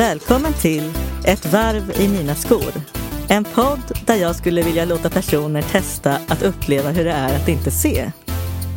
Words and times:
Välkommen 0.00 0.52
till 0.52 0.92
Ett 1.24 1.52
varv 1.52 1.92
i 2.00 2.08
mina 2.08 2.34
skor. 2.34 2.72
En 3.28 3.44
podd 3.44 3.98
där 4.06 4.14
jag 4.14 4.36
skulle 4.36 4.62
vilja 4.62 4.84
låta 4.84 5.10
personer 5.10 5.62
testa 5.62 6.16
att 6.28 6.42
uppleva 6.42 6.90
hur 6.90 7.04
det 7.04 7.12
är 7.12 7.36
att 7.36 7.48
inte 7.48 7.70
se. 7.70 8.12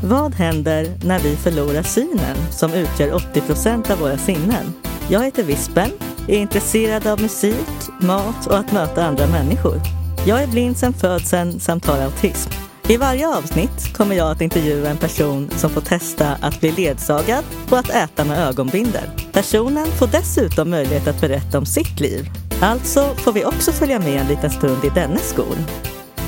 Vad 0.04 0.34
händer 0.34 0.88
när 1.06 1.20
vi 1.20 1.36
förlorar 1.36 1.84
synen 1.84 2.38
som 2.52 2.74
utgör 2.74 3.14
80 3.14 3.42
procent 3.42 3.92
av 3.92 4.00
våra 4.00 4.18
sinnen? 4.18 4.74
Jag 5.10 5.24
heter 5.24 5.44
Vispen, 5.44 5.90
är 6.28 6.38
intresserad 6.38 7.08
av 7.08 7.22
musik, 7.22 7.68
mat 8.00 8.48
och 8.48 8.58
att 8.58 8.72
möta 8.72 9.06
andra 9.06 9.28
människor. 9.28 9.82
Jag 10.28 10.44
är 10.44 10.48
blind 10.48 10.78
sedan 10.78 10.94
födseln 10.94 11.60
samt 11.60 11.86
har 11.86 12.02
autism. 12.02 12.63
I 12.90 12.98
varje 12.98 13.38
avsnitt 13.38 13.94
kommer 13.94 14.16
jag 14.16 14.32
att 14.32 14.42
intervjua 14.42 14.90
en 14.90 14.98
person 14.98 15.50
som 15.50 15.70
får 15.70 15.82
testa 15.82 16.38
att 16.42 16.60
bli 16.60 16.72
ledsagad 16.72 17.44
och 17.72 17.78
att 17.78 17.90
äta 17.90 18.26
med 18.26 18.48
ögonbindel. 18.48 19.10
Personen 19.32 19.88
får 19.88 20.08
dessutom 20.08 20.70
möjlighet 20.70 21.08
att 21.08 21.22
berätta 21.22 21.58
om 21.58 21.66
sitt 21.66 22.00
liv. 22.00 22.26
Alltså 22.62 23.16
får 23.16 23.34
vi 23.34 23.46
också 23.46 23.72
följa 23.72 24.00
med 24.00 24.22
en 24.22 24.28
liten 24.28 24.50
stund 24.50 24.86
i 24.86 24.90
dennes 24.90 25.30
skor. 25.30 25.56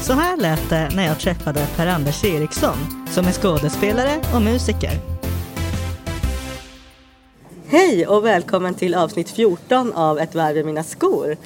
Så 0.02 0.13
här 0.13 0.38
lät 0.38 0.70
det 0.70 0.90
när 0.96 1.08
jag 1.08 1.20
träffade 1.20 1.68
Per-Anders 1.76 2.23
Eriksson 2.23 3.05
som 3.12 3.26
är 3.26 3.32
skådespelare 3.32 4.22
och 4.34 4.41
musiker. 4.41 4.91
Hej 7.68 8.08
och 8.08 8.26
välkommen 8.26 8.74
till 8.74 8.96
avsnitt 8.96 9.30
14 9.30 9.94
av 9.94 10.20
Ett 10.20 10.35
varv 10.35 10.58
i 10.58 10.63
mina 10.63 10.84
skor. 10.84 11.38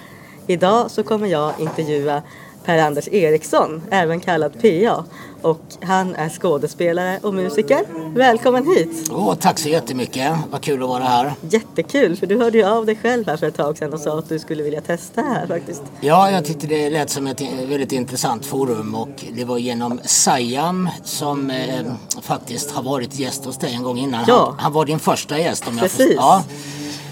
Idag 0.47 0.91
så 0.91 1.03
kommer 1.03 1.27
jag 1.27 1.53
intervjua 1.59 2.21
Per-Anders 2.65 3.07
Eriksson, 3.07 3.81
även 3.91 4.19
kallad 4.19 4.61
PA. 4.61 5.03
Och 5.41 5.61
han 5.81 6.15
är 6.15 6.29
skådespelare 6.29 7.19
och 7.23 7.33
musiker. 7.33 7.79
Välkommen 8.15 8.67
hit! 8.67 9.11
Åh, 9.11 9.35
tack 9.35 9.59
så 9.59 9.69
jättemycket. 9.69 10.33
Vad 10.51 10.61
kul 10.61 10.83
att 10.83 10.89
vara 10.89 11.03
här. 11.03 11.33
Jättekul, 11.41 12.15
för 12.15 12.27
du 12.27 12.37
hörde 12.37 12.57
ju 12.57 12.63
av 12.63 12.85
dig 12.85 12.95
själv 12.95 13.27
här 13.27 13.37
för 13.37 13.47
ett 13.47 13.55
tag 13.57 13.77
sedan 13.77 13.93
och 13.93 13.99
sa 13.99 14.19
att 14.19 14.29
du 14.29 14.39
skulle 14.39 14.63
vilja 14.63 14.81
testa 14.81 15.21
här 15.21 15.47
faktiskt. 15.47 15.81
Ja, 16.01 16.31
jag 16.31 16.45
tyckte 16.45 16.67
det 16.67 16.89
lät 16.89 17.09
som 17.09 17.27
ett 17.27 17.41
väldigt 17.41 17.91
intressant 17.91 18.45
forum 18.45 18.95
och 18.95 19.25
det 19.33 19.45
var 19.45 19.57
genom 19.57 19.99
Sayam 20.03 20.89
som 21.03 21.49
eh, 21.49 21.85
faktiskt 22.21 22.71
har 22.71 22.83
varit 22.83 23.19
gäst 23.19 23.45
hos 23.45 23.57
dig 23.57 23.73
en 23.73 23.83
gång 23.83 23.97
innan. 23.97 24.23
Ja. 24.27 24.45
Han, 24.45 24.59
han 24.59 24.73
var 24.73 24.85
din 24.85 24.99
första 24.99 25.39
gäst 25.39 25.67
om 25.67 25.73
jag 25.73 25.81
Precis. 25.81 25.97
förstår. 25.97 26.15
Ja. 26.23 26.43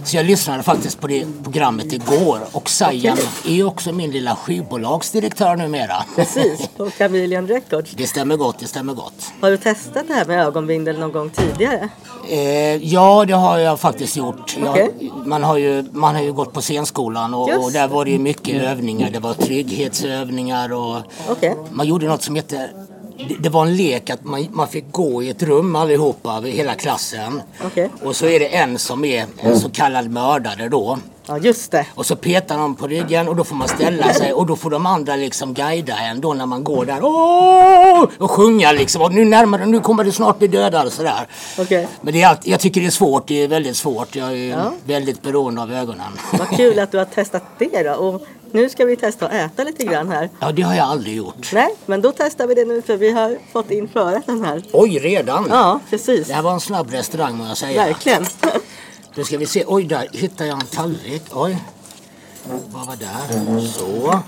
Så 0.08 0.17
jag 0.17 0.25
lyssnade 0.25 0.63
faktiskt 0.63 1.00
på 1.02 1.08
det 1.08 1.25
programmet 1.44 1.94
igår 1.94 2.39
och 2.52 2.69
Sayam 2.69 3.17
är 3.45 3.52
ju 3.52 3.63
också 3.63 3.91
min 3.91 4.11
lilla 4.11 4.36
skivbolagsdirektör 4.36 5.55
numera. 5.55 5.95
Precis, 6.16 6.69
på 6.77 6.89
Chameleon 6.97 7.47
Records. 7.47 7.91
Det 7.91 8.08
stämmer 8.08 8.36
gott, 8.36 8.59
det 8.59 8.67
stämmer 8.67 8.94
gott. 8.94 9.31
Har 9.41 9.52
du 9.52 9.58
testat 9.58 10.08
det 10.08 10.14
här 10.14 10.25
med 10.25 10.45
ögonbindel 10.45 10.99
någon 10.99 11.11
gång 11.11 11.30
tidigare? 11.30 11.89
Eh, 12.30 12.75
ja, 12.75 13.25
det 13.25 13.33
har 13.33 13.58
jag 13.58 13.80
faktiskt 13.80 14.17
gjort. 14.17 14.58
Jag, 14.59 14.69
Okej. 14.69 15.11
man, 15.25 15.44
har 15.44 15.58
ju, 15.58 15.86
man 15.91 16.16
har 16.16 16.21
ju 16.21 16.33
gått 16.33 16.53
på 16.53 16.61
scenskolan 16.61 17.33
och, 17.33 17.64
och 17.64 17.71
där 17.71 17.88
var 17.88 18.05
det 18.05 18.11
ju 18.11 18.19
mycket 18.19 18.61
övningar. 18.61 19.09
Det 19.09 19.19
var 19.19 19.33
trygghetsövningar 19.33 20.73
och 20.73 20.97
Okej. 21.30 21.55
man 21.71 21.88
gjorde 21.88 22.08
något 22.08 22.23
som 22.23 22.36
hette 22.36 22.69
det, 23.17 23.35
det 23.39 23.49
var 23.49 23.65
en 23.65 23.75
lek 23.75 24.09
att 24.09 24.23
man, 24.23 24.47
man 24.51 24.67
fick 24.67 24.91
gå 24.91 25.23
i 25.23 25.29
ett 25.29 25.43
rum 25.43 25.75
allihopa, 25.75 26.41
hela 26.45 26.73
klassen. 26.75 27.41
Okej. 27.65 27.89
Och 28.03 28.15
så 28.15 28.25
är 28.25 28.39
det 28.39 28.55
en 28.55 28.79
som 28.79 29.05
är 29.05 29.25
en 29.41 29.59
så 29.59 29.69
kallad 29.69 30.09
mördare 30.11 30.69
då. 30.69 30.97
Ja, 31.29 31.37
just 31.37 31.71
det. 31.71 31.85
Och 31.95 32.05
så 32.05 32.15
petar 32.15 32.57
de 32.57 32.75
på 32.75 32.87
ryggen 32.87 33.27
och 33.27 33.35
då 33.35 33.43
får 33.43 33.55
man 33.55 33.67
ställa 33.67 34.13
sig 34.13 34.33
och 34.33 34.45
då 34.45 34.55
får 34.55 34.69
de 34.69 34.85
andra 34.85 35.15
liksom 35.15 35.53
guida 35.53 35.97
en 35.97 36.21
då 36.21 36.33
när 36.33 36.45
man 36.45 36.63
går 36.63 36.85
där. 36.85 36.99
Åh! 37.03 38.05
Och 38.17 38.31
sjunga 38.31 38.71
liksom. 38.71 39.01
Och 39.01 39.13
nu 39.13 39.25
närmare, 39.25 39.65
nu 39.65 39.79
kommer 39.79 40.03
det 40.03 40.11
snart 40.11 40.39
bli 40.39 40.47
dödad 40.47 40.85
och 40.87 40.93
sådär. 40.93 41.27
Okej. 41.59 41.87
Men 42.02 42.13
det 42.13 42.21
är 42.21 42.27
allt, 42.27 42.47
jag 42.47 42.59
tycker 42.59 42.81
det 42.81 42.87
är 42.87 42.92
svårt, 42.92 43.27
det 43.27 43.43
är 43.43 43.47
väldigt 43.47 43.77
svårt. 43.77 44.15
Jag 44.15 44.31
är 44.31 44.49
Ja. 44.49 44.73
väldigt 44.86 45.21
beroende 45.21 45.61
av 45.61 45.73
ögonen. 45.73 46.11
Vad 46.39 46.49
kul 46.49 46.80
att 46.80 46.92
du 46.92 46.97
har 46.97 47.05
testat 47.05 47.43
det 47.59 47.83
då. 47.83 47.92
Och 47.93 48.21
nu 48.53 48.69
ska 48.69 48.85
vi 48.85 48.95
testa 48.95 49.25
att 49.27 49.33
äta 49.33 49.63
lite 49.63 49.85
grann 49.85 50.11
här. 50.11 50.30
Ja, 50.39 50.52
det 50.52 50.61
har 50.61 50.75
jag 50.75 50.85
aldrig 50.87 51.15
gjort. 51.15 51.53
Nej, 51.53 51.75
men 51.85 52.02
då 52.02 52.11
testar 52.17 52.47
vi 52.47 52.55
det 52.55 52.65
nu 52.65 52.81
för 52.81 52.97
vi 52.97 53.11
har 53.11 53.37
fått 53.52 53.71
in 53.71 53.87
förrätten 53.87 54.45
här. 54.45 54.63
Oj, 54.71 54.99
redan? 54.99 55.47
Ja, 55.49 55.80
precis. 55.89 56.27
Det 56.27 56.33
här 56.33 56.41
var 56.41 56.53
en 56.53 56.59
snabb 56.59 56.91
restaurang 56.91 57.36
må 57.37 57.47
jag 57.47 57.57
säga. 57.57 57.86
Verkligen. 57.86 58.25
Då 59.15 59.23
ska 59.23 59.37
vi 59.37 59.45
se. 59.45 59.63
Oj, 59.67 59.83
där 59.83 60.07
hittade 60.11 60.49
jag 60.49 60.61
en 60.61 60.67
tallrik. 60.67 61.23
Oj. 61.31 61.57
Vad 62.67 62.87
var 62.87 62.95
där? 62.95 63.67
Så. 63.67 64.19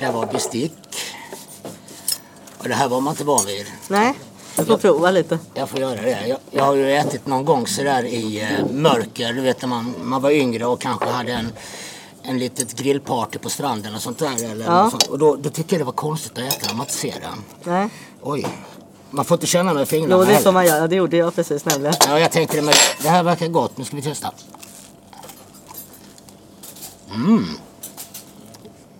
Där 0.00 0.12
var 0.12 0.26
bestick. 0.26 0.72
Och 2.58 2.68
det 2.68 2.74
här 2.74 2.88
var 2.88 3.00
man 3.00 3.12
inte 3.12 3.24
van 3.24 3.46
vid. 3.46 3.66
Nej, 3.88 4.14
jag 4.56 4.66
får 4.66 4.76
prova 4.76 5.10
lite. 5.10 5.38
Jag 5.54 5.68
får 5.68 5.80
göra 5.80 6.02
det. 6.02 6.26
Jag, 6.26 6.38
jag 6.50 6.64
har 6.64 6.74
ju 6.74 6.92
ätit 6.92 7.26
någon 7.26 7.44
gång 7.44 7.66
sådär 7.66 8.04
i 8.04 8.42
eh, 8.42 8.72
mörker. 8.72 9.32
Du 9.32 9.40
vet 9.40 9.62
när 9.62 9.68
man, 9.68 9.94
man 10.02 10.22
var 10.22 10.30
yngre 10.30 10.66
och 10.66 10.80
kanske 10.80 11.08
hade 11.08 11.32
en, 11.32 11.52
en 12.22 12.38
litet 12.38 12.74
grillparty 12.76 13.38
på 13.38 13.50
stranden 13.50 13.94
och 13.94 14.02
sånt 14.02 14.18
där. 14.18 14.44
Eller 14.50 14.64
Ja. 14.64 14.90
sånt. 14.90 15.02
Och 15.06 15.18
då, 15.18 15.36
då 15.36 15.50
tycker 15.50 15.72
jag 15.76 15.80
det 15.80 15.84
var 15.84 15.92
konstigt 15.92 16.32
att 16.32 16.38
äta 16.38 16.66
när 16.66 16.74
man 16.74 16.86
inte 16.86 16.92
ser 16.98 17.20
den. 17.20 17.44
Nej, 17.64 17.88
Oj. 18.22 18.46
Man 19.10 19.24
får 19.24 19.34
inte 19.34 19.46
känna 19.46 19.74
med 19.74 19.88
fingrarna 19.88 20.14
jo 20.24 20.24
det 20.30 20.34
är 20.36 20.42
så 20.42 20.52
man 20.52 20.66
gör. 20.66 20.76
Ja, 20.78 20.86
Det 20.86 20.96
gjorde 20.96 21.16
jag 21.16 21.34
precis 21.34 21.64
nämligen. 21.64 21.94
Ja, 22.08 22.18
jag 22.18 22.32
tänkte 22.32 22.56
det, 22.56 22.62
men 22.62 22.74
det 23.02 23.08
här 23.08 23.22
verkar 23.22 23.48
gott. 23.48 23.78
Nu 23.78 23.84
ska 23.84 23.96
vi 23.96 24.02
testa. 24.02 24.30
Mm. 27.14 27.46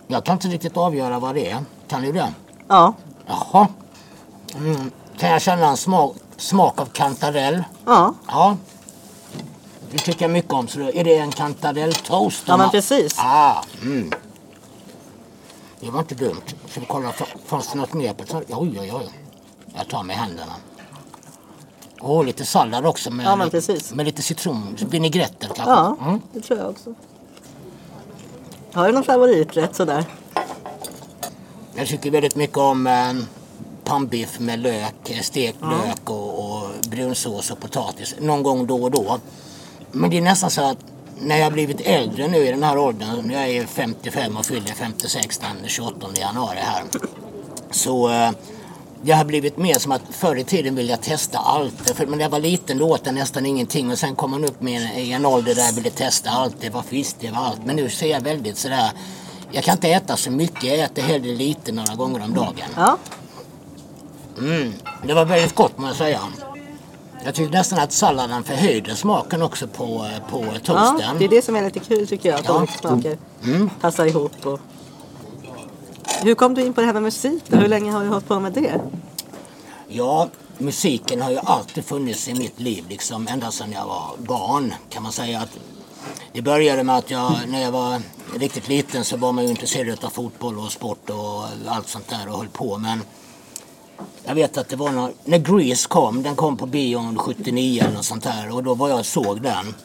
Jag 0.07 0.23
kan 0.25 0.33
inte 0.33 0.47
riktigt 0.47 0.77
avgöra 0.77 1.19
vad 1.19 1.35
det 1.35 1.51
är. 1.51 1.63
Kan 1.87 2.01
du 2.01 2.11
det? 2.11 2.33
Ja, 2.67 2.93
Jaha. 3.27 3.67
Mm. 4.55 4.91
Kan 5.17 5.29
jag 5.29 5.41
känna 5.41 5.67
en 5.67 5.77
smak, 5.77 6.15
smak 6.37 6.81
av 6.81 6.85
kantarell? 6.85 7.63
ja, 7.85 8.13
Ja. 8.27 8.57
Det 9.93 9.99
tycker 9.99 10.21
jag 10.21 10.31
mycket 10.31 10.53
om. 10.53 10.67
Så 10.67 10.79
är 10.79 11.03
det 11.03 11.17
en 11.17 11.31
kantarelltoast? 11.31 12.43
ja 12.47 12.57
men 12.57 12.69
precis. 12.69 13.15
Ah, 13.19 13.63
mm. 13.81 14.11
Det 15.79 15.89
var 15.89 15.99
inte 15.99 16.15
dumt. 16.15 16.41
Ska 16.69 16.79
vi 16.79 16.85
kolla, 16.85 17.13
fanns 17.45 17.71
det 17.71 17.77
något 17.77 17.93
mer 17.93 18.13
på 18.13 18.23
Oj, 18.37 18.77
oj, 18.79 18.91
oj. 18.93 19.09
Jag 19.75 19.87
tar 19.87 20.03
med 20.03 20.15
händerna. 20.15 20.53
Åh, 22.01 22.25
lite 22.25 22.45
sallad 22.45 22.85
också 22.85 23.11
med, 23.11 23.25
Ja, 23.25 23.47
precis. 23.51 23.93
med 23.93 24.05
lite 24.05 24.21
citron. 24.21 24.77
Vinägretter 24.89 25.47
kanske. 25.47 25.63
Ja, 25.73 25.97
Mm. 26.01 26.21
det 26.33 26.41
tror 26.41 26.59
jag 26.59 26.69
också. 26.69 26.93
Har 28.73 28.87
du 28.87 28.93
någon 28.93 29.03
favoriträtt 29.03 29.75
sådär? 29.75 30.05
Jag 31.75 31.87
tycker 31.87 32.11
väldigt 32.11 32.35
mycket 32.35 32.57
om 32.57 32.87
eh, 32.87 33.13
pannbiff 33.83 34.39
med 34.39 34.59
lök, 34.59 35.19
stekt 35.21 35.61
lök 35.61 36.09
och, 36.09 36.39
och 36.55 36.69
brunsås 36.89 37.51
och 37.51 37.59
potatis. 37.59 38.15
Någon 38.19 38.43
gång 38.43 38.67
då 38.67 38.83
och 38.83 38.91
då. 38.91 39.19
Men 39.93 40.09
det 40.09 40.17
är 40.17 40.21
nästan 40.21 40.49
så 40.51 40.61
att 40.61 40.77
när 41.19 41.37
jag 41.37 41.53
blivit 41.53 41.81
äldre 41.81 42.27
nu 42.27 42.37
i 42.37 42.51
den 42.51 42.63
här 42.63 42.77
åldern, 42.77 43.29
jag 43.31 43.49
är 43.49 43.65
55 43.65 44.37
och 44.37 44.45
fyller 44.45 44.73
56 44.73 45.37
den 45.37 45.69
28 45.69 46.07
januari 46.15 46.59
här. 46.61 46.83
Så 47.71 48.09
eh, 48.09 48.31
jag 49.03 49.17
har 49.17 49.25
blivit 49.25 49.57
mer 49.57 49.79
som 49.79 49.91
att 49.91 50.01
förr 50.09 50.35
i 50.35 50.43
tiden 50.43 50.75
ville 50.75 50.91
jag 50.91 51.01
testa 51.01 51.37
allt. 51.37 51.73
För 51.95 52.05
när 52.05 52.19
jag 52.19 52.29
var 52.29 52.39
liten 52.39 52.77
då 52.77 52.89
åt 52.89 53.01
jag 53.05 53.15
nästan 53.15 53.45
ingenting 53.45 53.91
och 53.91 53.97
sen 53.99 54.15
kom 54.15 54.31
man 54.31 54.43
upp 54.45 54.61
med 54.61 54.81
en, 54.81 54.97
i 54.97 55.11
en 55.11 55.25
ålder 55.25 55.55
där 55.55 55.65
jag 55.65 55.73
ville 55.73 55.89
testa 55.89 56.29
allt. 56.29 56.55
Det 56.59 56.69
var 56.69 56.81
fisk, 56.81 57.15
det 57.19 57.31
var 57.31 57.37
allt. 57.37 57.65
Men 57.65 57.75
nu 57.75 57.89
ser 57.89 58.07
jag 58.07 58.21
väldigt 58.21 58.57
sådär 58.57 58.91
jag 59.55 59.63
kan 59.63 59.71
inte 59.73 59.87
äta 59.89 60.17
så 60.17 60.31
mycket, 60.31 60.63
jag 60.63 60.79
äter 60.79 61.01
hellre 61.01 61.31
lite 61.35 61.71
några 61.71 61.95
gånger 61.95 62.23
om 62.23 62.33
dagen. 62.33 62.69
Ja, 62.75 62.97
Mm, 64.37 64.73
det 65.07 65.13
var 65.13 65.25
väldigt 65.25 65.55
gott 65.55 65.77
må 65.77 65.87
jag 65.87 65.95
säga. 65.95 66.19
Jag 67.25 67.35
tyckte 67.35 67.57
nästan 67.57 67.79
att 67.79 67.91
salladen 67.91 68.43
förhöjde 68.43 68.95
smaken 68.95 69.41
också 69.41 69.67
på, 69.67 69.83
eh, 69.83 70.29
på 70.31 70.45
ja, 70.53 70.59
toasten. 70.63 71.15
det 71.19 71.25
är 71.25 71.29
det 71.29 71.41
som 71.41 71.55
är 71.55 71.61
lite 71.63 71.79
kul 71.79 72.07
tycker 72.07 72.29
jag. 72.29 72.39
Att 72.39 72.45
Ja. 72.47 72.57
olika 72.57 72.73
smaker 72.73 73.17
Mm. 73.43 73.69
passar 73.81 74.05
ihop. 74.05 74.45
Och... 74.45 74.59
Hur 76.21 76.35
kom 76.35 76.53
du 76.53 76.61
in 76.65 76.73
på 76.73 76.81
det 76.81 76.87
här 76.87 76.93
med 76.93 77.03
musik 77.03 77.43
då? 77.47 77.57
Hur 77.57 77.67
länge 77.67 77.91
har 77.91 78.03
du 78.03 78.09
hållit 78.09 78.27
på 78.27 78.39
med 78.39 78.53
det? 78.53 78.81
Ja, 79.87 80.29
musiken 80.57 81.21
har 81.21 81.31
ju 81.31 81.37
alltid 81.37 81.85
funnits 81.85 82.27
i 82.27 82.33
mitt 82.33 82.59
liv, 82.59 82.85
liksom 82.89 83.27
ända 83.27 83.51
sedan 83.51 83.71
jag 83.71 83.85
var 83.85 84.11
barn 84.17 84.73
kan 84.89 85.03
man 85.03 85.11
säga. 85.11 85.39
att 85.39 85.57
Det 86.33 86.41
började 86.41 86.83
med 86.83 86.97
att 86.97 87.11
jag, 87.11 87.33
när 87.47 87.61
jag 87.61 87.71
var 87.71 88.01
riktigt 88.35 88.67
liten 88.67 89.03
så 89.03 89.17
var 89.17 89.31
man 89.31 89.43
ju 89.43 89.49
intresserad 89.49 90.03
av 90.03 90.09
fotboll 90.09 90.59
och 90.59 90.71
sport 90.71 91.09
och 91.09 91.43
allt 91.67 91.87
sånt 91.87 92.07
där 92.09 92.27
och 92.29 92.37
höll 92.37 92.47
på. 92.47 92.77
Men 92.77 93.01
jag 94.25 94.35
vet 94.35 94.57
att 94.57 94.69
det 94.69 94.75
var 94.75 94.91
någon, 94.91 95.11
när 95.25 95.37
Grease 95.37 95.87
kom, 95.87 96.23
den 96.23 96.35
kom 96.35 96.57
på 96.57 96.65
bion 96.65 97.17
79 97.17 97.81
eller 97.83 97.93
något 97.93 98.05
sånt 98.05 98.23
där 98.23 98.55
och 98.55 98.63
då 98.63 98.73
var 98.73 98.89
jag 98.89 98.99
och 98.99 99.05
såg 99.05 99.41
den. 99.41 99.75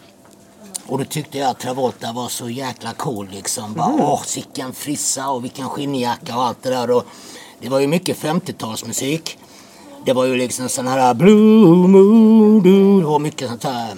Och 0.87 0.99
då 0.99 1.05
tyckte 1.05 1.38
jag 1.38 1.50
att 1.50 1.59
Travolta 1.59 2.12
var 2.12 2.29
så 2.29 2.50
jäkla 2.50 2.93
cool 2.93 3.29
liksom. 3.32 3.75
Bara, 3.75 3.94
Åh, 3.99 4.23
vilken 4.35 4.73
frissa 4.73 5.29
och 5.29 5.44
vilken 5.44 5.69
skinnjacka 5.69 6.37
och 6.37 6.44
allt 6.44 6.62
det 6.62 6.70
där. 6.70 6.91
Och 6.91 7.05
det 7.61 7.69
var 7.69 7.81
ju 7.81 7.87
mycket 7.87 8.19
50-talsmusik. 8.19 9.37
Det 10.05 10.12
var 10.12 10.25
ju 10.25 10.37
liksom 10.37 10.69
sån 10.69 10.87
här 10.87 11.15
Blue 11.15 11.88
Moon, 11.88 12.62
du, 12.62 13.05
och 13.05 13.20
mycket 13.20 13.49
sånt 13.49 13.65
här 13.65 13.97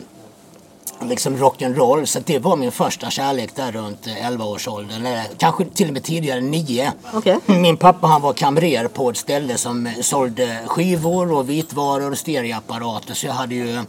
liksom 1.03 1.37
rock'n'roll. 1.37 2.05
Så 2.05 2.21
det 2.25 2.39
var 2.39 2.57
min 2.57 2.73
första 2.73 3.11
kärlek 3.11 3.55
där 3.55 3.73
runt 3.73 4.07
11-årsåldern. 4.07 5.07
Eller 5.07 5.25
kanske 5.39 5.65
till 5.65 5.89
och 5.89 5.93
med 5.93 6.05
tidigare 6.05 6.41
9. 6.41 6.93
Okej. 7.15 7.39
Min 7.47 7.77
pappa 7.77 8.07
han 8.07 8.23
var 8.23 8.33
kamrer 8.33 8.89
på 8.89 9.11
ett 9.11 9.17
ställe 9.17 9.57
som 9.57 9.89
sålde 10.01 10.63
skivor 10.67 11.33
och 11.33 11.51
vitvaror 11.51 12.11
och 12.11 12.19
stereoapparater. 12.19 13.15
Så 13.15 13.27
jag 13.27 13.33
hade 13.33 13.55
ju 13.55 13.83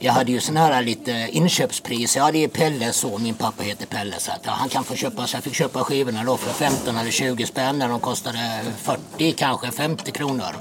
jag 0.00 0.12
hade 0.12 0.32
ju 0.32 0.40
sådana 0.40 0.66
här 0.66 0.82
lite 0.82 1.28
inköpspris. 1.30 2.16
Jag 2.16 2.24
hade 2.24 2.38
ju 2.38 2.48
Pelle 2.48 2.92
så, 2.92 3.18
min 3.18 3.34
pappa 3.34 3.62
heter 3.62 3.86
Pelle. 3.86 4.14
Så 4.18 4.32
att, 4.32 4.40
ja, 4.42 4.50
han 4.52 4.68
kan 4.68 4.84
få 4.84 4.94
köpa, 4.94 5.26
så 5.26 5.36
jag 5.36 5.44
fick 5.44 5.54
köpa 5.54 5.84
skivorna 5.84 6.24
då 6.24 6.36
för 6.36 6.52
15 6.52 6.96
eller 6.96 7.10
20 7.10 7.46
spänn 7.46 7.78
när 7.78 7.88
de 7.88 8.00
kostade 8.00 8.60
40, 8.76 9.32
kanske 9.32 9.70
50 9.70 10.10
kronor. 10.10 10.56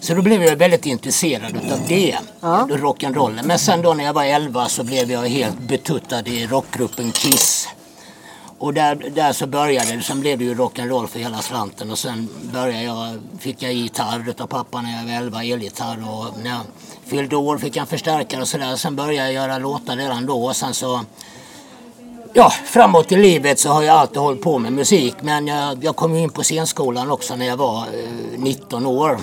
Så 0.00 0.14
då 0.14 0.22
blev 0.22 0.42
jag 0.42 0.56
väldigt 0.56 0.86
intresserad 0.86 1.56
utav 1.56 1.78
det, 1.88 2.16
Ja. 2.40 2.66
rock'n'rollen. 2.70 3.42
Men 3.44 3.58
sen 3.58 3.82
då 3.82 3.94
när 3.94 4.04
jag 4.04 4.12
var 4.12 4.24
11 4.24 4.68
så 4.68 4.82
blev 4.84 5.10
jag 5.12 5.28
helt 5.28 5.58
betuttad 5.58 6.28
i 6.28 6.46
rockgruppen 6.46 7.12
Kiss. 7.12 7.68
Och 8.58 8.74
där, 8.74 8.94
där 9.14 9.32
så 9.32 9.46
började 9.46 9.96
det. 9.96 10.02
Sen 10.02 10.20
blev 10.20 10.38
det 10.38 10.44
ju 10.44 10.54
rock'n'roll 10.54 11.06
för 11.06 11.18
hela 11.18 11.38
slanten. 11.38 11.90
Och 11.90 11.98
sen 11.98 12.28
började 12.52 12.82
jag, 12.82 13.18
fick 13.38 13.62
jag 13.62 13.72
gitarr 13.72 14.28
utav 14.28 14.46
pappa 14.46 14.82
när 14.82 14.96
jag 14.96 15.04
var 15.04 15.12
11, 15.26 15.44
elgitarr. 15.44 16.04
Och 16.10 16.26
när 16.42 16.50
jag 16.50 16.60
fyllde 17.06 17.36
år 17.36 17.58
fick 17.58 17.76
jag 17.76 17.80
en 17.80 17.86
förstärkare 17.86 18.40
och 18.40 18.48
sådär. 18.48 18.76
Sen 18.76 18.96
började 18.96 19.32
jag 19.32 19.32
göra 19.32 19.58
låtar 19.58 19.96
redan 19.96 20.26
då. 20.26 20.44
Och 20.44 20.56
sen 20.56 20.74
så 20.74 21.00
Ja, 22.32 22.50
framåt 22.64 23.12
i 23.12 23.16
livet 23.16 23.58
så 23.58 23.68
har 23.68 23.82
jag 23.82 23.96
alltid 23.96 24.16
hållit 24.18 24.42
på 24.42 24.58
med 24.58 24.72
musik. 24.72 25.14
Men 25.20 25.46
jag, 25.46 25.84
jag 25.84 25.96
kom 25.96 26.16
in 26.16 26.30
på 26.30 26.42
scenskolan 26.42 27.10
också 27.10 27.36
när 27.36 27.46
jag 27.46 27.56
var 27.56 27.78
eh, 27.78 28.38
19 28.38 28.86
år. 28.86 29.18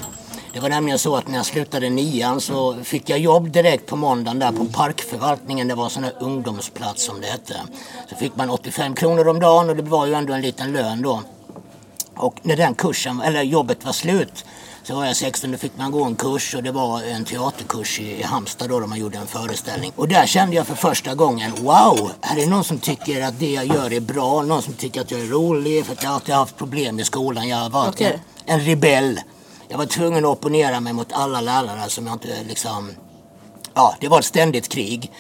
Det 0.53 0.59
var 0.59 0.69
nämligen 0.69 0.99
så 0.99 1.15
att 1.15 1.27
när 1.27 1.35
jag 1.35 1.45
slutade 1.45 1.89
nian 1.89 2.41
så 2.41 2.75
fick 2.83 3.09
jag 3.09 3.19
jobb 3.19 3.51
direkt 3.51 3.85
på 3.85 3.95
måndagen 3.95 4.39
där 4.39 4.51
på 4.51 4.65
parkförvaltningen. 4.65 5.67
Det 5.67 5.75
var 5.75 5.83
en 5.83 5.89
sån 5.89 6.03
här 6.03 6.13
ungdomsplats 6.19 7.03
som 7.03 7.21
det 7.21 7.27
hette. 7.27 7.61
Så 8.09 8.15
fick 8.15 8.35
man 8.35 8.49
85 8.49 8.95
kronor 8.95 9.27
om 9.27 9.39
dagen 9.39 9.69
och 9.69 9.75
det 9.75 9.83
var 9.83 10.05
ju 10.05 10.13
ändå 10.13 10.33
en 10.33 10.41
liten 10.41 10.71
lön 10.71 11.01
då. 11.01 11.21
Och 12.15 12.35
när 12.41 12.57
den 12.57 12.75
kursen, 12.75 13.21
eller 13.21 13.41
jobbet 13.41 13.85
var 13.85 13.91
slut 13.91 14.45
så 14.83 14.95
var 14.95 15.05
jag 15.05 15.15
16, 15.15 15.51
då 15.51 15.57
fick 15.57 15.77
man 15.77 15.91
gå 15.91 16.03
en 16.03 16.15
kurs 16.15 16.55
och 16.55 16.63
det 16.63 16.71
var 16.71 17.03
en 17.03 17.25
teaterkurs 17.25 17.99
i 17.99 18.23
Halmstad 18.23 18.69
då, 18.69 18.79
där 18.79 18.87
man 18.87 18.99
gjorde 18.99 19.17
en 19.17 19.27
föreställning. 19.27 19.91
Och 19.95 20.07
där 20.07 20.25
kände 20.25 20.55
jag 20.55 20.67
för 20.67 20.75
första 20.75 21.15
gången, 21.15 21.51
wow, 21.61 22.11
här 22.21 22.39
är 22.39 22.47
någon 22.47 22.63
som 22.63 22.79
tycker 22.79 23.23
att 23.23 23.39
det 23.39 23.51
jag 23.51 23.65
gör 23.65 23.93
är 23.93 23.99
bra, 23.99 24.41
någon 24.41 24.61
som 24.61 24.73
tycker 24.73 25.01
att 25.01 25.11
jag 25.11 25.19
är 25.19 25.25
rolig, 25.25 25.85
för 25.85 25.93
att 25.93 26.03
jag 26.03 26.09
har 26.09 26.15
alltid 26.15 26.35
haft 26.35 26.57
problem 26.57 26.99
i 26.99 27.03
skolan. 27.03 27.47
Jag 27.47 27.57
har 27.57 27.69
varit 27.69 27.93
Okej. 27.93 28.19
en, 28.45 28.59
en 28.59 28.65
rebell. 28.65 29.19
Jag 29.73 29.77
var 29.77 29.85
tvungen 29.85 30.25
att 30.25 30.31
opponera 30.31 30.79
mig 30.79 30.93
mot 30.93 31.13
alla 31.13 31.41
lärare 31.41 31.89
som 31.89 32.07
jag 32.07 32.15
inte 32.15 32.43
liksom... 32.47 32.91
Ja, 33.73 33.95
det 33.99 34.07
var 34.07 34.19
ett 34.19 34.25
ständigt 34.25 34.69
krig. 34.69 35.11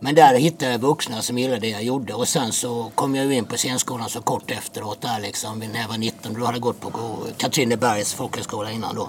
Men 0.00 0.14
där 0.14 0.34
hittade 0.34 0.72
jag 0.72 0.78
vuxna 0.78 1.22
som 1.22 1.38
gillade 1.38 1.60
det 1.60 1.68
jag 1.68 1.82
gjorde 1.82 2.14
och 2.14 2.28
sen 2.28 2.52
så 2.52 2.90
kom 2.94 3.14
jag 3.14 3.26
ju 3.26 3.34
in 3.34 3.44
på 3.44 3.56
scenskolan 3.56 4.08
så 4.08 4.20
kort 4.20 4.50
efteråt 4.50 5.00
där 5.00 5.20
liksom 5.20 5.58
när 5.58 5.80
jag 5.80 5.88
var 5.88 5.98
19. 5.98 6.34
Då 6.34 6.44
hade 6.44 6.56
jag 6.56 6.62
gått 6.62 6.80
på 6.80 7.16
Katrinebergs 7.36 8.14
folkhögskola 8.14 8.70
innan 8.70 8.94
då. 8.94 9.08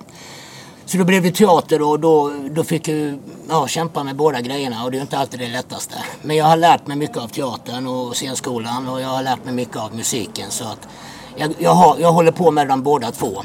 Så 0.85 0.97
då 0.97 1.03
blev 1.03 1.23
det 1.23 1.31
teater 1.31 1.81
och 1.81 1.99
då, 1.99 2.33
då 2.51 2.63
fick 2.63 2.87
jag 2.87 3.19
ja, 3.49 3.67
kämpa 3.67 4.03
med 4.03 4.15
båda 4.15 4.41
grejerna 4.41 4.83
och 4.83 4.91
det 4.91 4.95
är 4.95 4.99
ju 4.99 5.03
inte 5.03 5.17
alltid 5.17 5.39
det 5.39 5.49
lättaste. 5.49 5.95
Men 6.21 6.35
jag 6.35 6.45
har 6.45 6.57
lärt 6.57 6.87
mig 6.87 6.97
mycket 6.97 7.17
av 7.17 7.27
teatern 7.27 7.87
och 7.87 8.15
scenskolan 8.15 8.89
och 8.89 9.01
jag 9.01 9.07
har 9.07 9.23
lärt 9.23 9.45
mig 9.45 9.53
mycket 9.53 9.77
av 9.77 9.95
musiken 9.95 10.51
så 10.51 10.63
att 10.63 10.87
jag, 11.35 11.53
jag, 11.59 11.71
har, 11.71 11.97
jag 11.99 12.11
håller 12.11 12.31
på 12.31 12.51
med 12.51 12.67
dem 12.67 12.83
båda 12.83 13.11
två. 13.11 13.43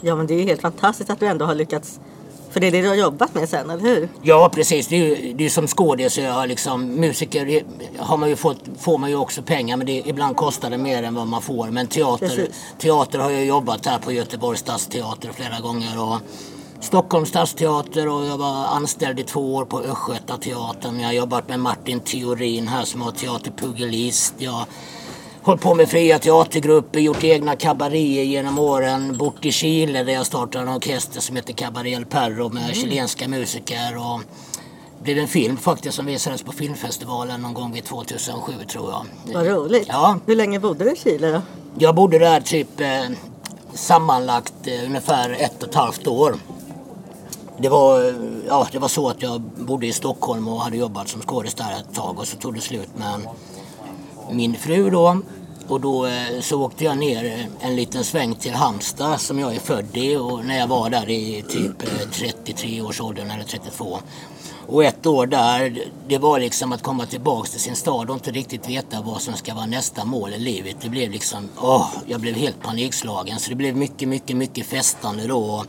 Ja 0.00 0.16
men 0.16 0.26
det 0.26 0.34
är 0.34 0.38
ju 0.38 0.44
helt 0.44 0.60
fantastiskt 0.60 1.10
att 1.10 1.20
du 1.20 1.26
ändå 1.26 1.44
har 1.44 1.54
lyckats. 1.54 2.00
För 2.50 2.60
det 2.60 2.66
är 2.66 2.70
det 2.70 2.82
du 2.82 2.88
har 2.88 2.94
jobbat 2.94 3.34
med 3.34 3.48
sen, 3.48 3.70
eller 3.70 3.82
hur? 3.82 4.08
Ja 4.22 4.50
precis, 4.54 4.88
det 4.88 4.96
är 4.96 4.98
ju, 5.04 5.32
det 5.32 5.44
är 5.44 5.50
som 5.50 5.66
skådis. 5.66 6.12
så 6.14 6.20
jag 6.20 6.32
har 6.32 6.46
liksom, 6.46 6.86
musiker 6.86 7.62
har 7.98 8.16
man 8.16 8.28
ju 8.28 8.36
fått, 8.36 8.58
får 8.78 8.98
man 8.98 9.10
ju 9.10 9.16
också 9.16 9.42
pengar 9.42 9.76
men 9.76 9.86
det, 9.86 10.02
ibland 10.06 10.36
kostar 10.36 10.70
det 10.70 10.78
mer 10.78 11.02
än 11.02 11.14
vad 11.14 11.26
man 11.26 11.42
får. 11.42 11.70
Men 11.70 11.86
teater, 11.86 12.28
Precis. 12.28 12.74
teater 12.78 13.18
har 13.18 13.30
jag 13.30 13.44
jobbat 13.44 13.86
här 13.86 13.98
på 13.98 14.12
Göteborgs 14.12 14.60
stadsteater 14.60 15.30
flera 15.32 15.60
gånger. 15.60 16.00
Och 16.02 16.18
Stockholms 16.80 17.28
stadsteater 17.28 18.08
och 18.08 18.24
jag 18.26 18.38
var 18.38 18.64
anställd 18.66 19.20
i 19.20 19.22
två 19.22 19.54
år 19.54 19.64
på 19.64 19.80
Östgötateatern. 19.80 21.00
Jag 21.00 21.08
har 21.08 21.12
jobbat 21.12 21.48
med 21.48 21.60
Martin 21.60 22.00
Theorin 22.00 22.68
här 22.68 22.84
som 22.84 23.02
har 23.02 23.10
teaterpugilist. 23.10 24.34
Jag 24.38 24.64
hållit 25.42 25.62
på 25.62 25.74
med 25.74 25.88
fria 25.88 26.18
teatergrupper, 26.18 27.00
gjort 27.00 27.24
egna 27.24 27.56
kabaréer 27.56 28.24
genom 28.24 28.58
åren. 28.58 29.16
Bort 29.16 29.44
i 29.44 29.52
Chile 29.52 30.02
där 30.02 30.12
jag 30.12 30.26
startade 30.26 30.70
en 30.70 30.76
orkester 30.76 31.20
som 31.20 31.36
heter 31.36 31.52
Cabaret 31.52 31.92
El 31.92 32.04
Perro 32.04 32.48
med 32.48 32.76
chilenska 32.76 33.28
musiker. 33.28 33.96
Och 33.96 34.20
det 34.98 35.04
blev 35.04 35.18
en 35.18 35.28
film 35.28 35.56
faktiskt 35.56 35.96
som 35.96 36.06
visades 36.06 36.42
på 36.42 36.52
filmfestivalen 36.52 37.42
någon 37.42 37.54
gång 37.54 37.72
vid 37.72 37.84
2007 37.84 38.52
tror 38.68 38.90
jag. 38.90 39.06
Vad 39.34 39.46
roligt. 39.46 39.86
Ja. 39.88 40.18
Hur 40.26 40.36
länge 40.36 40.60
bodde 40.60 40.84
du 40.84 40.92
i 40.92 40.96
Chile 40.96 41.30
då? 41.30 41.42
Jag 41.78 41.94
bodde 41.94 42.18
där 42.18 42.40
typ 42.40 42.80
eh, 42.80 42.88
sammanlagt 43.74 44.54
eh, 44.64 44.86
ungefär 44.86 45.30
ett 45.30 45.62
och 45.62 45.68
ett 45.68 45.74
halvt 45.74 46.06
år. 46.06 46.34
Det 47.58 47.68
var, 47.68 48.08
eh, 48.08 48.14
ja, 48.48 48.66
det 48.72 48.78
var 48.78 48.88
så 48.88 49.08
att 49.08 49.22
jag 49.22 49.40
bodde 49.40 49.86
i 49.86 49.92
Stockholm 49.92 50.48
och 50.48 50.60
hade 50.60 50.76
jobbat 50.76 51.08
som 51.08 51.22
skådis 51.22 51.54
där 51.54 51.76
ett 51.80 51.94
tag 51.94 52.18
och 52.18 52.28
så 52.28 52.36
tog 52.36 52.54
det 52.54 52.60
slut 52.60 52.88
med 52.96 53.14
en, 53.14 53.28
min 54.30 54.54
fru 54.54 54.90
då. 54.90 55.22
Och 55.68 55.80
då 55.80 56.06
eh, 56.06 56.40
så 56.40 56.62
åkte 56.62 56.84
jag 56.84 56.98
ner 56.98 57.24
eh, 57.24 57.68
en 57.68 57.76
liten 57.76 58.04
sväng 58.04 58.34
till 58.34 58.52
Halmstad 58.52 59.20
som 59.20 59.38
jag 59.38 59.54
är 59.54 59.60
född 59.60 59.96
i 59.96 60.16
och 60.16 60.44
när 60.44 60.58
jag 60.58 60.66
var 60.66 60.90
där 60.90 61.10
i 61.10 61.44
typ 61.48 61.82
eh, 61.82 62.08
33 62.12 62.80
års 62.80 63.00
åldern 63.00 63.30
eller 63.30 63.44
32. 63.44 63.98
Och 64.66 64.84
ett 64.84 65.06
år 65.06 65.26
där, 65.26 65.84
det 66.08 66.18
var 66.18 66.40
liksom 66.40 66.72
att 66.72 66.82
komma 66.82 67.06
tillbaks 67.06 67.50
till 67.50 67.60
sin 67.60 67.76
stad 67.76 68.10
och 68.10 68.16
inte 68.16 68.30
riktigt 68.30 68.68
veta 68.68 69.02
vad 69.02 69.22
som 69.22 69.34
ska 69.34 69.54
vara 69.54 69.66
nästa 69.66 70.04
mål 70.04 70.32
i 70.34 70.38
livet. 70.38 70.76
Det 70.80 70.88
blev 70.88 71.10
liksom, 71.10 71.48
åh, 71.60 71.88
jag 72.06 72.20
blev 72.20 72.34
helt 72.34 72.62
panikslagen. 72.62 73.38
Så 73.38 73.50
det 73.50 73.56
blev 73.56 73.76
mycket, 73.76 74.08
mycket, 74.08 74.36
mycket 74.36 74.66
festande 74.66 75.26
då. 75.26 75.64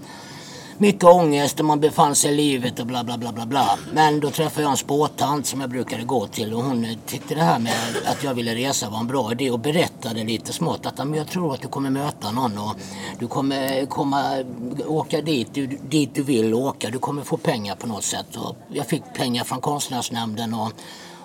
Mycket 0.84 1.04
ångest 1.04 1.60
och 1.60 1.66
man 1.66 1.80
befann 1.80 2.16
sig 2.16 2.32
i 2.32 2.36
livet 2.36 2.80
och 2.80 2.86
bla 2.86 3.04
bla 3.04 3.18
bla 3.18 3.32
bla 3.32 3.46
bla. 3.46 3.78
Men 3.94 4.20
då 4.20 4.30
träffade 4.30 4.62
jag 4.62 4.72
en 4.72 4.78
spåtant 4.78 5.46
som 5.46 5.62
jag 5.62 5.70
brukade 5.70 6.04
gå 6.04 6.28
till 6.28 6.54
och 6.54 6.64
hon 6.64 6.88
tyckte 7.06 7.36
det 7.36 7.42
här 7.42 7.60
med 7.60 7.74
att 8.06 8.24
jag 8.24 8.34
ville 8.34 8.56
resa 8.56 8.90
var 8.90 9.00
en 9.00 9.08
bra 9.08 9.32
idé 9.32 9.52
och 9.52 9.60
berättade 9.60 10.24
lite 10.24 10.54
smått 10.54 10.86
att 10.86 11.16
jag 11.16 11.28
tror 11.28 11.54
att 11.54 11.62
du 11.62 11.68
kommer 11.68 11.90
möta 11.90 12.32
någon 12.32 12.58
och 12.58 12.76
du 13.20 13.28
kommer 13.28 13.86
komma, 13.86 14.44
åka 14.88 15.22
dit 15.22 15.48
du, 15.54 15.68
dit 15.68 16.16
du 16.16 16.24
vill 16.24 16.54
åka. 16.54 16.90
Du 16.90 17.00
kommer 17.00 17.24
få 17.24 17.38
pengar 17.38 17.76
på 17.76 17.88
något 17.88 18.04
sätt. 18.04 18.36
Och 18.36 18.56
jag 18.70 18.88
fick 18.88 19.04
pengar 19.14 19.44
från 19.44 19.62
konstnärsnämnden 19.62 20.54
och 20.54 20.72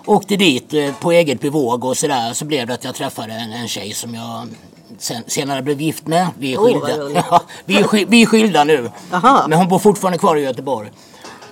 åkte 0.09 0.35
dit 0.35 0.73
eh, 0.73 0.93
på 0.99 1.11
eget 1.11 1.41
bevåg 1.41 1.85
och 1.85 1.97
sådär. 1.97 2.33
Så 2.33 2.45
blev 2.45 2.67
det 2.67 2.73
att 2.73 2.83
jag 2.83 2.95
träffade 2.95 3.33
en, 3.33 3.51
en 3.53 3.67
tjej 3.67 3.93
som 3.93 4.13
jag 4.15 4.47
sen, 4.97 5.23
senare 5.27 5.61
blev 5.61 5.81
gift 5.81 6.07
med. 6.07 6.27
Vi 6.37 6.53
är 6.53 6.57
skilda. 6.57 7.21
Ja, 7.29 7.41
vi, 7.65 7.75
är, 7.77 7.83
ski- 7.83 8.05
vi 8.09 8.21
är 8.21 8.25
skilda 8.25 8.63
nu. 8.63 8.91
Aha. 9.11 9.45
Men 9.49 9.57
hon 9.57 9.67
bor 9.67 9.79
fortfarande 9.79 10.17
kvar 10.17 10.35
i 10.35 10.41
Göteborg. 10.41 10.91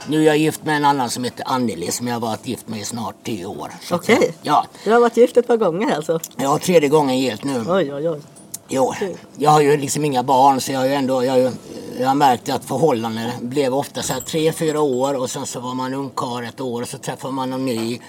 Nu 0.09 0.21
är 0.21 0.25
jag 0.25 0.37
gift 0.37 0.63
med 0.65 0.75
en 0.75 0.85
annan 0.85 1.09
som 1.09 1.23
heter 1.23 1.43
Anneli 1.47 1.91
som 1.91 2.07
jag 2.07 2.15
har 2.15 2.19
varit 2.21 2.47
gift 2.47 2.67
med 2.67 2.79
i 2.79 2.83
snart 2.83 3.15
tio 3.23 3.45
år. 3.45 3.71
Okej. 3.91 4.33
Ja, 4.41 4.65
Du 4.83 4.91
har 4.91 4.99
varit 4.99 5.17
gift 5.17 5.37
ett 5.37 5.47
par 5.47 5.57
gånger 5.57 5.95
alltså? 5.95 6.19
har 6.37 6.59
tredje 6.59 6.89
gången 6.89 7.19
gilt 7.19 7.43
nu. 7.43 7.63
Oj, 7.67 7.93
oj, 7.93 8.09
oj. 8.09 8.21
Jo, 8.69 8.93
jag 9.37 9.51
har 9.51 9.61
ju 9.61 9.77
liksom 9.77 10.05
inga 10.05 10.23
barn 10.23 10.61
så 10.61 10.71
jag 10.71 10.79
har 10.79 10.85
ju 10.85 10.93
ändå, 10.93 11.23
jag 11.23 11.31
har, 11.31 11.39
ju, 11.39 11.51
jag 11.99 12.07
har 12.07 12.15
märkt 12.15 12.49
att 12.49 12.65
förhållanden 12.65 13.31
blev 13.41 13.73
ofta 13.73 14.01
så 14.01 14.13
här 14.13 14.21
tre, 14.21 14.51
fyra 14.51 14.81
år 14.81 15.13
och 15.13 15.29
sen 15.29 15.45
så 15.45 15.59
var 15.59 15.73
man 15.73 15.93
ungkarl 15.93 16.43
ett 16.43 16.61
år 16.61 16.81
och 16.81 16.87
så 16.87 16.97
träffar 16.97 17.31
man 17.31 17.49
någon 17.49 17.65
ny 17.65 17.99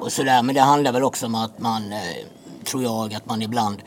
och 0.00 0.12
sådär. 0.12 0.42
Men 0.42 0.54
det 0.54 0.60
handlar 0.60 0.92
väl 0.92 1.04
också 1.04 1.26
om 1.26 1.34
att 1.34 1.58
man, 1.58 1.92
eh, 1.92 1.98
tror 2.64 2.82
jag, 2.82 3.14
att 3.14 3.26
man 3.26 3.42
ibland 3.42 3.82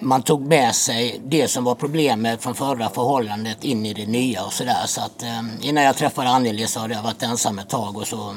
man 0.00 0.22
tog 0.22 0.40
med 0.40 0.74
sig 0.74 1.20
det 1.24 1.48
som 1.48 1.64
var 1.64 1.74
problemet 1.74 2.42
från 2.42 2.54
förra 2.54 2.88
förhållandet 2.88 3.64
in 3.64 3.86
i 3.86 3.94
det 3.94 4.06
nya 4.06 4.44
och 4.44 4.52
sådär. 4.52 4.86
Så 4.86 5.00
att 5.00 5.22
eh, 5.22 5.42
innan 5.60 5.84
jag 5.84 5.96
träffade 5.96 6.28
Anneli 6.28 6.66
så 6.66 6.80
hade 6.80 6.94
jag 6.94 7.02
varit 7.02 7.22
ensam 7.22 7.58
ett 7.58 7.68
tag 7.68 7.96
och 7.96 8.06
så 8.06 8.34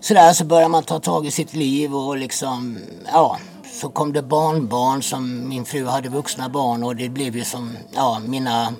sådär 0.00 0.32
så 0.32 0.44
börjar 0.44 0.68
man 0.68 0.82
ta 0.82 1.00
tag 1.00 1.26
i 1.26 1.30
sitt 1.30 1.54
liv 1.54 1.94
och 1.94 2.16
liksom, 2.16 2.78
ja, 3.12 3.38
så 3.80 3.88
kom 3.88 4.12
det 4.12 4.22
barnbarn 4.22 5.02
som 5.02 5.48
min 5.48 5.64
fru 5.64 5.86
hade 5.86 6.08
vuxna 6.08 6.48
barn 6.48 6.82
och 6.82 6.96
det 6.96 7.08
blev 7.08 7.36
ju 7.36 7.44
som, 7.44 7.76
ja, 7.92 8.20
mina 8.26 8.74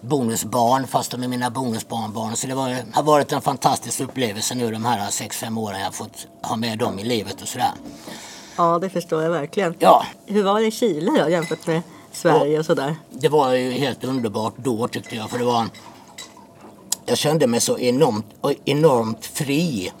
bonusbarn 0.00 0.86
fast 0.86 1.10
de 1.10 1.22
är 1.22 1.28
mina 1.28 1.50
bonusbarnbarn. 1.50 2.36
Så 2.36 2.46
det 2.46 2.54
var, 2.54 2.76
har 2.92 3.02
varit 3.02 3.32
en 3.32 3.40
fantastisk 3.40 4.00
upplevelse 4.00 4.54
nu 4.54 4.70
de 4.70 4.84
här 4.84 5.10
sex 5.10 5.36
fem 5.36 5.58
åren 5.58 5.78
jag 5.78 5.86
har 5.86 5.92
fått 5.92 6.26
ha 6.42 6.56
med 6.56 6.78
dem 6.78 6.98
i 6.98 7.04
livet 7.04 7.42
och 7.42 7.48
sådär. 7.48 7.72
Ja, 8.56 8.78
det 8.78 8.90
förstår 8.90 9.22
jag 9.22 9.30
verkligen. 9.30 9.74
Ja, 9.78 10.04
Hur 10.26 10.42
var 10.42 10.60
det 10.60 10.66
i 10.66 10.70
Chile 10.70 11.22
då 11.22 11.28
jämfört 11.30 11.66
med 11.66 11.82
Sverige 12.12 12.58
och 12.58 12.66
sådär? 12.66 12.96
det 13.10 13.28
var 13.28 13.54
ju 13.54 13.70
helt 13.70 14.04
underbart 14.04 14.54
då 14.56 14.88
tyckte 14.88 15.16
jag 15.16 15.30
för 15.30 15.38
det 15.38 15.44
var 15.44 15.66
jag 17.06 17.18
kände 17.18 17.46
mig 17.46 17.60
så 17.60 17.78
enormt, 17.78 18.26
enormt 18.64 19.26
fri. 19.26 19.92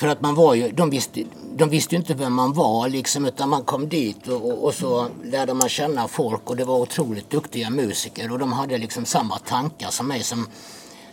För 0.00 0.06
att 0.08 0.20
man 0.20 0.34
var 0.34 0.54
ju, 0.54 0.70
de 0.72 0.90
visste, 0.90 1.24
de 1.56 1.68
visste 1.68 1.96
inte 1.96 2.14
vem 2.14 2.32
man 2.34 2.52
var 2.52 2.88
liksom 2.88 3.24
utan 3.24 3.48
man 3.48 3.64
kom 3.64 3.88
dit 3.88 4.28
och, 4.28 4.64
och, 4.64 4.74
så 4.74 5.06
lärde 5.24 5.54
man 5.54 5.68
känna 5.68 6.08
folk 6.08 6.50
och 6.50 6.56
det 6.56 6.64
var 6.64 6.76
otroligt 6.78 7.30
duktiga 7.30 7.70
musiker 7.70 8.32
och 8.32 8.38
de 8.38 8.52
hade 8.52 8.78
liksom 8.78 9.04
samma 9.04 9.38
tankar 9.38 9.90
som 9.90 10.08
mig 10.08 10.22
som 10.22 10.46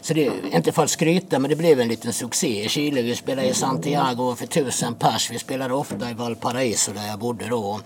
så 0.02 0.14
det, 0.14 0.32
inte 0.52 0.72
för 0.72 0.84
att 0.84 0.90
skryta 0.90 1.40
men 1.40 1.50
det 1.50 1.56
blev 1.56 1.80
en 1.80 1.88
liten 1.88 2.14
succé 2.14 2.66
i 2.66 2.70
Chile. 2.70 3.02
Vi 3.02 3.16
spelade 3.16 3.48
i 3.48 3.54
Santiago 3.54 4.36
för 4.36 4.48
tusen 4.48 4.96
pers. 4.96 5.32
Vi 5.32 5.40
spelade 5.40 5.74
ofta 5.74 6.10
i 6.10 6.14
Valparaiso 6.14 6.92
där 6.94 7.08
jag 7.08 7.20
bodde 7.20 7.48
då. 7.50 7.80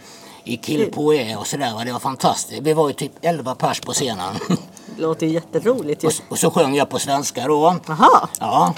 I 0.44 0.58
Quilpué 0.58 1.36
och 1.36 1.48
sådär. 1.48 1.86
Det 1.86 1.92
var 1.92 2.00
fantastiskt. 2.00 2.62
Vi 2.62 2.74
var 2.74 2.88
ju 2.88 2.94
typ 2.94 3.12
11 3.22 3.56
pers 3.56 3.80
på 3.80 3.92
scenen. 3.94 4.36
Det 4.96 5.02
låter 5.02 5.28
jätteroligt 5.28 6.04
ju. 6.04 6.08
Och, 6.08 6.14
så- 6.14 6.24
och 6.30 6.40
så 6.40 6.52
sjöng 6.52 6.76
jag 6.76 6.90
på 6.90 7.00
svenska 7.00 7.48
då. 7.48 7.66
Aha, 7.88 8.30
Ja. 8.40 8.74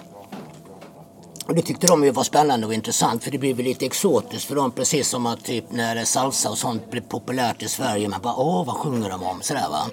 Och 1.45 1.55
det 1.55 1.61
tyckte 1.61 1.87
de 1.87 2.03
ju 2.03 2.11
var 2.11 2.23
spännande 2.23 2.67
och 2.67 2.73
intressant 2.73 3.23
för 3.23 3.31
det 3.31 3.37
blev 3.37 3.59
lite 3.59 3.85
exotiskt 3.85 4.45
för 4.45 4.55
dem 4.55 4.71
precis 4.71 5.09
som 5.09 5.25
att 5.25 5.43
typ 5.43 5.71
när 5.71 6.05
salsa 6.05 6.49
och 6.49 6.57
sånt 6.57 6.91
blev 6.91 7.01
populärt 7.01 7.63
i 7.63 7.67
Sverige. 7.67 8.09
Man 8.09 8.21
bara 8.21 8.35
åh 8.35 8.65
vad 8.65 8.75
sjunger 8.75 9.09
de 9.09 9.23
om? 9.23 9.41
Sådär 9.41 9.69
va. 9.69 9.85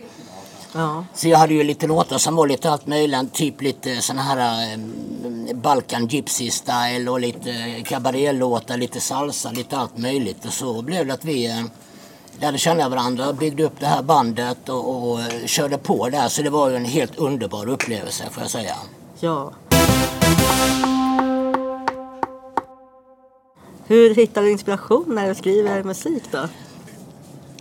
Ja. 0.72 1.04
Så 1.14 1.28
jag 1.28 1.38
hade 1.38 1.54
ju 1.54 1.64
lite 1.64 1.86
låtar 1.86 2.18
som 2.18 2.36
var 2.36 2.46
lite 2.46 2.70
allt 2.70 2.86
möjligt. 2.86 3.32
Typ 3.32 3.62
lite 3.62 4.00
såna 4.00 4.22
här 4.22 4.72
eh, 4.72 4.78
Balkan 5.54 6.06
Gypsy 6.06 6.50
style 6.50 7.10
och 7.10 7.20
lite 7.20 7.82
cabaretlåtar, 7.84 8.76
lite 8.76 9.00
salsa, 9.00 9.50
lite 9.50 9.76
allt 9.76 9.98
möjligt. 9.98 10.44
Och 10.44 10.52
så 10.52 10.82
blev 10.82 11.06
det 11.06 11.14
att 11.14 11.24
vi 11.24 11.46
eh, 11.46 11.64
lärde 12.40 12.58
känna 12.58 12.88
varandra, 12.88 13.32
byggde 13.32 13.64
upp 13.64 13.80
det 13.80 13.86
här 13.86 14.02
bandet 14.02 14.68
och, 14.68 15.10
och 15.10 15.20
eh, 15.20 15.46
körde 15.46 15.78
på 15.78 16.08
där. 16.08 16.28
Så 16.28 16.42
det 16.42 16.50
var 16.50 16.70
ju 16.70 16.76
en 16.76 16.84
helt 16.84 17.18
underbar 17.18 17.68
upplevelse 17.68 18.24
får 18.30 18.42
jag 18.42 18.50
säga. 18.50 18.76
Ja. 19.20 19.52
Hur 23.90 24.14
hittar 24.14 24.42
du 24.42 24.50
inspiration 24.50 25.04
när 25.14 25.28
du 25.28 25.34
skriver 25.34 25.82
musik 25.82 26.22
då? 26.30 26.48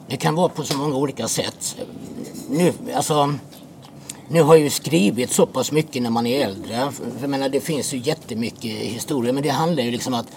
Det 0.08 0.18
kan 0.18 0.36
vara 0.36 0.50
på 0.50 0.64
så 0.64 0.78
många 0.78 0.96
olika 0.96 1.28
sätt. 1.28 1.76
Nu, 2.50 2.74
alltså, 2.96 3.34
nu 4.28 4.42
har 4.42 4.56
jag 4.56 4.64
ju 4.64 4.70
skrivit 4.70 5.32
så 5.32 5.46
pass 5.46 5.72
mycket 5.72 6.02
när 6.02 6.10
man 6.10 6.26
är 6.26 6.46
äldre. 6.46 6.92
För 6.92 7.22
Jag 7.22 7.30
menar, 7.30 7.50
det 7.50 7.60
finns 7.60 7.94
ju 7.94 7.98
jättemycket 7.98 8.72
historia 8.72 9.34
men 9.34 9.44
det 9.44 9.50
handlar 9.50 9.84
ju 9.84 9.92
liksom 9.92 10.14
att 10.14 10.28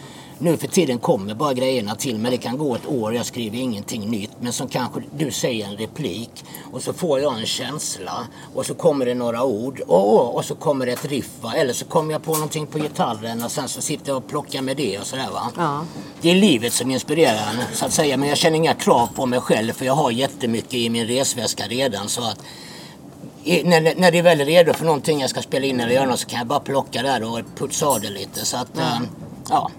nu 0.42 0.56
för 0.56 0.68
tiden 0.68 0.98
kommer 0.98 1.34
bara 1.34 1.52
grejerna 1.52 1.94
till 1.94 2.18
men 2.18 2.30
det 2.30 2.36
kan 2.36 2.58
gå 2.58 2.74
ett 2.74 2.86
år 2.86 3.14
jag 3.14 3.26
skriver 3.26 3.58
ingenting 3.58 4.10
nytt 4.10 4.30
men 4.40 4.52
som 4.52 4.68
kanske 4.68 5.02
du 5.16 5.30
säger 5.30 5.66
en 5.66 5.76
replik 5.76 6.44
och 6.72 6.82
så 6.82 6.92
får 6.92 7.20
jag 7.20 7.38
en 7.38 7.46
känsla 7.46 8.26
och 8.54 8.66
så 8.66 8.74
kommer 8.74 9.06
det 9.06 9.14
några 9.14 9.44
ord 9.44 9.80
och, 9.86 10.36
och 10.36 10.44
så 10.44 10.54
kommer 10.54 10.86
det 10.86 10.92
ett 10.92 11.04
riff 11.04 11.30
va? 11.40 11.54
eller 11.54 11.72
så 11.72 11.84
kommer 11.84 12.12
jag 12.12 12.22
på 12.22 12.32
någonting 12.32 12.66
på 12.66 12.78
gitarren 12.78 13.42
och 13.44 13.50
sen 13.50 13.68
så 13.68 13.80
sitter 13.80 14.08
jag 14.08 14.16
och 14.16 14.28
plockar 14.28 14.62
med 14.62 14.76
det 14.76 14.98
och 14.98 15.06
sådär 15.06 15.30
va. 15.32 15.50
Ja. 15.56 15.84
Det 16.20 16.30
är 16.30 16.34
livet 16.34 16.72
som 16.72 16.90
inspirerar 16.90 17.50
en 17.50 17.76
så 17.76 17.86
att 17.86 17.92
säga 17.92 18.16
men 18.16 18.28
jag 18.28 18.38
känner 18.38 18.56
inga 18.56 18.74
krav 18.74 19.06
på 19.14 19.26
mig 19.26 19.40
själv 19.40 19.72
för 19.72 19.84
jag 19.84 19.94
har 19.94 20.10
jättemycket 20.10 20.74
i 20.74 20.90
min 20.90 21.06
resväska 21.06 21.64
redan 21.68 22.08
så 22.08 22.22
att 22.22 22.38
i, 23.44 23.64
när, 23.64 23.80
när 23.80 24.10
det 24.10 24.18
är 24.18 24.22
väl 24.22 24.38
redo 24.38 24.72
för 24.72 24.84
någonting 24.84 25.20
jag 25.20 25.30
ska 25.30 25.42
spela 25.42 25.66
in 25.66 25.80
eller 25.80 25.94
göra 25.94 26.06
något 26.06 26.20
så 26.20 26.26
kan 26.26 26.38
jag 26.38 26.46
bara 26.46 26.60
plocka 26.60 27.02
där 27.02 27.22
och 27.22 27.40
putsa 27.56 27.86
av 27.86 28.00
det 28.00 28.10
lite 28.10 28.44
så 28.44 28.56
att 28.56 28.70
ja. 28.74 29.00
ja. 29.50 29.70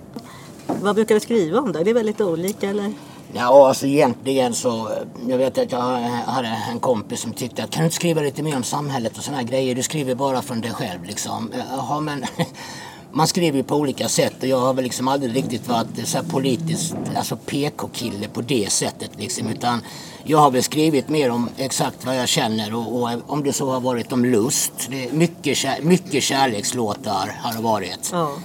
Vad 0.67 0.95
brukar 0.95 1.15
du 1.15 1.21
skriva 1.21 1.59
om 1.59 1.71
då? 1.71 1.83
Det 1.83 1.89
är 1.89 1.93
väldigt 1.93 2.21
olika 2.21 2.69
eller? 2.69 2.93
Ja, 3.35 3.67
alltså 3.67 3.85
egentligen 3.85 4.53
så, 4.53 4.89
jag 5.27 5.37
vet 5.37 5.57
att 5.57 5.71
jag 5.71 5.79
hade 6.25 6.47
en 6.71 6.79
kompis 6.79 7.21
som 7.21 7.33
tyckte 7.33 7.63
att 7.63 7.69
kan 7.69 7.81
du 7.81 7.85
inte 7.85 7.95
skriva 7.95 8.21
lite 8.21 8.43
mer 8.43 8.55
om 8.55 8.63
samhället 8.63 9.17
och 9.17 9.23
sådana 9.23 9.41
här 9.41 9.47
grejer? 9.47 9.75
Du 9.75 9.83
skriver 9.83 10.15
bara 10.15 10.41
från 10.41 10.61
dig 10.61 10.71
själv 10.71 11.03
liksom. 11.03 11.51
Jaha, 11.71 11.99
men 11.99 12.25
man 13.11 13.27
skriver 13.27 13.57
ju 13.57 13.63
på 13.63 13.75
olika 13.75 14.09
sätt 14.09 14.33
och 14.41 14.47
jag 14.47 14.59
har 14.59 14.73
väl 14.73 14.83
liksom 14.83 15.07
aldrig 15.07 15.35
riktigt 15.35 15.67
varit 15.67 16.07
så 16.07 16.17
här 16.17 16.25
politiskt, 16.25 16.95
alltså 17.15 17.37
PK-kille 17.37 18.27
på 18.27 18.41
det 18.41 18.71
sättet 18.71 19.11
liksom. 19.17 19.47
Utan 19.47 19.81
jag 20.23 20.37
har 20.37 20.51
väl 20.51 20.63
skrivit 20.63 21.09
mer 21.09 21.29
om 21.29 21.49
exakt 21.57 22.05
vad 22.05 22.17
jag 22.17 22.27
känner 22.27 22.75
och, 22.75 23.01
och 23.01 23.09
om 23.27 23.43
det 23.43 23.53
så 23.53 23.71
har 23.71 23.79
varit 23.79 24.13
om 24.13 24.25
lust. 24.25 24.73
Det 24.89 25.09
är 25.09 25.11
mycket, 25.11 25.57
kär, 25.57 25.81
mycket 25.81 26.23
kärlekslåtar 26.23 27.39
har 27.43 27.53
det 27.53 27.61
varit. 27.61 28.09
Ja. 28.11 28.35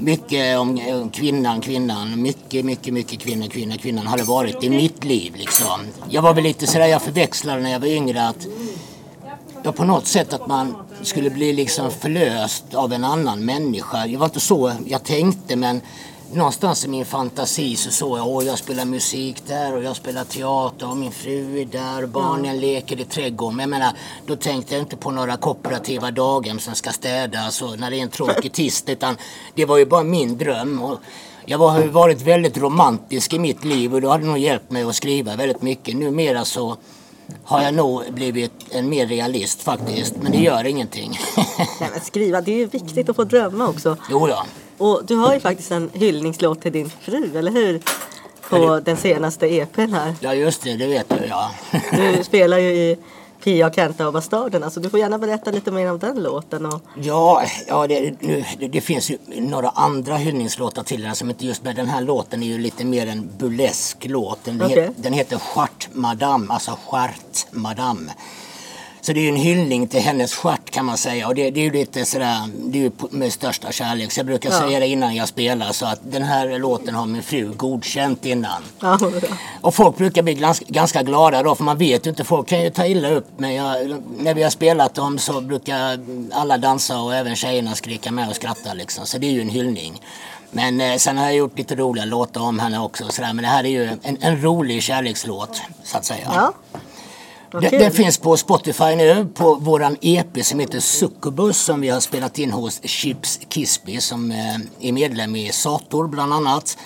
Mycket 0.00 0.58
om 0.58 0.80
om 0.92 1.10
kvinnan, 1.10 1.60
kvinnan. 1.60 2.22
Mycket, 2.22 2.64
mycket, 2.64 2.94
mycket 2.94 3.20
kvinna, 3.20 3.48
kvinna, 3.48 3.76
kvinnan 3.76 4.06
har 4.06 4.16
det 4.16 4.24
varit 4.24 4.64
i 4.64 4.70
mitt 4.70 5.04
liv 5.04 5.34
liksom. 5.36 5.80
Jag 6.08 6.22
var 6.22 6.34
väl 6.34 6.44
lite 6.44 6.66
sådär, 6.66 6.86
jag 6.86 7.02
förväxlade 7.02 7.60
när 7.60 7.70
jag 7.70 7.80
var 7.80 7.86
yngre 7.86 8.28
att 8.28 8.46
ja, 9.62 9.72
på 9.72 9.84
något 9.84 10.06
sätt 10.06 10.32
att 10.32 10.46
man 10.46 10.74
skulle 11.02 11.30
bli 11.30 11.52
liksom 11.52 11.90
förlöst 11.90 12.74
av 12.74 12.92
en 12.92 13.04
annan 13.04 13.44
människa. 13.44 14.06
Det 14.06 14.16
var 14.16 14.26
inte 14.26 14.40
så 14.40 14.72
jag 14.86 15.04
tänkte 15.04 15.56
men 15.56 15.80
någonstans 16.32 16.84
i 16.84 16.88
min 16.88 17.04
fantasi 17.04 17.76
så 17.76 17.90
såg 17.90 18.18
jag 18.18 18.26
åh 18.26 18.44
jag 18.44 18.58
spelar 18.58 18.84
musik 18.84 19.42
där 19.46 19.76
och 19.76 19.82
jag 19.82 19.96
spelar 19.96 20.24
teater 20.24 20.90
och 20.90 20.96
min 20.96 21.12
fru 21.12 21.60
är 21.60 21.64
där 21.64 22.02
och 22.02 22.08
barnen 22.08 22.60
leker 22.60 23.00
i 23.00 23.04
trädgården. 23.04 23.56
Men 23.56 23.62
jag 23.62 23.70
menar, 23.70 23.92
då 24.26 24.36
tänkte 24.36 24.74
jag 24.74 24.82
inte 24.82 24.96
på 24.96 25.10
några 25.10 25.36
kooperativa 25.36 26.10
daghem 26.10 26.58
som 26.58 26.74
ska 26.74 26.90
städas 26.90 27.62
och 27.62 27.80
när 27.80 27.90
det 27.90 27.96
är 27.96 28.02
en 28.02 28.08
tråkig 28.08 28.52
tisdag 28.52 28.92
utan 28.92 29.16
det 29.54 29.64
var 29.64 29.76
ju 29.78 29.86
bara 29.86 30.02
min 30.02 30.38
dröm. 30.38 30.82
Och 30.82 30.98
jag 31.44 31.58
har 31.58 31.82
varit 31.82 32.22
väldigt 32.22 32.58
romantisk 32.58 33.32
i 33.32 33.38
mitt 33.38 33.64
liv 33.64 33.94
och 33.94 34.00
det 34.00 34.08
hade 34.08 34.26
nog 34.26 34.38
hjälpt 34.38 34.70
mig 34.70 34.82
att 34.82 34.94
skriva 34.94 35.36
väldigt 35.36 35.62
mycket. 35.62 35.96
Numera 35.96 36.44
så 36.44 36.76
har 37.44 37.62
jag 37.62 37.74
nog 37.74 38.02
blivit 38.10 38.52
en 38.70 38.88
mer 38.88 39.06
realist 39.06 39.62
faktiskt. 39.62 40.16
Men 40.16 40.32
det 40.32 40.38
gör 40.38 40.66
ingenting. 40.66 41.18
Nej, 41.80 41.90
men 41.92 42.00
skriva, 42.00 42.40
det 42.40 42.52
är 42.52 42.56
ju 42.56 42.66
viktigt 42.66 43.08
att 43.08 43.16
få 43.16 43.24
drömma 43.24 43.68
också. 43.68 43.96
jo 44.10 44.26
då. 44.26 44.42
Och 44.78 45.02
du 45.06 45.14
har 45.14 45.34
ju 45.34 45.40
faktiskt 45.40 45.70
en 45.70 45.90
hyllningslåt 45.92 46.62
till 46.62 46.72
din 46.72 46.90
fru, 47.00 47.38
eller 47.38 47.52
hur? 47.52 47.82
På 48.48 48.80
den 48.80 48.96
senaste 48.96 49.46
EPn 49.46 49.92
här. 49.92 50.14
Ja 50.20 50.34
just 50.34 50.62
det, 50.62 50.76
det 50.76 50.86
vet 50.86 51.08
du 51.08 51.26
ja. 51.28 51.50
Du 51.90 52.24
spelar 52.24 52.58
ju 52.58 52.70
i 52.70 52.98
Pia 53.44 53.66
och 53.66 53.74
Kenta 53.74 54.06
och 54.06 54.12
Bastarderna 54.12 54.70
så 54.70 54.80
du 54.80 54.90
får 54.90 55.00
gärna 55.00 55.18
berätta 55.18 55.50
lite 55.50 55.70
mer 55.70 55.92
om 55.92 55.98
den 55.98 56.22
låten. 56.22 56.66
Och... 56.66 56.82
Ja, 56.94 57.42
ja 57.66 57.86
det, 57.86 58.14
nu, 58.20 58.44
det, 58.58 58.68
det 58.68 58.80
finns 58.80 59.10
ju 59.10 59.18
några 59.28 59.68
andra 59.68 60.16
hyllningslåtar 60.16 60.82
till 60.82 61.02
den 61.02 61.14
som 61.14 61.30
inte 61.30 61.46
just 61.46 61.64
med 61.64 61.76
den 61.76 61.88
här 61.88 62.00
låten 62.00 62.42
är 62.42 62.46
ju 62.46 62.58
lite 62.58 62.84
mer 62.84 63.06
en 63.06 63.30
burlesk 63.38 63.96
låt. 64.04 64.44
Den, 64.44 64.62
Okej. 64.62 64.82
het, 64.82 64.92
den 64.96 65.12
heter 65.12 65.38
Stjärt 65.38 65.88
Madame, 65.92 66.46
alltså 66.54 66.78
Stjärt 66.86 67.46
Madame. 67.50 68.12
Så 69.00 69.12
det 69.12 69.20
är 69.20 69.22
ju 69.22 69.28
en 69.28 69.36
hyllning 69.36 69.88
till 69.88 70.00
hennes 70.00 70.34
stjärt 70.34 70.70
kan 70.70 70.84
man 70.84 70.98
säga 70.98 71.26
och 71.28 71.34
det, 71.34 71.50
det 71.50 71.60
är 71.60 71.64
ju 71.64 71.72
lite 71.72 72.04
sådär, 72.04 72.36
det 72.54 72.78
är 72.78 72.82
ju 72.82 72.90
med 73.10 73.32
största 73.32 73.72
kärlek. 73.72 74.12
Så 74.12 74.18
jag 74.20 74.26
brukar 74.26 74.50
Ja. 74.50 74.58
säga 74.58 74.80
det 74.80 74.86
innan 74.86 75.14
jag 75.14 75.28
spelar 75.28 75.72
så 75.72 75.86
att 75.86 76.00
den 76.02 76.22
här 76.22 76.58
låten 76.58 76.94
har 76.94 77.06
min 77.06 77.22
fru 77.22 77.52
godkänt 77.56 78.24
innan. 78.26 78.62
Ja, 78.80 78.98
Och 79.60 79.74
folk 79.74 79.96
brukar 79.96 80.22
bli 80.22 80.34
ganska, 80.34 80.64
ganska 80.68 81.02
glada 81.02 81.42
då 81.42 81.54
för 81.54 81.64
man 81.64 81.78
vet 81.78 82.06
ju 82.06 82.10
inte, 82.10 82.24
folk 82.24 82.48
kan 82.48 82.62
ju 82.62 82.70
ta 82.70 82.86
illa 82.86 83.08
upp 83.10 83.26
men 83.36 83.54
jag, 83.54 83.96
när 84.18 84.34
vi 84.34 84.42
har 84.42 84.50
spelat 84.50 84.94
dem 84.94 85.18
så 85.18 85.40
brukar 85.40 86.00
alla 86.32 86.58
dansa 86.58 87.00
och 87.00 87.14
även 87.14 87.36
tjejerna 87.36 87.74
skrika 87.74 88.10
med 88.10 88.28
och 88.28 88.36
skratta 88.36 88.74
liksom. 88.74 89.06
Så 89.06 89.18
det 89.18 89.26
är 89.26 89.32
ju 89.32 89.40
en 89.40 89.48
hyllning. 89.50 90.02
Men 90.50 90.80
eh, 90.80 90.96
sen 90.96 91.18
har 91.18 91.24
jag 91.24 91.34
gjort 91.34 91.58
lite 91.58 91.74
roliga 91.76 92.04
låtar 92.04 92.40
om 92.40 92.58
henne 92.58 92.78
också 92.80 93.04
sådär. 93.08 93.32
Men 93.32 93.42
det 93.42 93.48
här 93.48 93.64
är 93.64 93.68
ju 93.68 93.84
en, 94.02 94.18
en 94.20 94.42
rolig 94.42 94.82
kärlekslåt 94.82 95.62
så 95.84 95.96
att 95.98 96.04
säga. 96.04 96.30
ja. 96.34 96.52
Vad 97.50 97.62
Den, 97.62 97.92
finns 97.92 98.18
på 98.18 98.36
Spotify 98.36 98.96
nu 98.96 99.28
på 99.34 99.54
våran 99.54 99.96
EP 100.00 100.44
som 100.44 100.60
heter 100.60 100.80
Succubus 100.80 101.58
som 101.58 101.80
vi 101.80 101.88
har 101.88 102.00
spelat 102.00 102.38
in 102.38 102.52
hos 102.52 102.82
Chips 102.82 103.40
Kisby 103.48 104.00
som 104.00 104.30
eh, 104.30 104.88
är 104.88 104.92
medlem 104.92 105.36
i 105.36 105.52
Sator 105.52 106.08
bland 106.08 106.32
annat. 106.32 106.78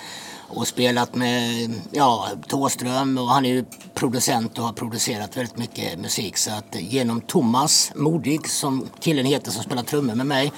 Och 0.47 0.67
spelat 0.67 1.15
med 1.15 1.73
ja, 1.91 2.27
Thåström 2.47 3.17
och 3.17 3.27
han 3.27 3.45
är 3.45 3.49
ju 3.49 3.65
producent 3.93 4.57
och 4.57 4.65
har 4.65 4.73
producerat 4.73 5.37
väldigt 5.37 5.57
mycket 5.57 5.99
musik. 5.99 6.37
Så 6.37 6.51
att 6.51 6.75
eh, 6.75 6.93
genom 6.93 7.21
Thomas 7.21 7.91
Modig 7.95 8.49
som 8.49 8.89
killen 8.99 9.25
heter 9.25 9.51
som 9.51 9.63
spelar 9.63 9.83
trummor 9.83 10.15
med 10.15 10.27
mig. 10.27 10.51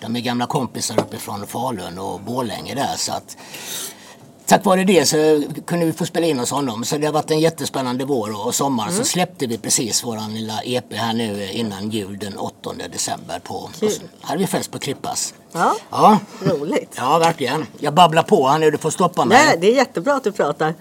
De 0.00 0.16
är 0.16 0.20
gamla 0.20 0.46
kompisar 0.46 1.00
uppifrån 1.00 1.46
Falun 1.46 1.98
och 1.98 2.20
Borlänge 2.20 2.74
där. 2.74 2.94
Så 2.96 3.12
att 3.12 3.36
Tack 4.48 4.64
vare 4.64 4.84
det 4.84 5.08
så 5.08 5.42
kunde 5.66 5.86
vi 5.86 5.92
få 5.92 6.06
spela 6.06 6.26
in 6.26 6.38
hos 6.38 6.50
honom. 6.50 6.84
Så 6.84 6.98
det 6.98 7.06
har 7.06 7.12
varit 7.12 7.30
en 7.30 7.40
jättespännande 7.40 8.04
vår 8.04 8.46
och 8.46 8.54
sommar. 8.54 8.90
Så 8.90 9.04
släppte 9.04 9.46
vi 9.46 9.58
precis 9.58 10.04
våran 10.04 10.34
lilla 10.34 10.60
EP 10.64 10.92
här 10.92 11.12
nu 11.12 11.50
innan 11.52 11.90
jul 11.90 12.18
den 12.18 12.38
8 12.38 12.72
december. 12.92 13.38
På, 13.44 13.70
Kul. 13.80 13.88
och 13.88 13.92
så 13.94 14.00
hade 14.20 14.38
vi 14.40 14.46
fest 14.46 14.70
på 14.70 14.78
Krippas. 14.78 15.34
Ja, 15.52 15.76
Ja, 15.90 16.18
roligt. 16.40 16.94
ja 16.96 17.18
verkligen. 17.18 17.66
Jag 17.78 17.94
babblar 17.94 18.22
på 18.22 18.48
här 18.48 18.58
nu, 18.58 18.70
du 18.70 18.78
får 18.78 18.90
stoppa 18.90 19.24
mig. 19.24 19.38
Nej, 19.46 19.58
det 19.60 19.72
är 19.72 19.76
jättebra 19.76 20.14
att 20.14 20.24
du 20.24 20.32
pratar. 20.32 20.74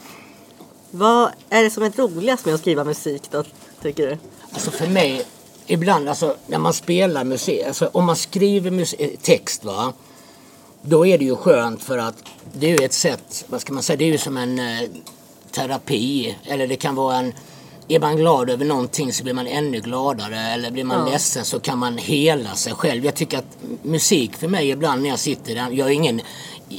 Vad 0.90 1.30
är 1.50 1.62
det 1.64 1.70
som 1.70 1.82
är 1.82 1.90
roligast 1.90 2.44
med 2.46 2.54
att 2.54 2.60
skriva 2.60 2.84
musik 2.84 3.22
då, 3.30 3.44
tycker 3.82 4.06
du? 4.06 4.18
Alltså 4.52 4.70
för 4.70 4.86
mig, 4.86 5.22
ibland 5.66 6.08
alltså 6.08 6.36
när 6.46 6.58
man 6.58 6.72
spelar 6.72 7.24
musik, 7.24 7.66
alltså 7.66 7.90
om 7.92 8.04
man 8.04 8.16
skriver 8.16 8.70
musik, 8.70 9.22
text 9.22 9.64
va. 9.64 9.92
Då 10.82 11.06
är 11.06 11.18
det 11.18 11.24
ju 11.24 11.36
skönt 11.36 11.82
för 11.82 11.98
att 11.98 12.14
det 12.52 12.66
är 12.66 12.78
ju 12.78 12.84
ett 12.84 12.92
sätt, 12.92 13.44
vad 13.48 13.60
ska 13.60 13.72
man 13.72 13.82
säga, 13.82 13.96
det 13.96 14.04
är 14.04 14.12
ju 14.12 14.18
som 14.18 14.36
en 14.36 14.58
eh, 14.58 14.88
terapi. 15.50 16.36
Eller 16.44 16.66
det 16.66 16.76
kan 16.76 16.94
vara 16.94 17.16
en, 17.16 17.32
är 17.88 18.00
man 18.00 18.16
glad 18.16 18.50
över 18.50 18.64
någonting 18.64 19.12
så 19.12 19.24
blir 19.24 19.34
man 19.34 19.46
ännu 19.46 19.80
gladare. 19.80 20.40
Eller 20.40 20.70
blir 20.70 20.84
man 20.84 21.06
Ja. 21.06 21.12
ledsen 21.12 21.44
så 21.44 21.60
kan 21.60 21.78
man 21.78 21.98
hela 21.98 22.54
sig 22.54 22.72
själv. 22.72 23.04
Jag 23.04 23.14
tycker 23.14 23.38
att 23.38 23.56
musik 23.82 24.36
för 24.36 24.48
mig 24.48 24.70
ibland 24.70 25.02
när 25.02 25.08
jag 25.10 25.18
sitter 25.18 25.54
där, 25.54 25.70
jag 25.70 25.88
är 25.88 25.92
ingen 25.92 26.20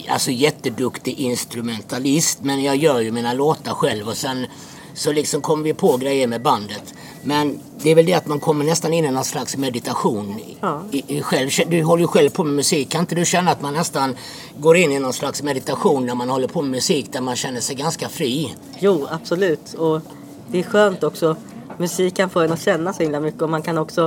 alltså, 0.10 0.32
jätteduktig 0.32 1.20
instrumentalist 1.20 2.40
men 2.42 2.63
jag 2.63 2.75
gör 2.75 3.00
ju 3.00 3.12
mina 3.12 3.34
låtar 3.34 3.74
själv 3.74 4.08
och 4.08 4.18
sen 4.18 4.46
så 4.93 5.12
liksom 5.12 5.41
kommer 5.41 5.63
vi 5.63 5.74
på 5.74 5.98
grejer 5.98 6.27
med 6.27 6.41
bandet. 6.41 6.93
Men 7.24 7.60
det 7.83 7.91
är 7.91 7.95
väl 7.95 8.05
det 8.05 8.13
att 8.13 8.27
man 8.27 8.39
kommer 8.39 8.65
nästan 8.65 8.93
in 8.93 9.05
i 9.05 9.12
någon 9.12 9.24
slags 9.24 9.57
meditation. 9.57 10.39
Ja. 10.62 10.81
I, 10.91 11.17
i 11.17 11.21
själv, 11.21 11.50
du 11.67 11.83
håller 11.83 12.01
ju 12.01 12.07
själv 12.07 12.29
på 12.29 12.43
med 12.43 12.53
musik. 12.53 12.89
Kan 12.91 13.01
inte 13.01 13.15
du 13.15 13.25
känna 13.25 13.51
att 13.51 13.62
man 13.62 13.74
nästan 13.74 14.15
går 14.57 14.77
in 14.77 14.91
i 14.91 15.00
någon 15.00 15.13
slags 15.13 15.43
meditation 15.43 16.05
när 16.05 16.15
man 16.15 16.29
håller 16.29 16.48
på 16.48 16.62
med 16.62 16.71
musik 16.71 17.07
där 17.12 17.21
man 17.21 17.36
känner 17.36 17.60
sig 17.60 17.75
ganska 17.75 18.10
fri? 18.10 18.55
Jo, 18.79 19.07
absolut. 19.12 19.74
Och 19.74 20.01
det 20.48 20.60
är 20.60 20.63
skönt 20.63 21.03
också. 21.03 21.36
Musik 21.77 22.15
kan 22.15 22.29
få 22.29 22.39
en 22.39 22.51
att 22.51 22.62
känna 22.62 22.93
så 22.93 23.03
himla 23.03 23.19
mycket 23.19 23.41
och 23.41 23.50
man 23.50 23.62
kan 23.62 23.77
också 23.77 24.05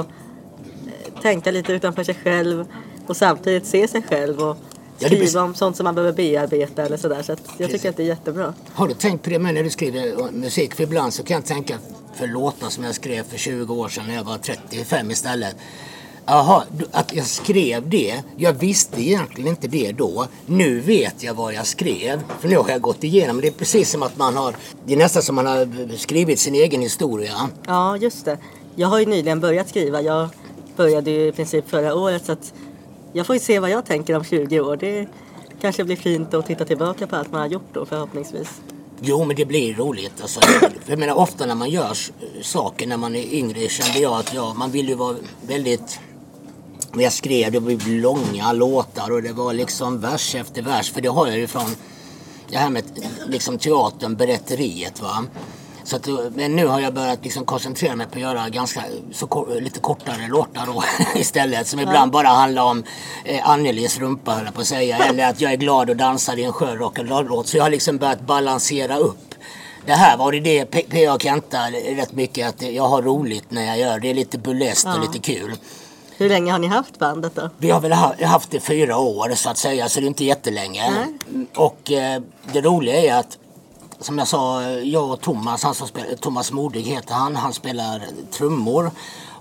eh, 0.86 1.22
tänka 1.22 1.50
lite 1.50 1.72
utanför 1.72 2.04
sig 2.04 2.14
själv. 2.14 2.66
och 3.06 3.16
samtidigt 3.16 3.66
se 3.66 3.88
sig 3.88 4.02
själv 4.02 4.40
och 4.40 4.56
skriva 4.98 5.42
om 5.42 5.54
sånt 5.54 5.76
som 5.76 5.84
man 5.84 5.94
behöver 5.94 6.12
bearbeta 6.12 6.82
eller 6.82 6.96
sådär. 6.96 7.22
Så 7.22 7.32
att 7.32 7.40
jag 7.58 7.70
tycker 7.70 7.90
att 7.90 7.96
det 7.96 8.02
är 8.02 8.06
jättebra. 8.06 8.54
Har 8.72 8.88
du 8.88 8.94
tänkt 8.94 9.24
på 9.24 9.30
det 9.30 9.38
med 9.38 9.54
när 9.54 9.62
du 9.64 9.70
skriver 9.70 10.32
musik? 10.32 10.74
För 10.74 10.82
ibland 10.82 11.14
så 11.14 11.22
kan 11.22 11.34
jag 11.34 11.44
tänka 11.44 11.78
för 12.14 12.26
låtar 12.26 12.68
som 12.68 12.84
jag 12.84 12.94
skrev 12.94 13.22
för 13.22 13.38
20 13.38 13.74
år 13.74 13.88
sedan 13.88 14.04
när 14.08 14.14
jag 14.14 14.24
var 14.24 14.38
35 14.38 15.10
istället. 15.10 15.56
Jaha, 16.26 16.64
att 16.92 17.14
jag 17.14 17.26
skrev 17.26 17.88
det. 17.88 18.22
Jag 18.36 18.52
visste 18.52 19.02
egentligen 19.02 19.48
inte 19.48 19.68
det 19.68 19.92
då. 19.92 20.26
Nu 20.46 20.80
vet 20.80 21.22
jag 21.22 21.34
vad 21.34 21.54
jag 21.54 21.66
skrev. 21.66 22.20
För 22.40 22.48
nu 22.48 22.56
har 22.56 22.70
jag 22.70 22.80
gått 22.80 23.04
igenom. 23.04 23.40
Det 23.40 23.46
är 23.46 23.52
precis 23.52 23.90
som 23.90 24.02
att 24.02 24.16
man 24.16 24.36
har... 24.36 24.56
Det 24.84 24.92
är 24.92 24.96
nästan 24.96 25.22
som 25.22 25.34
man 25.34 25.46
har 25.46 25.96
skrivit 25.96 26.38
sin 26.38 26.54
egen 26.54 26.80
historia. 26.80 27.50
Ja, 27.66 27.96
just 27.96 28.24
det. 28.24 28.38
Jag 28.74 28.88
har 28.88 28.98
ju 28.98 29.06
nyligen 29.06 29.40
börjat 29.40 29.68
skriva. 29.68 30.00
Jag 30.02 30.28
började 30.76 31.10
ju 31.10 31.28
i 31.28 31.32
princip 31.32 31.68
förra 31.68 31.94
året 31.94 32.24
så 32.24 32.32
att 32.32 32.54
jag 33.14 33.26
får 33.26 33.36
ju 33.36 33.40
se 33.40 33.58
vad 33.58 33.70
jag 33.70 33.86
tänker 33.86 34.16
om 34.16 34.24
20 34.24 34.60
år. 34.60 34.76
Det 34.76 35.08
kanske 35.60 35.84
blir 35.84 35.96
fint 35.96 36.34
att 36.34 36.46
titta 36.46 36.64
tillbaka 36.64 37.06
på 37.06 37.16
allt 37.16 37.32
man 37.32 37.40
har 37.40 37.48
gjort 37.48 37.68
då 37.72 37.86
förhoppningsvis. 37.86 38.60
Jo, 39.00 39.24
men 39.24 39.36
det 39.36 39.44
blir 39.44 39.74
roligt. 39.74 40.22
Alltså, 40.22 40.40
jag 40.86 40.98
menar, 40.98 41.14
ofta 41.14 41.46
när 41.46 41.54
man 41.54 41.70
gör 41.70 41.96
saker 42.42 42.86
när 42.86 42.96
man 42.96 43.16
är 43.16 43.34
yngre 43.34 43.68
kände 43.68 43.98
jag 43.98 44.12
att 44.12 44.34
ja, 44.34 44.54
man 44.54 44.70
vill 44.70 44.88
ju 44.88 44.94
vara 44.94 45.16
väldigt... 45.46 46.00
Jag 46.96 47.12
skrev, 47.12 47.52
det 47.52 47.60
var 47.60 48.00
långa 48.00 48.52
låtar 48.52 49.12
och 49.12 49.22
det 49.22 49.32
var 49.32 49.52
liksom 49.52 50.00
vers 50.00 50.34
efter 50.34 50.62
vers. 50.62 50.92
För 50.92 51.00
det 51.00 51.08
har 51.08 51.26
jag 51.26 51.38
ju 51.38 51.46
från 51.46 51.76
det 52.50 52.56
här 52.58 52.70
med 52.70 52.84
liksom 53.26 53.58
teatern, 53.58 54.16
berätteriet. 54.16 55.02
Va? 55.02 55.24
Så 55.84 55.96
att, 55.96 56.08
men 56.34 56.56
nu 56.56 56.66
har 56.66 56.80
jag 56.80 56.94
börjat 56.94 57.18
liksom 57.24 57.44
koncentrera 57.44 57.96
mig 57.96 58.06
på 58.06 58.14
att 58.14 58.20
göra 58.20 58.48
ganska, 58.48 58.82
så, 59.12 59.26
ko- 59.26 59.58
lite 59.60 59.80
kortare 59.80 60.28
låtar 60.28 60.66
då, 60.66 60.82
istället. 61.20 61.66
Som 61.66 61.80
ibland 61.80 62.12
bara 62.12 62.28
handlar 62.28 62.62
om 62.62 62.84
eh, 63.24 63.48
Annelies 63.50 63.98
rumpa 63.98 64.32
höll 64.34 64.44
jag 64.44 64.54
på 64.54 64.60
att 64.60 64.66
säga. 64.66 64.96
Eller 64.98 65.26
att 65.26 65.40
jag 65.40 65.52
är 65.52 65.56
glad 65.56 65.90
och 65.90 65.96
dansar 65.96 66.38
i 66.38 66.44
en 66.44 66.52
skön 66.52 66.78
rock'n'roll-låt. 66.78 67.46
Så 67.46 67.56
jag 67.56 67.62
har 67.64 67.70
liksom 67.70 67.96
börjat 67.98 68.20
balansera 68.20 68.96
upp. 68.96 69.34
Det 69.86 69.92
här 69.92 70.16
var 70.16 70.32
det 70.32 70.40
det 70.40 70.64
P.A. 70.64 71.18
Kenta 71.20 71.58
rätt 71.70 72.12
mycket 72.12 72.48
att 72.48 72.62
jag 72.62 72.88
har 72.88 73.02
roligt 73.02 73.50
när 73.50 73.64
jag 73.66 73.78
gör 73.78 73.98
det. 73.98 74.10
är 74.10 74.14
lite 74.14 74.38
burleskt 74.38 74.84
och 74.86 74.92
Ja. 74.96 75.00
lite 75.12 75.18
kul. 75.18 75.54
Hur 76.16 76.28
länge 76.28 76.52
har 76.52 76.58
ni 76.58 76.66
haft 76.66 76.98
bandet 76.98 77.34
då? 77.34 77.50
Vi 77.58 77.70
har 77.70 77.80
väl 77.80 77.92
ha- 77.92 78.14
haft 78.26 78.50
det 78.50 78.60
fyra 78.60 78.96
år 78.98 79.34
så 79.34 79.50
att 79.50 79.58
säga, 79.58 79.88
så 79.88 80.00
det 80.00 80.06
är 80.06 80.08
inte 80.08 80.24
jättelänge. 80.24 80.90
Nej. 80.90 81.46
Och 81.56 81.92
eh, 81.92 82.22
det 82.52 82.60
roliga 82.60 82.96
är 83.00 83.14
att, 83.14 83.38
som 84.00 84.18
jag 84.18 84.28
sa, 84.28 84.62
jag 84.70 85.10
och 85.10 85.20
Thomas, 85.20 85.62
han 85.62 85.74
som 85.74 85.88
spelar, 85.88 86.16
Thomas 86.16 86.52
Modig 86.52 86.82
heter 86.82 87.14
han, 87.14 87.36
han 87.36 87.52
spelar 87.52 88.02
trummor. 88.30 88.90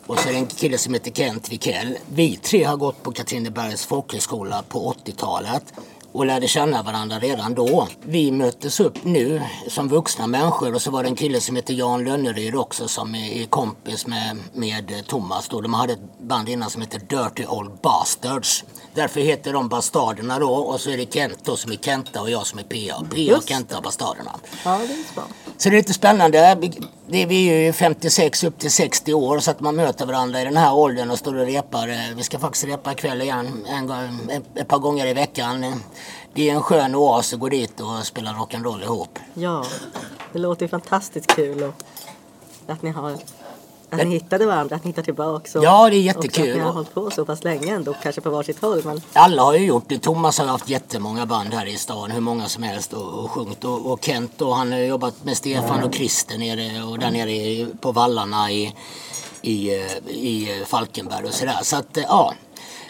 Och 0.07 0.19
så 0.19 0.29
är 0.29 0.33
det 0.33 0.39
en 0.39 0.47
kille 0.47 0.77
som 0.77 0.93
heter 0.93 1.11
Kent 1.11 1.51
Wikell. 1.51 1.97
Vi 2.13 2.35
tre 2.35 2.63
har 2.63 2.77
gått 2.77 3.03
på 3.03 3.11
Katrinebergs 3.11 3.85
folkhögskola 3.85 4.63
på 4.69 4.93
80-talet 5.05 5.63
och 6.11 6.25
lärde 6.25 6.47
känna 6.47 6.83
varandra 6.83 7.19
redan 7.19 7.53
då. 7.53 7.87
Vi 8.01 8.31
möttes 8.31 8.79
upp 8.79 9.03
nu 9.03 9.41
som 9.67 9.89
vuxna 9.89 10.27
människor 10.27 10.75
och 10.75 10.81
så 10.81 10.91
var 10.91 11.03
det 11.03 11.09
en 11.09 11.15
kille 11.15 11.41
som 11.41 11.55
heter 11.55 11.73
Jan 11.73 12.03
Lönneryd 12.03 12.55
också 12.55 12.87
som 12.87 13.15
är 13.15 13.45
kompis 13.45 14.07
med, 14.07 14.37
med 14.53 15.07
Thomas. 15.07 15.49
Då. 15.49 15.61
De 15.61 15.73
hade 15.73 15.93
ett 15.93 16.19
band 16.19 16.49
innan 16.49 16.69
som 16.69 16.81
heter 16.81 16.99
Dirty 16.99 17.45
Old 17.45 17.71
Bastards. 17.81 18.63
Därför 18.93 19.19
heter 19.21 19.53
de 19.53 19.69
Bastarderna 19.69 20.39
då 20.39 20.53
och 20.53 20.81
så 20.81 20.89
är 20.89 20.97
det 20.97 21.13
Kent 21.13 21.37
då 21.43 21.57
som 21.57 21.71
är 21.71 21.75
Kenta 21.75 22.21
och 22.21 22.29
jag 22.29 22.47
som 22.47 22.59
är 22.59 22.63
PA. 22.63 23.03
PA 23.09 23.17
Just. 23.17 23.49
Kenta 23.49 23.81
Bastarderna. 23.81 24.31
Ja, 24.65 24.77
det 24.77 24.83
är 24.93 25.15
bra. 25.15 25.23
Så 25.57 25.69
det 25.69 25.75
är 25.75 25.77
lite 25.77 25.93
spännande. 25.93 26.57
Det, 27.07 27.25
vi 27.25 27.49
är 27.49 27.59
ju 27.59 27.73
56 27.73 28.43
upp 28.43 28.59
till 28.59 28.71
60 28.71 29.13
år 29.13 29.39
så 29.39 29.51
att 29.51 29.59
man 29.59 29.75
möter 29.75 30.05
varandra 30.05 30.41
i 30.41 30.43
den 30.45 30.57
här 30.57 30.73
åldern 30.73 31.11
och 31.11 31.19
står 31.19 31.35
och 31.35 31.45
repar. 31.45 32.15
Vi 32.15 32.23
ska 32.23 32.39
faktiskt 32.39 32.65
repa 32.65 32.91
ikväll 32.91 33.21
igen 33.21 33.65
en, 33.69 33.87
gång- 33.87 34.29
ett, 34.55 34.67
par 34.67 34.79
gånger 34.79 35.05
i 35.05 35.13
veckan. 35.13 35.81
Det 36.33 36.49
är 36.49 36.53
en 36.53 36.61
skön 36.61 36.95
oas 36.95 37.33
att 37.33 37.39
gå 37.39 37.49
dit 37.49 37.79
och 37.79 38.05
spela 38.05 38.31
rock'n'roll 38.33 38.83
ihop. 38.83 39.19
Ja, 39.33 39.65
det 40.33 40.39
låter 40.39 40.65
ju 40.65 40.69
fantastiskt 40.69 41.35
kul 41.35 41.63
och 41.63 41.73
att 42.67 42.81
ni 42.81 42.89
har 42.91 43.17
att 44.01 44.07
ni 44.07 44.13
hittade 44.13 44.45
varandra, 44.45 44.75
att 44.75 44.83
ni 44.83 44.89
hittar 44.89 45.03
tillbaka. 45.03 45.59
Och, 45.59 45.65
Ja, 45.65 45.89
det 45.89 45.95
är 45.95 46.13
Och 46.15 46.19
att 46.19 46.25
jättekul. 46.25 46.53
ni 46.57 46.59
har 46.63 46.71
hållit 46.71 46.93
på 46.93 47.11
så 47.11 47.25
pass 47.25 47.43
länge 47.43 47.75
ändå, 47.75 47.93
kanske 48.03 48.21
på 48.21 48.29
varsitt 48.29 48.61
håll. 48.61 48.81
Men 48.85 49.01
Alla 49.13 49.41
har 49.43 49.53
ju 49.53 49.65
gjort 49.65 49.83
det. 49.87 49.99
Thomas 49.99 50.39
har 50.39 50.45
haft 50.45 50.69
jättemånga 50.69 51.25
band 51.25 51.53
här 51.53 51.65
i 51.65 51.77
stan, 51.77 52.11
hur 52.11 52.21
många 52.21 52.47
som 52.47 52.63
helst 52.63 52.93
och, 52.93 53.23
och 53.23 53.31
sjungit. 53.31 53.63
Och, 53.63 53.91
och 53.91 54.05
Kent 54.05 54.31
då, 54.37 54.51
han 54.53 54.71
har 54.71 54.79
jobbat 54.79 55.23
med 55.23 55.37
Stefan 55.37 55.83
och 55.83 55.93
Christer 55.95 56.37
nere 56.37 56.83
och 56.83 56.99
där 56.99 57.11
nere 57.11 57.67
på 57.81 57.91
vallarna 57.91 58.51
i, 58.51 58.75
i, 59.41 59.75
eh, 59.75 59.97
i 60.09 60.63
Falkenberg 60.67 61.25
och 61.25 61.33
sådär. 61.33 61.59
Så 61.63 61.75
att 61.75 61.97
eh, 61.97 62.03
ja, 62.07 62.33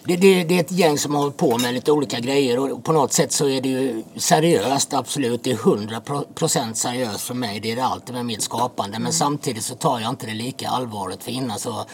det, 0.06 0.16
det, 0.16 0.44
det 0.44 0.56
är 0.56 0.60
ett 0.60 0.72
gäng 0.72 0.98
som 0.98 1.16
har 1.16 1.22
hållit 1.22 1.38
på 1.38 1.58
med 1.58 1.74
lite 1.74 1.92
olika 1.92 2.20
grejer 2.20 2.60
och 2.60 2.84
på 2.84 2.92
något 2.92 3.14
sätt 3.14 3.32
så 3.32 3.50
är 3.50 3.62
det 3.62 3.70
ju 3.70 4.04
seriöst, 4.16 4.94
absolut. 4.94 5.44
Det 5.44 5.52
är 5.52 5.56
100% 5.56 6.74
seriöst 6.74 7.22
för 7.22 7.34
mig. 7.34 7.60
Det 7.60 7.72
är 7.72 7.76
det 7.76 7.86
alltid 7.86 8.16
med 8.16 8.26
mitt 8.26 8.42
skapande. 8.42 9.00
Men 9.00 9.14
samtidigt 9.14 9.64
så 9.64 9.76
tar 9.76 10.00
jag 10.00 10.10
inte 10.10 10.26
det 10.26 10.34
lika 10.34 10.70
allvarligt 10.70 11.24
för 11.24 11.32
innan 11.32 11.60
så 11.60 11.86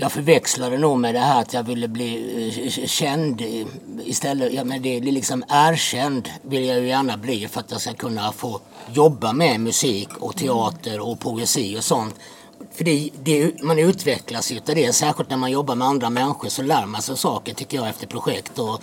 jag 0.00 0.12
förväxlade 0.12 0.78
nog 0.78 0.98
med 0.98 1.14
det 1.14 1.20
här 1.20 1.40
att 1.40 1.54
jag 1.54 1.62
ville 1.62 1.88
bli 1.88 2.62
eh, 2.64 2.86
känd 2.86 3.42
istället. 4.04 4.52
Ja, 4.52 4.64
men 4.64 4.82
det 4.82 4.96
är 4.96 5.00
liksom 5.00 5.44
erkänd 5.48 6.28
vill 6.42 6.64
jag 6.64 6.80
ju 6.80 6.88
gärna 6.88 7.16
bli 7.16 7.48
för 7.48 7.60
att 7.60 7.70
jag 7.70 7.80
ska 7.80 7.92
kunna 7.92 8.32
få 8.32 8.60
jobba 8.92 9.32
med 9.32 9.60
musik 9.60 10.08
och 10.20 10.36
teater 10.36 11.00
och 11.00 11.20
poesi 11.20 11.78
och 11.78 11.84
sånt. 11.84 12.14
För 12.78 12.84
det, 12.84 13.10
det, 13.22 13.62
man 13.62 13.78
utvecklas 13.78 14.52
ju 14.52 14.56
utav 14.56 14.74
det. 14.74 14.92
Särskilt 14.92 15.30
när 15.30 15.36
man 15.36 15.50
jobbar 15.50 15.74
med 15.74 15.88
andra 15.88 16.10
människor 16.10 16.48
så 16.48 16.62
lär 16.62 16.86
man 16.86 17.02
sig 17.02 17.16
saker 17.16 17.54
tycker 17.54 17.76
jag 17.76 17.88
efter 17.88 18.06
projekt. 18.06 18.58
Och 18.58 18.82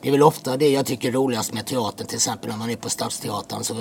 det 0.00 0.08
är 0.08 0.12
väl 0.12 0.22
ofta 0.22 0.56
det 0.56 0.68
jag 0.68 0.86
tycker 0.86 1.08
är 1.08 1.12
roligast 1.12 1.52
med 1.52 1.66
teatern. 1.66 2.06
Till 2.06 2.16
exempel 2.16 2.50
när 2.50 2.56
man 2.56 2.70
är 2.70 2.76
på 2.76 2.90
Stadsteatern. 2.90 3.64
Så 3.64 3.74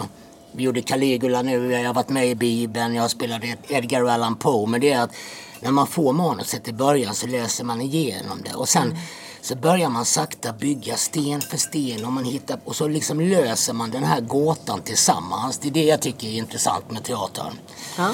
vi 0.51 0.63
gjorde 0.63 0.81
Caligula 0.81 1.41
nu, 1.41 1.71
jag 1.71 1.87
har 1.87 1.93
varit 1.93 2.09
med 2.09 2.27
i 2.27 2.35
Bibeln, 2.35 2.95
jag 2.95 3.11
spelade 3.11 3.57
Edgar 3.67 4.05
Allan 4.05 4.35
Poe. 4.35 4.67
Men 4.67 4.81
det 4.81 4.91
är 4.91 5.01
att 5.01 5.11
när 5.59 5.71
man 5.71 5.87
får 5.87 6.13
manuset 6.13 6.67
i 6.67 6.73
början 6.73 7.15
så 7.15 7.27
läser 7.27 7.63
man 7.63 7.81
igenom 7.81 8.41
det. 8.43 8.53
Och 8.53 8.69
sen 8.69 8.97
så 9.41 9.55
börjar 9.55 9.89
man 9.89 10.05
sakta 10.05 10.53
bygga 10.53 10.97
sten 10.97 11.41
för 11.41 11.57
sten 11.57 12.05
och, 12.05 12.13
man 12.13 12.23
hittar, 12.25 12.59
och 12.65 12.75
så 12.75 12.87
liksom 12.87 13.19
löser 13.19 13.73
man 13.73 13.91
den 13.91 14.03
här 14.03 14.21
gåtan 14.21 14.81
tillsammans. 14.81 15.57
Det 15.57 15.67
är 15.67 15.71
det 15.71 15.83
jag 15.83 16.01
tycker 16.01 16.27
är 16.27 16.31
intressant 16.31 16.91
med 16.91 17.03
teatern. 17.03 17.53
ja, 17.97 18.13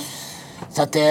så 0.71 0.81
att 0.81 0.95
eh, 0.95 1.01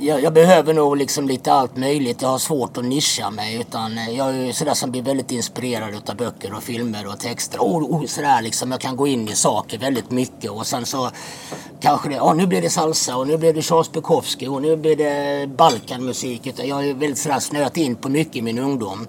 jag, 0.00 0.22
jag 0.22 0.32
behöver 0.32 0.74
nog 0.74 0.96
liksom 0.96 1.28
lite 1.28 1.52
allt 1.52 1.76
möjligt. 1.76 2.22
Jag 2.22 2.28
har 2.28 2.38
svårt 2.38 2.76
att 2.76 2.84
nischa 2.84 3.30
mig. 3.30 3.60
Utan 3.60 3.98
eh, 3.98 4.10
jag 4.10 4.28
är 4.28 4.46
ju 4.46 4.52
sådär 4.52 4.74
som 4.74 4.90
blir 4.90 5.02
väldigt 5.02 5.30
inspirerad 5.30 5.94
utav 5.94 6.16
böcker 6.16 6.54
och 6.54 6.62
filmer 6.62 7.06
och 7.06 7.18
texter. 7.18 7.62
Och, 7.62 7.94
och 7.94 8.10
sådär 8.10 8.42
liksom. 8.42 8.70
Jag 8.70 8.80
kan 8.80 8.96
gå 8.96 9.06
in 9.06 9.28
i 9.28 9.34
saker 9.34 9.78
väldigt 9.78 10.10
mycket. 10.10 10.50
Och 10.50 10.66
sen 10.66 10.86
så 10.86 11.10
kanske 11.80 12.08
det, 12.08 12.20
oh, 12.20 12.34
nu 12.34 12.46
blir 12.46 12.62
det 12.62 12.70
salsa 12.70 13.16
och 13.16 13.26
nu 13.26 13.36
blir 13.36 13.54
det 13.54 13.62
Charles 13.62 13.92
Bukowski 13.92 14.48
och 14.48 14.62
nu 14.62 14.76
blir 14.76 14.96
det 14.96 15.46
Balkanmusik. 15.46 16.46
Utan 16.46 16.68
jag 16.68 16.88
är 16.88 16.94
väldigt 16.94 17.18
sådär 17.18 17.40
snöat 17.40 17.76
in 17.76 17.96
på 17.96 18.08
mycket 18.08 18.36
i 18.36 18.42
min 18.42 18.58
ungdom. 18.58 19.06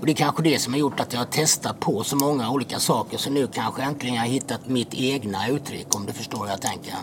Och 0.00 0.06
det 0.06 0.12
är 0.12 0.16
kanske 0.16 0.42
det 0.42 0.58
som 0.58 0.72
har 0.72 0.80
gjort 0.80 1.00
att 1.00 1.12
jag 1.12 1.20
har 1.20 1.26
testat 1.26 1.80
på 1.80 2.04
så 2.04 2.16
många 2.16 2.50
olika 2.50 2.78
saker. 2.78 3.18
Så 3.18 3.30
nu 3.30 3.46
kanske 3.46 3.82
äntligen 3.82 4.14
jag 4.14 4.22
har 4.22 4.28
hittat 4.28 4.68
mitt 4.68 4.94
egna 4.94 5.48
uttryck 5.48 5.94
om 5.94 6.06
du 6.06 6.12
förstår 6.12 6.38
vad 6.38 6.50
jag 6.50 6.60
tänker 6.60 6.94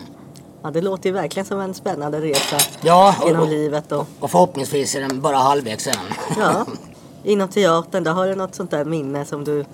ja, 0.62 0.70
det 0.70 0.80
låter 0.80 1.08
ju 1.08 1.12
verkligen 1.14 1.46
som 1.46 1.60
en 1.60 1.74
spännande 1.74 2.20
resa 2.20 2.56
Ja, 2.80 3.14
och- 3.22 3.28
genom 3.28 3.48
livet. 3.48 3.92
Och, 3.92 4.06
Och 4.20 4.30
förhoppningsvis 4.30 4.94
är 4.94 5.00
den 5.00 5.20
bara 5.20 5.36
halvvägs 5.36 5.86
än. 5.86 5.94
ja, 6.38 6.66
inom 7.24 7.48
teatern, 7.48 8.04
då 8.04 8.10
har 8.10 8.26
du 8.26 8.34
något 8.34 8.54
sånt 8.54 8.70
där 8.70 8.84
minne 8.84 9.24
som 9.24 9.44
du 9.44 9.64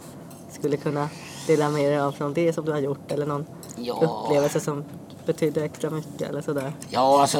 skulle 0.52 0.76
kunna 0.76 1.08
dela 1.46 1.68
med 1.68 1.84
dig 1.92 1.98
av 2.00 2.12
från 2.12 2.34
det 2.34 2.52
som 2.52 2.64
du 2.64 2.72
har 2.72 2.78
gjort? 2.78 3.12
Eller 3.12 3.26
någon 3.26 3.46
Ja. 3.76 3.94
upplevelse 4.24 4.60
som 4.60 4.84
betyder 5.26 5.62
extra 5.62 5.90
mycket 5.90 6.22
eller 6.28 6.40
sådär? 6.42 6.72
Ja, 6.88 7.20
alltså 7.20 7.38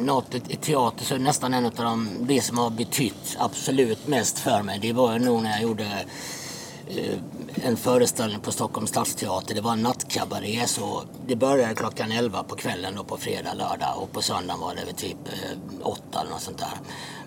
något 0.00 0.34
i 0.34 0.56
teater 0.56 1.04
så 1.04 1.16
nästan 1.16 1.54
en 1.54 1.66
av 1.66 1.72
de, 1.76 2.08
det 2.20 2.40
som 2.40 2.58
har 2.58 2.70
betytt 2.70 3.36
absolut 3.38 4.06
mest 4.08 4.38
för 4.38 4.62
mig. 4.62 4.78
Det 4.82 4.92
var 4.92 5.18
nog 5.18 5.42
när 5.42 5.50
jag 5.50 5.62
gjorde 5.62 5.84
eh, 6.88 7.18
en 7.54 7.76
föreställning 7.76 8.40
på 8.40 8.52
Stockholms 8.52 8.90
stadsteater. 8.90 9.54
Det 9.54 9.60
var 9.60 9.72
en 9.72 9.82
nattkabaré 9.82 10.66
så 10.66 11.02
det 11.26 11.36
började 11.36 11.74
klockan 11.74 12.12
11 12.12 12.42
på 12.42 12.56
kvällen 12.56 12.94
då 12.96 13.04
på 13.04 13.16
fredag, 13.16 13.54
lördag 13.54 13.94
och 13.96 14.12
på 14.12 14.22
söndagen 14.22 14.60
var 14.60 14.74
det 14.74 14.84
väl 14.84 14.94
typ 14.94 15.16
eh, 15.26 15.86
8 15.86 16.20
eller 16.20 16.30
något 16.30 16.42
sånt 16.42 16.58
där. 16.58 16.72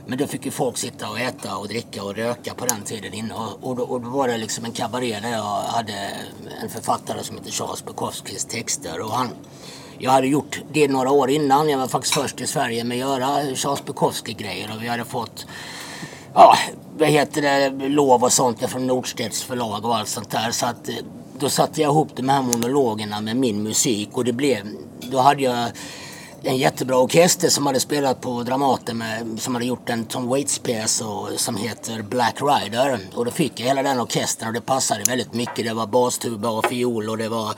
Men 0.06 0.18
då 0.18 0.28
fick 0.28 0.46
ju 0.46 0.52
folk 0.52 0.78
sitta 0.78 1.10
och 1.10 1.20
äta 1.20 1.58
och 1.58 1.68
dricka 1.68 2.04
och 2.04 2.16
röka 2.16 2.54
på 2.54 2.66
den 2.66 2.82
tiden 2.82 3.14
inne. 3.14 3.34
Och, 3.34 3.70
och, 3.70 3.76
då, 3.76 3.84
och 3.84 4.02
då 4.02 4.10
var 4.10 4.28
det 4.28 4.38
liksom 4.38 4.66
en 4.66 4.72
kabaré 4.72 5.20
där 5.20 5.32
jag 5.32 5.62
hade 5.62 5.94
en 6.64 6.70
författare 6.70 7.24
som 7.24 7.38
heter 7.38 7.52
Charles 7.52 7.86
Bukowskis 7.86 8.46
texter. 8.46 9.02
Och 9.02 9.12
han, 9.12 9.30
jag 9.98 10.12
hade 10.12 10.28
gjort 10.28 10.62
det 10.72 10.88
några 10.88 11.12
år 11.12 11.30
innan. 11.30 11.70
Jag 11.70 11.78
var 11.78 11.88
faktiskt 11.88 12.14
först 12.14 12.42
i 12.42 12.48
Sverige 12.48 12.84
med 12.84 12.96
att 12.96 13.00
göra 13.00 13.56
Charles 13.56 13.86
Bukowski-grejer. 13.86 14.72
Och 14.76 14.84
vi 14.84 14.88
hade 14.88 15.06
fått 15.06 15.46
ja, 16.34 16.58
vad 16.98 17.10
heter 17.10 17.42
det, 17.42 17.90
lov 17.90 18.24
och 18.24 18.34
sånt 18.34 18.70
från 18.70 18.88
Nordstedts 18.88 19.44
förlag 19.44 19.86
och 19.86 19.96
allt 19.96 20.10
sånt 20.10 20.32
där. 20.32 20.52
Så 20.52 20.66
att 20.66 20.90
eh, 20.90 20.96
då 21.40 21.50
satte 21.50 21.82
jag 21.82 21.92
ihop 21.92 22.10
de 22.16 22.30
här 22.30 22.42
monologerna 22.42 23.22
med 23.22 23.36
min 23.36 23.64
musik 23.64 24.10
och 24.14 24.26
det 24.26 24.34
blev, 24.34 24.68
då 25.00 25.20
hade 25.20 25.42
jag 25.44 25.70
en 26.44 26.58
jättebra 26.58 26.98
orkester 26.98 27.50
som 27.50 27.66
hade 27.66 27.80
spelat 27.80 28.22
på 28.22 28.44
Dramaten 28.44 28.98
med, 28.98 29.40
som 29.40 29.56
hade 29.56 29.66
gjort 29.66 29.90
en 29.90 30.06
Tom 30.06 30.28
Waits-pjäs 30.28 31.04
som 31.36 31.56
heter 31.56 32.02
Black 32.02 32.36
Rider. 32.42 33.00
Och 33.16 33.26
då 33.26 33.32
fick 33.32 33.60
jag 33.60 33.68
hela 33.68 33.84
den 33.84 34.00
orkestern 34.00 34.48
och 34.48 34.54
det 34.54 34.62
passade 34.62 35.04
väldigt 35.04 35.34
mycket. 35.34 35.66
Det 35.66 35.74
var 35.74 35.88
bastuba 35.88 36.50
och 36.50 36.66
fiol 36.66 37.10
och 37.10 37.18
det 37.18 37.30
var 37.30 37.54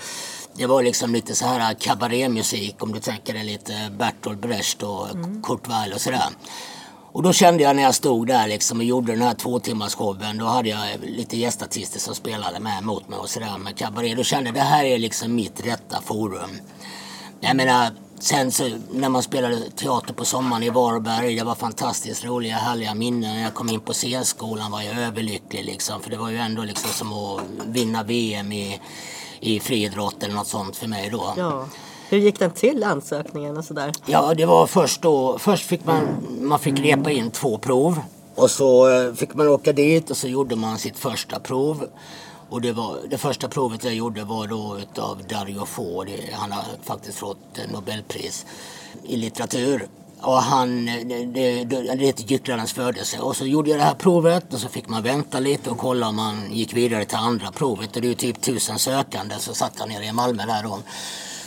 det 0.57 0.65
var 0.65 0.83
liksom 0.83 1.13
lite 1.13 1.35
så 1.35 1.45
här 1.45 1.73
kabarémusik 1.73 2.83
om 2.83 2.91
du 2.91 2.99
tänker 2.99 3.33
dig 3.33 3.43
lite 3.43 3.73
Bertolt 3.97 4.39
Brecht 4.39 4.83
och 4.83 5.09
mm. 5.09 5.43
Kurt 5.43 5.67
Weill 5.67 5.93
och 5.93 6.01
sådär. 6.01 6.29
Och 7.15 7.23
då 7.23 7.33
kände 7.33 7.63
jag 7.63 7.75
när 7.75 7.83
jag 7.83 7.95
stod 7.95 8.27
där 8.27 8.47
liksom 8.47 8.77
och 8.77 8.83
gjorde 8.83 9.11
den 9.11 9.21
här 9.21 9.33
två 9.33 9.59
timmars 9.59 9.95
showen, 9.95 10.37
då 10.37 10.45
hade 10.45 10.69
jag 10.69 10.79
lite 11.03 11.37
gästartister 11.37 11.99
som 11.99 12.15
spelade 12.15 12.59
med 12.59 12.83
mot 12.83 13.09
mig 13.09 13.19
och 13.19 13.29
sådär 13.29 13.57
med 13.57 13.77
kabaré. 13.77 14.15
Då 14.15 14.23
kände 14.23 14.47
jag 14.47 14.55
det 14.55 14.61
här 14.61 14.85
är 14.85 14.99
liksom 14.99 15.35
mitt 15.35 15.65
rätta 15.65 16.01
forum. 16.01 16.49
Jag 17.39 17.55
menar, 17.55 17.91
sen 18.19 18.51
så 18.51 18.69
när 18.91 19.09
man 19.09 19.23
spelade 19.23 19.69
teater 19.75 20.13
på 20.13 20.25
sommaren 20.25 20.63
i 20.63 20.69
Varberg, 20.69 21.35
det 21.35 21.43
var 21.43 21.55
fantastiskt 21.55 22.25
roliga, 22.25 22.55
härliga 22.55 22.93
minnen. 22.93 23.35
När 23.35 23.43
jag 23.43 23.53
kom 23.53 23.69
in 23.69 23.79
på 23.79 23.93
scenskolan 23.93 24.71
var 24.71 24.81
jag 24.81 24.97
överlycklig 24.97 25.65
liksom, 25.65 26.01
för 26.01 26.09
det 26.09 26.17
var 26.17 26.29
ju 26.29 26.37
ändå 26.37 26.63
liksom 26.63 26.89
som 26.89 27.13
att 27.13 27.41
vinna 27.65 28.03
VM 28.03 28.51
i, 28.51 28.79
i 29.39 29.59
friidrott 29.59 30.23
eller 30.23 30.35
något 30.35 30.47
sånt 30.47 30.75
för 30.75 30.87
mig 30.87 31.09
då. 31.09 31.33
Ja. 31.37 31.67
Hur 32.09 32.17
gick 32.17 32.39
den 32.39 32.51
till 32.51 32.83
ansökningen 32.83 33.57
och 33.57 33.65
sådär? 33.65 33.91
Ja, 34.05 34.33
det 34.33 34.45
var 34.45 34.67
först 34.67 35.01
då. 35.01 35.37
Först 35.39 35.65
fick 35.65 35.85
man, 35.85 36.07
man 36.41 36.59
fick 36.59 36.79
repa 36.79 37.11
in 37.11 37.31
två 37.31 37.57
prov. 37.57 37.99
Och 38.35 38.51
så 38.51 38.89
eh, 38.89 39.13
fick 39.13 39.33
man 39.33 39.47
åka 39.47 39.73
dit 39.73 40.11
och 40.11 40.17
så 40.17 40.27
gjorde 40.27 40.55
man 40.55 40.77
sitt 40.77 40.97
första 40.97 41.39
prov. 41.39 41.85
Och 42.49 42.61
det, 42.61 42.71
var, 42.71 42.97
det 43.09 43.17
första 43.17 43.47
provet 43.47 43.83
jag 43.83 43.95
gjorde 43.95 44.23
var 44.23 44.47
då 44.47 44.77
utav 44.79 45.21
Dario 45.29 45.65
Fo. 45.65 46.05
Han 46.33 46.51
har 46.51 46.63
faktiskt 46.83 47.17
fått 47.17 47.59
Nobelpris 47.71 48.45
i 49.03 49.17
litteratur. 49.17 49.87
Och 50.21 50.37
han, 50.37 50.85
det, 50.85 51.25
det, 51.25 51.63
det 51.95 52.05
heter 52.05 52.23
Gycklarens 52.23 52.73
födelse. 52.73 53.19
Och 53.19 53.35
så 53.35 53.45
gjorde 53.45 53.69
jag 53.69 53.79
det 53.79 53.83
här 53.83 53.95
provet 53.95 54.53
och 54.53 54.59
så 54.59 54.67
fick 54.67 54.89
man 54.89 55.03
vänta 55.03 55.39
lite 55.39 55.69
och 55.69 55.77
kolla 55.77 56.07
om 56.07 56.15
man 56.15 56.51
gick 56.51 56.73
vidare 56.73 57.05
till 57.05 57.17
andra 57.17 57.51
provet. 57.51 57.95
Och 57.95 58.01
det 58.01 58.07
är 58.07 58.09
ju 58.09 58.15
typ 58.15 58.41
tusen 58.41 58.79
sökande. 58.79 59.35
Så 59.39 59.53
satt 59.53 59.73
jag 59.79 59.89
nere 59.89 60.05
i 60.05 60.11
Malmö 60.11 60.45
där 60.45 60.63
då. 60.63 60.79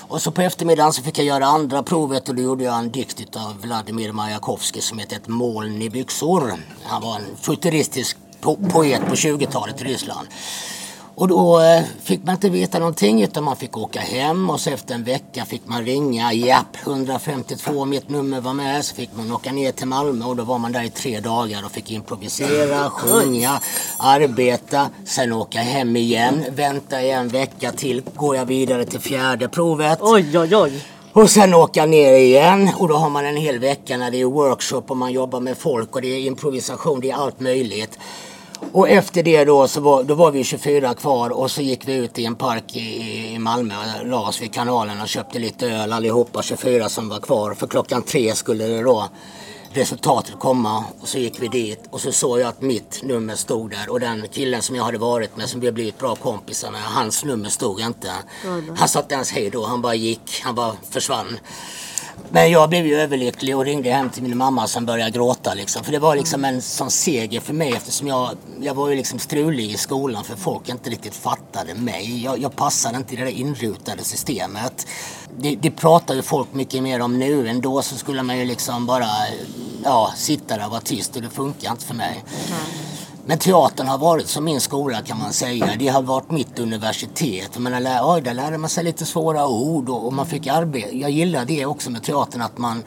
Och 0.09 0.23
så 0.23 0.31
på 0.31 0.42
eftermiddagen 0.42 0.92
så 0.92 1.03
fick 1.03 1.18
jag 1.18 1.27
göra 1.27 1.47
andra 1.47 1.83
provet 1.83 2.29
och 2.29 2.35
då 2.35 2.42
gjorde 2.42 2.64
jag 2.64 2.79
en 2.79 2.90
dikt 2.90 3.37
av 3.37 3.61
Vladimir 3.61 4.12
Majakovskij 4.12 4.83
som 4.83 4.99
heter 4.99 5.16
Ett 5.16 5.29
moln 5.29 5.83
i 5.83 5.90
byxor. 5.90 6.55
Han 6.83 7.03
var 7.03 7.16
en 7.16 7.37
futuristisk 7.37 8.16
po 8.40 8.57
poet 8.57 9.01
på 9.09 9.14
20-talet 9.14 9.81
i 9.81 9.85
Ryssland. 9.85 10.29
Och 11.18 11.28
då 11.28 11.61
eh, 11.61 11.85
fick 12.02 12.24
man 12.24 12.35
inte 12.35 12.48
veta 12.48 12.78
någonting 12.78 13.22
utan 13.22 13.44
man 13.44 13.57
fick 13.57 13.76
åka 13.76 14.00
hem 14.00 14.50
och 14.50 14.61
så 14.61 14.70
efter 14.70 14.94
en 14.94 15.04
vecka 15.04 15.44
fick 15.44 15.62
man 15.66 15.85
ringa. 15.85 16.33
Japp, 16.33 16.76
152, 16.87 17.85
mitt 17.85 18.09
nummer 18.09 18.40
var 18.40 18.54
med. 18.54 18.85
Så 18.85 18.94
fick 18.94 19.11
man 19.16 19.33
åka 19.33 19.52
ner 19.52 19.72
till 19.72 19.87
Malmö 19.87 20.24
och 20.24 20.37
då 20.37 20.44
var 20.44 20.59
man 20.59 20.72
där 20.72 20.83
i 20.83 20.90
tre 20.90 21.20
dagar 21.20 21.64
och 21.64 21.70
fick 21.70 21.90
improvisera, 21.90 22.90
sjunga, 22.90 23.61
arbeta, 23.98 24.90
sen 25.04 25.33
åka 25.33 25.59
hem 25.59 25.96
igen, 25.96 26.44
vänta 26.50 27.02
i 27.02 27.11
en 27.11 27.28
vecka 27.28 27.72
till, 27.72 28.02
går 28.14 28.37
jag 28.37 28.46
vidare 28.46 28.85
till 28.85 29.00
fjärde 29.00 29.48
provet. 29.48 29.98
Oj, 30.02 30.38
oj, 30.38 30.57
oj. 30.57 30.85
Och 31.12 31.31
sen 31.31 31.54
åka 31.54 31.87
ner 31.87 32.12
igen 32.12 32.70
och 32.78 32.88
då 32.88 32.94
har 32.94 33.11
man 33.11 33.26
en 33.26 33.37
hel 33.37 33.59
vecka 33.59 33.96
när 33.96 34.11
det 34.11 34.20
är 34.20 34.24
workshop 34.24 34.83
och 34.88 34.96
man 34.96 35.12
jobbar 35.12 35.40
med 35.40 35.59
folk 35.59 35.94
och 35.94 36.02
det 36.02 36.09
är 36.09 36.20
improvisation, 36.20 37.00
det 37.00 37.11
är 37.11 37.14
allt 37.14 37.40
möjligt. 37.40 37.98
Och 38.73 38.88
efter 38.88 39.23
det 39.23 39.44
då 39.44 39.68
så 39.68 39.81
var, 39.81 40.03
då 40.03 40.14
var 40.14 40.31
vi 40.31 40.44
24 40.44 40.94
kvar 40.94 41.31
och 41.31 41.51
så 41.51 41.62
gick 41.62 41.88
vi 41.88 41.94
ut 41.94 42.18
i 42.18 42.25
en 42.25 42.35
park 42.35 42.77
i, 42.77 43.35
i 43.35 43.38
Malmö 43.38 43.75
och 44.01 44.07
la 44.07 44.29
oss 44.29 44.42
vid 44.42 44.55
kanalen 44.55 45.01
och 45.01 45.09
köpte 45.09 45.38
lite 45.38 45.66
öl 45.66 45.92
allihopa 45.92 46.42
24 46.42 46.88
som 46.88 47.09
var 47.09 47.21
kvar. 47.21 47.55
För 47.55 47.66
klockan 47.66 48.03
tre 48.03 48.35
skulle 48.35 48.66
det 48.66 48.83
då 48.83 49.09
resultatet 49.73 50.38
komma 50.38 50.85
och 51.01 51.09
så 51.09 51.18
gick 51.18 51.42
vi 51.42 51.49
dit 51.49 51.81
och 51.90 52.01
så 52.01 52.12
såg 52.12 52.40
jag 52.40 52.49
att 52.49 52.62
mitt 52.62 53.03
nummer 53.03 53.35
stod 53.35 53.71
där 53.71 53.90
och 53.90 54.01
den 54.01 54.29
killen 54.33 54.62
som 54.62 54.77
jag 54.77 54.85
hade 54.85 54.99
varit 54.99 55.37
med 55.37 55.49
som 55.49 55.61
vi 55.61 55.73
blivit 55.73 55.99
bra 55.99 56.14
kompisar 56.14 56.71
med, 56.71 56.81
hans 56.81 57.25
nummer 57.25 57.49
stod 57.49 57.81
inte. 57.81 58.11
Han 58.77 58.88
sa 58.88 59.01
inte 59.01 59.14
ens 59.14 59.33
hej 59.33 59.51
då, 59.51 59.66
han 59.66 59.83
bara 59.83 59.94
gick, 59.94 60.40
han 60.44 60.55
bara 60.55 60.73
försvann. 60.90 61.38
Men 62.31 62.51
jag 62.51 62.69
blev 62.69 62.87
ju 62.87 62.95
överlycklig 62.95 63.57
och 63.57 63.64
ringde 63.64 63.91
hem 63.91 64.11
till 64.11 64.23
min 64.23 64.37
mamma 64.37 64.67
som 64.67 64.87
började 64.87 65.11
gråta 65.11 65.55
liksom. 65.55 65.85
För 65.85 65.93
det 65.93 65.99
var 65.99 66.17
liksom 66.17 66.45
en 66.45 66.62
sån 66.62 66.91
seger 66.91 67.41
för 67.41 67.53
mig 67.53 67.73
eftersom 67.73 68.07
jag, 68.09 68.31
jag 68.61 68.75
var 68.75 68.88
ju 68.88 68.97
liksom 68.97 69.19
strulig 69.19 69.71
i 69.71 69.77
skolan 69.77 70.25
för 70.25 70.37
folk 70.37 70.69
inte 70.69 70.91
riktigt 70.91 71.14
fattade 71.14 71.75
mig. 71.75 72.25
Jag, 72.25 72.38
jag 72.38 72.57
passade 72.57 72.97
inte 72.97 73.14
i 73.14 73.17
det 73.17 73.25
där 73.25 73.31
inrutade 73.31 74.05
systemet. 74.05 74.87
Det, 75.38 75.57
det 75.57 75.71
pratar 75.71 76.14
ju 76.14 76.23
folk 76.23 76.53
mycket 76.53 76.83
mer 76.83 77.01
om 77.01 77.19
nu. 77.19 77.49
än 77.49 77.61
då 77.61 77.83
så 77.83 77.97
skulle 77.97 78.23
man 78.23 78.38
ju 78.38 78.45
liksom 78.45 78.87
bara 78.87 79.09
ja, 79.85 80.12
sitta 80.17 80.57
där 80.57 80.64
och 80.64 80.71
vara 80.71 80.81
tyst 80.81 81.17
och 81.17 81.23
det 81.23 81.31
funkar 81.31 81.71
inte 81.71 81.85
för 81.85 81.95
mig. 81.95 82.25
Mm. 82.49 82.88
Men 83.29 83.38
teatern 83.38 83.87
har 83.87 83.99
varit 83.99 84.29
som 84.29 84.45
min 84.45 84.61
skola 84.61 85.03
kan 85.03 85.19
man 85.19 85.33
säga. 85.33 85.71
Det 85.79 85.88
har 85.88 86.03
varit 86.03 86.31
mitt 86.31 86.59
universitet. 86.59 87.59
Men 87.59 87.73
där, 87.85 88.21
där 88.21 88.35
lärde 88.35 88.59
man 88.59 88.71
sig 88.71 88.85
lite 88.85 89.07
svåra 89.07 89.47
ord 89.47 89.88
och, 89.88 90.07
och 90.07 90.12
man 90.12 90.27
fick 90.27 90.47
arbeta. 90.47 90.93
Jag 90.93 91.11
gillar 91.11 91.45
det 91.45 91.67
också 91.67 91.91
med 91.91 92.03
teatern 92.03 92.43
att 92.43 92.59
man 92.59 92.83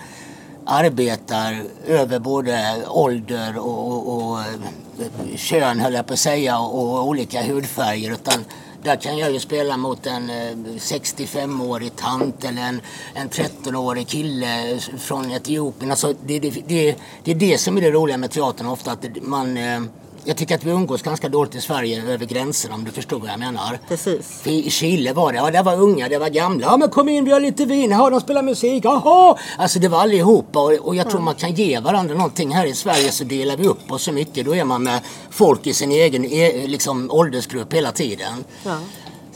arbetar 0.65 1.63
över 1.87 2.19
både 2.19 2.83
ålder 2.87 3.57
och, 3.57 3.91
och, 3.91 4.31
och 4.31 4.39
eh, 4.39 5.35
kön 5.35 5.79
höll 5.79 5.93
jag 5.93 6.07
på 6.07 6.13
att 6.13 6.19
säga 6.19 6.59
och 6.59 7.07
olika 7.07 7.43
hudfärger. 7.43 8.11
Utan 8.11 8.45
där 8.83 8.95
kan 8.95 9.17
jag 9.17 9.31
ju 9.31 9.39
spela 9.39 9.77
mot 9.77 10.07
en 10.07 10.29
eh, 10.29 10.55
65-årig 10.77 11.95
tant 11.95 12.43
eller 12.43 12.61
en, 12.61 12.81
en 13.13 13.29
13-årig 13.29 14.07
kille 14.07 14.79
från 14.97 15.31
Etiopien. 15.31 15.91
Alltså 15.91 16.13
det, 16.25 16.39
det, 16.39 16.49
det, 16.67 16.95
det 17.23 17.31
är 17.31 17.35
det 17.35 17.57
som 17.57 17.77
är 17.77 17.81
det 17.81 17.91
roliga 17.91 18.17
med 18.17 18.31
teatern 18.31 18.67
ofta. 18.67 18.91
Att 18.91 19.05
man 19.21 19.57
eh, 19.57 19.81
jag 20.25 20.37
tycker 20.37 20.55
att 20.55 20.63
vi 20.63 20.71
umgås 20.71 21.01
ganska 21.01 21.29
dåligt 21.29 21.55
i 21.55 21.61
Sverige 21.61 22.03
över 22.13 22.25
gränserna 22.25 22.75
om 22.75 22.83
du 22.83 22.91
förstår 22.91 23.19
vad 23.19 23.29
jag 23.29 23.39
menar. 23.39 23.79
Precis. 23.87 24.41
För 24.41 24.49
I 24.49 24.69
Chile 24.69 25.13
var 25.13 25.31
det, 25.31 25.37
ja 25.37 25.51
det 25.51 25.61
var 25.61 25.75
unga, 25.75 26.09
det 26.09 26.17
var 26.17 26.29
gamla. 26.29 26.65
Ja 26.65 26.77
men 26.77 26.89
kom 26.89 27.09
in, 27.09 27.25
vi 27.25 27.31
har 27.31 27.39
lite 27.39 27.65
vin, 27.65 27.91
ja 27.91 28.09
de 28.09 28.21
spelar 28.21 28.41
musik, 28.41 28.85
jaha! 28.85 29.37
Alltså 29.57 29.79
det 29.79 29.87
var 29.87 29.99
allihopa 30.01 30.59
och, 30.59 30.71
och 30.71 30.95
jag 30.95 31.09
tror 31.09 31.21
man 31.21 31.35
kan 31.35 31.53
ge 31.53 31.79
varandra 31.79 32.15
någonting. 32.15 32.51
Här 32.51 32.65
i 32.65 32.73
Sverige 32.73 33.11
så 33.11 33.23
delar 33.23 33.57
vi 33.57 33.67
upp 33.67 33.91
oss 33.91 34.03
så 34.03 34.11
mycket. 34.11 34.45
Då 34.45 34.55
är 34.55 34.63
man 34.63 34.83
med 34.83 34.99
folk 35.29 35.67
i 35.67 35.73
sin 35.73 35.91
egen 35.91 36.25
e, 36.25 36.67
liksom, 36.67 37.11
åldersgrupp 37.11 37.73
hela 37.73 37.91
tiden. 37.91 38.43
Ja. 38.63 38.77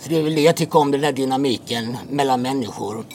Så 0.02 0.10
det 0.10 0.17
är 0.17 0.24
väl 0.24 0.36
det 0.36 0.41
jag 0.41 0.56
tycker 0.56 0.80
om, 0.80 0.91
den 0.91 1.02
där 1.02 1.12
dynamiken 1.12 1.98
mellan 2.10 2.41
människor. 2.41 3.06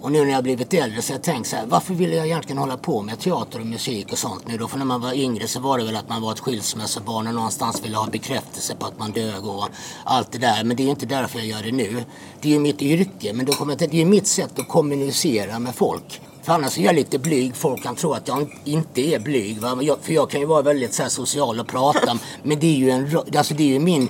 Och 0.00 0.12
nu 0.12 0.24
när 0.24 0.32
jag 0.32 0.42
blivit 0.42 0.74
äldre 0.74 1.02
så 1.02 1.12
har 1.12 1.18
jag 1.18 1.22
tänkt 1.22 1.48
så 1.48 1.56
här, 1.56 1.66
varför 1.66 1.94
ville 1.94 2.16
jag 2.16 2.26
egentligen 2.26 2.58
hålla 2.58 2.76
på 2.76 3.02
med 3.02 3.18
teater 3.20 3.60
och 3.60 3.66
musik 3.66 4.12
och 4.12 4.18
sånt 4.18 4.48
nu 4.48 4.56
då? 4.56 4.68
För 4.68 4.78
när 4.78 4.84
man 4.84 5.00
var 5.00 5.12
yngre 5.12 5.46
så 5.46 5.60
var 5.60 5.78
det 5.78 5.84
väl 5.84 5.96
att 5.96 6.08
man 6.08 6.22
var 6.22 6.32
ett 6.32 6.40
skilsmässobarn 6.40 7.26
och 7.26 7.34
någonstans 7.34 7.84
ville 7.84 7.96
ha 7.96 8.06
bekräftelse 8.06 8.74
på 8.74 8.86
att 8.86 8.98
man 8.98 9.10
dög 9.10 9.46
och 9.46 9.68
allt 10.04 10.32
det 10.32 10.38
där. 10.38 10.64
Men 10.64 10.76
det 10.76 10.82
är 10.82 10.84
ju 10.84 10.90
inte 10.90 11.06
därför 11.06 11.38
jag 11.38 11.46
gör 11.46 11.62
det 11.62 11.72
nu. 11.72 12.04
Det 12.40 12.48
är 12.48 12.52
ju 12.52 12.58
mitt 12.58 12.82
yrke, 12.82 13.32
men 13.32 13.46
då 13.46 13.52
kommer 13.52 13.72
jag 13.72 13.78
till, 13.78 13.90
det 13.90 13.96
är 13.96 13.98
ju 13.98 14.04
mitt 14.04 14.26
sätt 14.26 14.58
att 14.58 14.68
kommunicera 14.68 15.58
med 15.58 15.74
folk. 15.74 16.20
För 16.48 16.54
annars 16.54 16.78
är 16.78 16.82
jag 16.82 16.94
lite 16.94 17.18
blyg. 17.18 17.56
Folk 17.56 17.82
kan 17.82 17.96
tro 17.96 18.12
att 18.12 18.28
jag 18.28 18.54
inte 18.64 19.00
är 19.00 19.18
blyg. 19.18 19.58
Jag, 19.82 19.98
för 20.02 20.12
jag 20.12 20.30
kan 20.30 20.40
ju 20.40 20.46
vara 20.46 20.62
väldigt 20.62 20.94
så 20.94 21.10
social 21.10 21.60
och 21.60 21.66
prata. 21.66 22.18
Men 22.42 22.60
det 22.60 22.66
är 22.66 22.76
ju, 22.76 22.90
en, 22.90 23.18
alltså, 23.36 23.54
det 23.54 23.62
är 23.62 23.66
ju 23.66 23.78
min, 23.78 24.08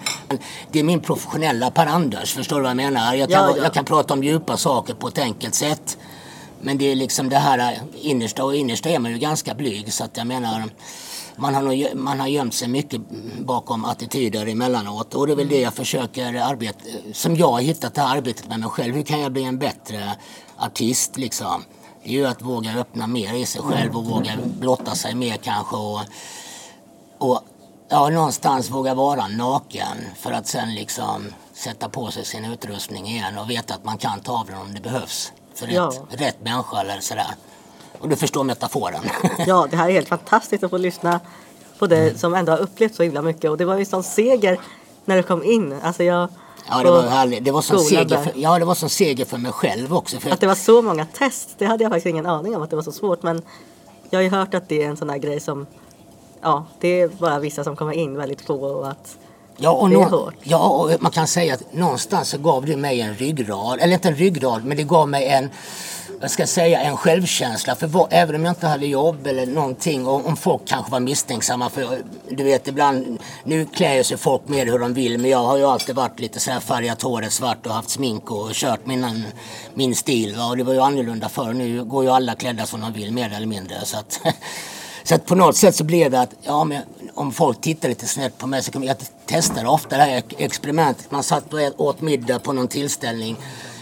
det 0.73 0.79
är 0.79 0.85
min 0.85 1.01
professionella 1.01 1.71
Per-Anders. 1.71 2.35
Förstår 2.35 2.57
du 2.57 2.63
vad 2.63 2.71
jag 2.71 2.77
menar? 2.77 3.15
Jag 3.15 3.31
kan, 3.31 3.45
ja, 3.45 3.55
ja. 3.57 3.63
jag 3.63 3.75
kan 3.75 3.85
prata 3.85 4.15
om 4.15 4.25
djupa 4.25 4.57
saker 4.57 4.95
på 4.95 5.09
ett 5.09 5.19
enkelt 5.19 5.55
sätt. 5.55 5.99
Men 6.61 6.79
det 6.79 6.85
är 6.93 6.95
liksom 6.95 7.29
det 7.29 7.37
här 7.37 7.81
innersta 7.95 8.45
och 8.45 8.57
innersta 8.57 8.89
är 8.89 8.99
man 8.99 9.11
ju 9.11 9.19
ganska 9.19 9.55
blyg. 9.55 9.93
Så 9.93 10.05
att 10.05 10.17
jag 10.17 10.27
menar 10.27 10.65
man 11.37 11.55
har, 11.55 11.63
nog, 11.63 11.87
man 11.95 12.21
har 12.21 12.27
gömt 12.27 12.55
sig 12.55 12.69
mycket 12.69 13.01
bakom 13.39 13.85
attityder 13.85 14.47
emellanåt. 14.47 15.15
Och 15.15 15.27
det 15.27 15.33
är 15.33 15.37
väl 15.37 15.49
det 15.49 15.61
jag 15.61 15.75
försöker 15.75 16.35
arbeta, 16.35 16.79
som 17.13 17.37
jag 17.37 17.51
har 17.51 17.61
hittat 17.61 17.95
det 17.95 18.01
här 18.01 18.17
arbetet 18.17 18.49
med 18.49 18.61
mig 18.61 18.69
själv. 18.69 18.95
Hur 18.95 19.03
kan 19.03 19.21
jag 19.21 19.33
bli 19.33 19.45
en 19.45 19.59
bättre 19.59 20.17
artist 20.59 21.17
liksom? 21.17 21.65
Det 22.03 22.11
är 22.11 22.13
ju 22.13 22.27
att 22.27 22.43
våga 22.43 22.75
öppna 22.75 23.07
mer 23.07 23.35
i 23.35 23.47
sig 23.47 23.63
själv 23.63 23.97
och 23.97 24.05
våga 24.05 24.31
blotta 24.45 24.95
sig 24.95 25.15
mer 25.15 25.37
kanske. 25.37 25.77
Och, 25.77 26.01
och 27.19 27.41
ja, 27.89 28.09
någonstans 28.09 28.71
våga 28.71 28.95
vara 28.95 29.29
naken 29.29 29.97
för 30.17 30.33
att 30.33 30.47
sen 30.47 30.75
liksom 30.75 31.27
sätta 31.53 31.89
på 31.89 32.11
sig 32.11 32.25
sin 32.25 32.45
utrustning 32.45 33.07
igen 33.07 33.39
och 33.39 33.51
veta 33.51 33.75
att 33.75 33.85
man 33.85 33.99
kan 33.99 34.21
ta 34.21 34.41
av 34.41 34.47
den 34.47 34.59
om 34.59 34.75
det 34.75 34.81
behövs. 34.81 35.33
För 35.55 35.67
rätt, 35.67 35.75
ja. 35.75 35.93
rätt 36.11 36.45
människa 36.45 36.81
eller 36.81 37.01
sådär. 37.01 37.35
Och 37.99 38.09
du 38.09 38.17
förstår 38.17 38.45
metaforen. 38.45 39.03
ja, 39.47 39.67
det 39.71 39.77
här 39.77 39.89
är 39.89 39.93
helt 39.93 40.09
fantastiskt 40.09 40.65
att 40.65 40.71
få 40.71 40.79
lyssna 40.79 41.21
på 41.79 41.87
dig 41.87 42.03
mm. 42.03 42.19
som 42.19 42.35
ändå 42.35 42.53
har 42.53 42.59
upplevt 42.59 42.95
så 42.95 43.03
himla 43.03 43.23
mycket. 43.23 43.51
Och 43.51 43.59
det 43.59 43.65
var 43.65 43.75
ju 43.75 43.81
en 43.81 43.87
sån 43.87 44.03
seger 44.03 44.61
när 45.05 45.17
du 45.17 45.23
kom 45.23 45.45
in. 45.45 45.81
Alltså 45.83 46.05
jag 46.05 46.29
Ja, 46.71 46.83
det 46.83 46.91
var 46.91 47.03
härligt. 47.03 47.45
Det 47.45 47.51
var 47.51 47.63
som 47.63 47.79
seger 47.79 48.17
för, 48.17 48.33
ja, 48.37 48.59
det 48.59 48.65
var 48.65 48.75
som 48.75 48.89
seger 48.89 49.25
för 49.25 49.39
mig 49.39 49.53
själv 49.53 49.95
också. 49.95 50.21
För 50.21 50.31
att 50.31 50.41
det 50.41 50.47
var 50.47 50.55
så 50.55 50.83
många 50.83 51.07
test, 51.07 51.55
det 51.59 51.67
hade 51.67 51.85
jag 51.85 51.91
faktiskt 51.91 52.07
ingen 52.07 52.27
aning 52.27 52.57
om 52.57 52.63
att 52.63 52.71
det 52.71 52.77
var 52.77 52.83
så 52.83 52.93
svårt. 52.93 53.23
Men 53.23 53.43
jag 54.11 54.19
har 54.19 54.23
ju 54.23 54.31
hört 54.31 54.55
att 54.55 54.69
det 54.69 54.83
är 54.83 54.89
en 54.89 54.97
sån 54.97 55.11
här 55.11 55.19
grej 55.19 55.41
som, 55.41 55.67
ja, 56.41 56.67
det 56.81 57.01
är 57.01 57.09
bara 57.09 57.39
vissa 57.39 57.65
som 57.65 57.77
kommer 57.77 57.93
in, 57.93 58.17
väldigt 58.17 58.41
få 58.41 58.65
och 58.65 58.89
att 58.89 59.19
Ja, 59.61 59.71
och, 59.71 59.91
nå, 59.91 60.31
ja, 60.43 60.69
och 60.69 61.03
man 61.03 61.13
kan 61.13 61.27
säga 61.27 61.55
att 61.55 61.73
någonstans 61.73 62.29
så 62.29 62.39
gav 62.39 62.67
det 62.67 62.77
mig 62.77 63.01
en 63.01 63.15
ryggrad, 63.15 63.79
eller 63.81 63.95
inte 63.95 64.09
en 64.09 64.15
ryggrad, 64.15 64.65
men 64.65 64.77
det 64.77 64.83
gav 64.83 65.09
mig 65.09 65.27
en 65.27 65.51
jag 66.21 66.31
ska 66.31 66.47
säga, 66.47 66.81
en 66.81 66.97
självkänsla. 66.97 67.75
För 67.75 67.87
vad, 67.87 68.09
även 68.11 68.35
om 68.35 68.45
jag 68.45 68.53
inte 68.53 68.67
hade 68.67 68.87
jobb 68.87 69.27
eller 69.27 69.47
någonting 69.47 70.07
och 70.07 70.27
om 70.27 70.37
folk 70.37 70.63
kanske 70.67 70.93
var 70.93 71.01
misstänksamma. 71.01 71.71
För 71.71 72.03
du 72.31 72.45
vet 72.45 72.69
ibland, 72.69 73.19
nu 73.45 73.67
klär 73.67 74.03
sig 74.03 74.17
folk 74.17 74.49
mer 74.49 74.67
hur 74.67 74.79
de 74.79 74.95
vill. 74.95 75.19
Men 75.19 75.31
jag 75.31 75.45
har 75.45 75.57
ju 75.57 75.65
alltid 75.65 75.95
varit 75.95 76.21
lite 76.21 76.41
så 76.41 76.51
här 76.51 76.61
färgat 76.61 77.03
håret 77.03 77.33
svart 77.33 77.67
och 77.67 77.73
haft 77.73 77.91
smink 77.91 78.31
och 78.31 78.53
kört 78.53 78.87
min, 78.87 79.25
min 79.75 79.95
stil. 79.95 80.37
Va? 80.37 80.47
Och 80.47 80.57
det 80.57 80.65
var 80.65 80.73
ju 80.73 80.81
annorlunda 80.81 81.29
förr. 81.29 81.53
Nu 81.53 81.85
går 81.85 82.05
ju 82.05 82.11
alla 82.11 82.35
klädda 82.35 82.67
som 82.67 82.81
de 82.81 82.93
vill 82.93 83.13
mer 83.13 83.33
eller 83.33 83.47
mindre. 83.47 83.85
Så 83.85 83.99
att, 83.99 84.21
så 85.03 85.15
att 85.15 85.27
på 85.27 85.35
något 85.35 85.57
sätt 85.57 85.77
så 85.77 85.85
blev 85.85 86.11
det 86.11 86.21
att 86.21 86.35
ja, 86.43 86.65
men 86.65 86.83
om 87.15 87.33
folk 87.33 87.61
tittar 87.61 87.89
lite 87.89 88.07
snett 88.07 88.39
på 88.39 88.47
mig 88.47 88.63
så 88.63 88.73
kommer 88.73 88.87
jag 88.87 88.97
testa 89.27 89.71
ofta 89.71 89.97
det 89.97 90.03
här 90.03 90.23
experimentet. 90.39 91.11
Man 91.11 91.23
satt 91.23 91.53
och 91.53 91.87
åt 91.87 92.01
middag 92.01 92.39
på 92.39 92.53
någon 92.53 92.69
tillställning 92.69 93.37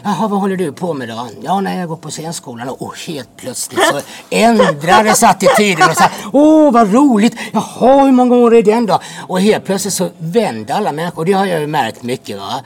Jaha, 0.07 0.29
vad 0.29 0.40
håller 0.40 0.57
du 0.57 0.73
på 0.73 0.95
med 0.95 1.09
då? 1.09 1.29
Ja, 1.42 1.61
när 1.61 1.79
jag 1.79 1.88
går 1.88 1.97
på 1.97 2.11
scenskolan. 2.11 2.69
Och 2.69 2.99
helt 3.07 3.37
plötsligt 3.37 3.81
så 3.85 4.01
ändrades 4.31 5.23
attityden 5.23 5.90
och 5.90 5.97
Åh, 6.33 6.73
vad 6.73 6.92
roligt! 6.92 7.37
Jaha, 7.53 8.05
hur 8.05 8.12
många 8.12 8.37
år 8.37 8.55
är 8.55 8.62
den 8.62 8.87
då? 8.87 9.01
Och 9.29 9.40
helt 9.40 9.64
plötsligt 9.64 9.95
så 9.95 10.09
vände 10.19 10.75
alla 10.75 10.92
människor. 10.92 11.19
Och 11.19 11.27
det 11.27 11.33
har 11.33 11.47
jag 11.47 11.61
ju 11.61 11.66
märkt 11.66 12.03
mycket. 12.03 12.38
Va? 12.38 12.61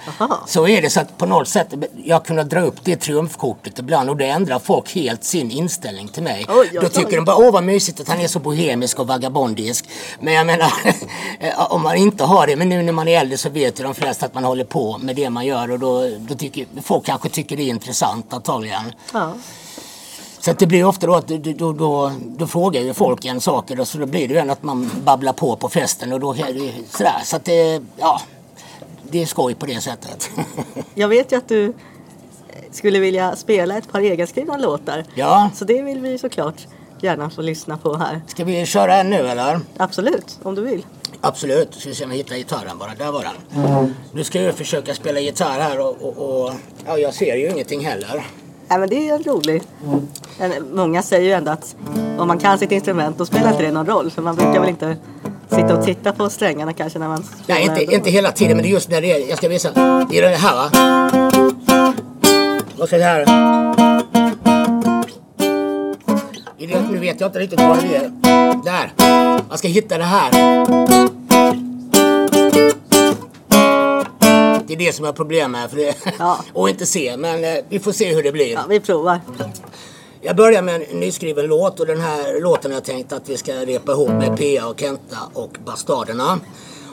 Så 0.47 0.69
är 0.69 0.83
det 0.83 0.91
så 0.91 1.01
att 1.01 1.19
på 1.19 1.27
något 1.27 1.49
sätt, 1.49 1.75
jag 2.05 2.25
kunde 2.25 2.45
dra 2.45 2.61
upp 2.61 2.77
det 2.85 2.97
trumfkortet 2.97 3.79
ibland 3.79 4.11
och 4.11 4.17
då 4.17 4.25
ändrar 4.25 4.59
folk 4.59 4.95
helt 4.95 5.25
sin 5.25 5.51
inställning 5.51 6.09
till 6.09 6.23
mig. 6.23 6.47
Oj, 6.49 6.71
då 6.83 6.89
tycker 6.89 7.17
de 7.17 7.25
bara, 7.25 7.37
åh 7.37 7.53
vad 7.53 7.65
mysigt 7.65 8.01
att 8.01 8.09
han 8.09 8.21
är 8.21 8.29
så 8.29 8.39
bohemisk 8.39 8.99
och 8.99 9.07
vagabondisk. 9.07 9.89
Men 10.21 10.35
jag 10.35 10.47
menar, 10.47 10.73
om 11.73 11.83
man 11.83 11.97
inte 11.97 12.25
har 12.25 12.47
det, 12.47 12.57
men 12.57 12.69
nu 12.69 12.83
när 12.83 12.93
man 12.93 13.09
är 13.09 13.21
äldre 13.21 13.39
så 13.39 13.49
vet 13.49 13.81
ju 13.81 13.85
de 13.85 13.95
flesta 13.95 14.27
att 14.27 14.35
man 14.35 14.45
håller 14.45 14.65
på 14.65 14.99
med 14.99 15.17
det 15.17 15.31
man 15.31 15.47
gör 15.47 15.71
och 15.71 15.79
då, 15.79 16.09
då 16.19 16.35
tycker 16.35 16.67
folk 16.83 17.07
kanske 17.07 17.30
tycker 17.31 17.57
det 17.57 17.63
är 17.63 17.69
intressant 17.69 18.33
antagligen. 18.33 18.93
Ja. 19.13 19.33
Så 20.39 20.51
att 20.51 20.59
det 20.59 20.67
blir 20.67 20.85
ofta 20.85 21.07
då 21.07 21.15
att 21.15 21.29
då, 21.29 21.73
då, 21.73 22.13
då, 22.25 22.47
frågar 22.47 22.81
ju 22.81 22.95
folk 22.95 23.25
en 23.25 23.41
sak 23.41 23.71
och 23.71 23.89
så 23.89 23.99
då 23.99 24.07
blir 24.07 24.29
det 24.29 24.35
ju 24.35 24.51
att 24.51 24.63
man 24.63 24.91
babblar 25.05 25.33
på 25.33 25.57
på 25.57 25.69
festen 25.69 26.13
och 26.13 26.21
då 26.21 26.33
är 26.33 26.55
det 26.55 26.73
sådär. 26.91 27.21
Så 27.25 27.37
att 27.37 27.45
det, 27.45 27.83
ja, 27.97 28.21
det 29.03 29.23
är 29.23 29.27
skoj 29.27 29.55
på 29.55 29.67
det 29.67 29.81
sättet. 29.81 30.31
Jag 30.95 31.09
vet 31.09 31.33
ju 31.33 31.37
att 31.37 31.49
du 31.49 31.75
skulle 32.71 32.99
vilja 32.99 33.37
spela 33.37 33.79
ett 33.79 33.93
par 33.93 34.01
egenskrivna 34.01 34.57
låtar. 34.57 35.05
Ja. 35.15 35.51
Så 35.55 35.65
det 35.65 35.83
vill 35.83 36.01
vi 36.01 36.19
såklart 36.19 36.67
gärna 37.03 37.31
få 37.31 37.43
lyssna 37.43 37.77
på 37.77 37.97
här. 37.97 38.21
Ska 38.27 38.45
vi 38.45 38.67
köra 38.67 38.97
en 38.97 39.11
nu 39.11 39.29
eller? 39.29 39.61
Absolut, 39.77 40.39
om 40.43 40.55
du 40.55 40.63
vill. 40.63 40.87
Absolut, 41.21 41.75
ska 41.75 41.89
vi 41.89 41.95
se 41.95 42.05
om 42.05 42.11
jag 42.11 42.17
hittar 42.17 42.37
gitarren 42.37 42.79
bara. 42.79 42.95
Där 42.95 43.13
var 43.13 43.23
den. 43.23 43.65
Mm. 43.65 43.95
Nu 44.13 44.25
ska 44.25 44.43
jag 44.43 44.55
försöka 44.55 44.95
spela 44.95 45.21
gitarr 45.21 45.61
här 45.61 45.81
och, 45.81 46.03
och, 46.03 46.45
och 46.45 46.53
ja, 46.87 46.99
jag 46.99 47.15
ser 47.15 47.37
ju 47.37 47.51
ingenting 47.51 47.87
heller. 47.87 48.27
Ja, 48.69 48.79
men 48.79 48.89
det 48.89 49.09
är 49.09 49.19
roligt. 49.19 49.69
Mm. 50.39 50.65
Många 50.73 51.03
säger 51.03 51.25
ju 51.25 51.33
ändå 51.33 51.51
att 51.51 51.77
om 52.19 52.29
man 52.29 52.39
kan 52.39 52.59
sitt 52.59 52.73
instrument 52.73 53.19
då 53.19 53.27
spelar 53.27 53.51
inte 53.51 53.63
det 53.63 53.73
någon 53.73 53.87
roll. 53.87 54.11
För 54.11 54.23
man 54.23 54.37
brukar 54.37 54.61
väl 54.61 54.69
inte 54.69 54.97
sitta 55.49 55.79
och 55.79 55.85
titta 55.85 56.13
på 56.13 56.31
strängarna 56.31 56.73
kanske 56.73 56.99
när 56.99 57.09
man 57.09 57.25
Nej, 57.47 57.63
inte, 57.63 57.95
inte 57.95 58.11
hela 58.11 58.33
tiden 58.33 58.57
men 58.57 58.63
det 58.63 58.69
är 58.69 58.73
just 58.73 58.91
när 58.91 59.01
det 59.01 59.13
är. 59.13 59.29
Jag 59.29 59.39
ska 59.39 59.49
visa. 59.49 59.71
Det 60.11 60.19
är 60.19 60.23
det 60.23 60.37
här 60.37 60.55
va? 60.55 60.71
Och 62.79 62.89
så 62.89 62.97
det. 66.67 66.81
Nu 66.91 66.99
vet 66.99 67.21
jag 67.21 67.29
inte 67.29 67.39
riktigt 67.39 67.61
vad 67.61 67.83
det 67.83 67.97
är. 67.97 68.11
Där. 68.65 68.93
Man 69.49 69.59
ska 69.59 69.69
hitta 69.69 69.99
det 69.99 70.05
här. 70.05 70.31
Det 74.67 74.75
är 74.75 74.79
det 74.79 74.93
som 74.93 75.05
är 75.05 75.13
problemet. 75.13 75.71
För 75.71 75.77
det, 75.77 75.95
ja. 76.19 76.45
och 76.53 76.69
inte 76.69 76.87
se. 76.87 77.17
Men 77.17 77.45
eh, 77.45 77.65
vi 77.69 77.79
får 77.79 77.93
se 77.93 78.15
hur 78.15 78.23
det 78.23 78.33
blir. 78.33 78.53
Ja, 78.53 78.61
vi 78.69 78.81
provar. 78.81 79.21
Jag 80.21 80.37
börjar 80.37 80.63
med 80.63 80.75
en 80.75 81.01
nyskriven 81.01 81.47
låt 81.47 81.81
och 81.81 81.87
den 81.87 82.01
här 82.01 82.41
låten 82.41 82.71
har 82.71 82.77
jag 82.77 82.85
tänkt 82.85 83.13
att 83.13 83.29
vi 83.29 83.37
ska 83.37 83.53
repa 83.53 83.93
ihop 83.93 84.09
med 84.09 84.39
Pia 84.39 84.67
och 84.67 84.81
Kenta 84.81 85.17
och 85.35 85.57
Bastarderna. 85.65 86.41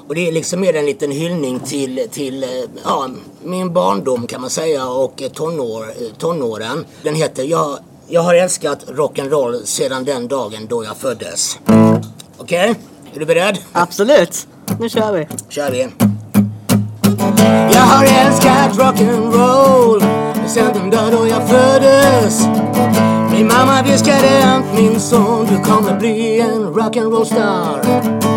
Och 0.08 0.16
det 0.16 0.28
är 0.28 0.32
liksom 0.32 0.60
mer 0.60 0.76
en 0.76 0.86
liten 0.86 1.12
hyllning 1.12 1.60
till, 1.60 2.08
till 2.12 2.44
eh, 2.44 2.50
ja, 2.84 3.10
min 3.44 3.74
barndom 3.74 4.28
kan 4.28 4.42
man 4.42 4.50
säga 4.50 4.88
och 4.88 5.24
tonår, 5.34 5.86
tonåren. 6.18 6.86
Den 7.04 7.16
heter 7.16 7.44
Jag, 7.44 7.80
jag 8.10 8.22
har 8.22 8.36
älskat 8.36 8.86
rock'n'roll 8.88 9.66
sedan 9.66 10.06
den 10.06 10.28
dagen 10.28 10.68
då 10.68 10.84
jag 10.84 10.98
föddes. 10.98 11.60
Okej? 12.38 12.70
Okay? 12.70 12.76
Är 13.14 13.20
du 13.20 13.26
beredd? 13.26 13.58
Absolut. 13.72 14.48
Nu 14.80 14.90
kör 14.90 15.14
vi. 15.14 15.28
kör 15.50 15.72
vi. 15.72 15.88
Jag 17.74 17.82
har 17.82 18.04
älskat 18.04 18.78
rock'n'roll 18.78 20.04
sen 20.48 20.74
den 20.74 20.90
dag 20.90 21.12
då 21.12 21.28
jag 21.28 21.50
föddes. 21.50 22.48
Min 23.32 23.48
mamma 23.48 23.82
viskade 23.84 24.46
att 24.46 24.76
min 24.76 25.00
son 25.00 25.48
du 25.50 25.64
kommer 25.64 26.00
bli 26.00 26.40
en 26.40 26.74
rock'n'roll 26.74 27.26
star. 27.26 28.37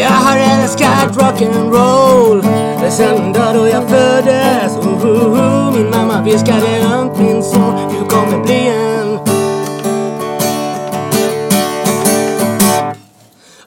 Jag 0.00 0.10
har 0.10 0.36
älskat 0.36 1.16
rock'n'roll 1.16 2.42
sen 2.90 3.16
den 3.16 3.32
dag 3.32 3.54
då 3.54 3.68
jag 3.68 3.88
föddes. 3.88 4.76
Uh, 4.76 5.04
uh, 5.04 5.32
uh. 5.32 5.72
Min 5.72 5.90
mamma 5.90 6.22
viskade 6.22 6.86
att 6.94 7.18
min 7.18 7.42
son 7.42 7.74
du 7.90 8.16
kommer 8.16 8.44
bli 8.44 8.68
en 8.68 9.18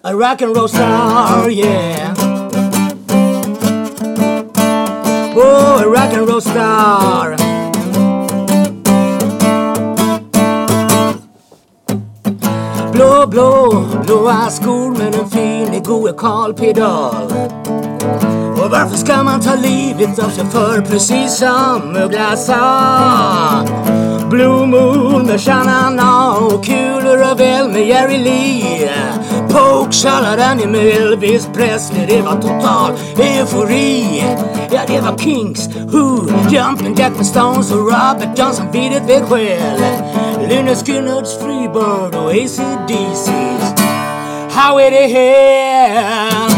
a 0.02 0.12
rock'n'roll 0.12 0.68
star, 0.68 1.50
yeah. 1.50 2.14
Oh, 5.36 5.82
a 5.82 5.86
rock'n'roll 5.86 6.42
star. 6.42 7.63
Blå, 13.04 13.28
blå, 13.28 13.86
blåa 14.06 14.50
skor 14.50 14.98
med 14.98 15.16
en 15.16 15.30
fin 15.30 15.84
gode 15.84 16.14
Karl 16.14 16.54
Pedal. 16.54 17.34
Och 18.64 18.72
varför 18.72 18.98
ska 18.98 19.24
man 19.24 19.42
ta 19.42 19.56
livet 19.56 20.20
av 20.20 20.30
sig 20.30 20.46
för 20.46 20.82
precis 20.82 21.38
som 21.38 21.96
Uggla 21.96 22.36
sa? 22.36 23.68
Blue 24.30 24.66
Moon 24.66 25.26
med 25.26 25.42
Shanana 25.42 26.38
och 26.38 26.66
kulor 26.66 27.32
och 27.32 27.40
väl 27.40 27.70
med 27.70 27.88
Jerry 27.88 28.18
Lee. 28.18 28.92
Poke 29.50 30.68
med 30.68 30.86
Elvis 30.86 31.50
Presley, 31.54 32.06
det 32.06 32.22
var 32.22 32.36
total 32.42 32.92
eufori. 33.18 34.24
Ja, 34.72 34.82
det 34.88 35.02
var 35.02 35.18
Kings, 35.18 35.68
Who, 35.68 36.28
Jumpin' 36.50 37.00
Jack 37.00 37.18
med 37.18 37.26
Stones 37.26 37.72
och 37.72 37.78
Robert 37.78 38.40
Johnson 38.40 38.66
vid 38.72 38.94
ett 38.94 39.10
vägskäl. 39.10 39.84
Lynyrd 40.50 40.78
Skynyrd's 40.78 41.38
Freebird 41.40 42.16
och 42.16 42.32
ACDC's 42.32 43.80
How 44.52 44.80
it 44.80 44.92
det 44.92 45.08
här? 45.08 46.50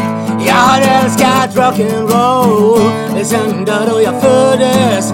Jag 0.48 0.56
har 0.56 0.82
älskat 0.82 1.56
rock'n'roll 1.56 3.24
sen 3.24 3.66
då 3.66 4.02
jag 4.02 4.22
föddes. 4.22 5.14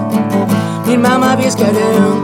Min 0.86 1.02
mamma 1.02 1.36
viskade 1.36 1.80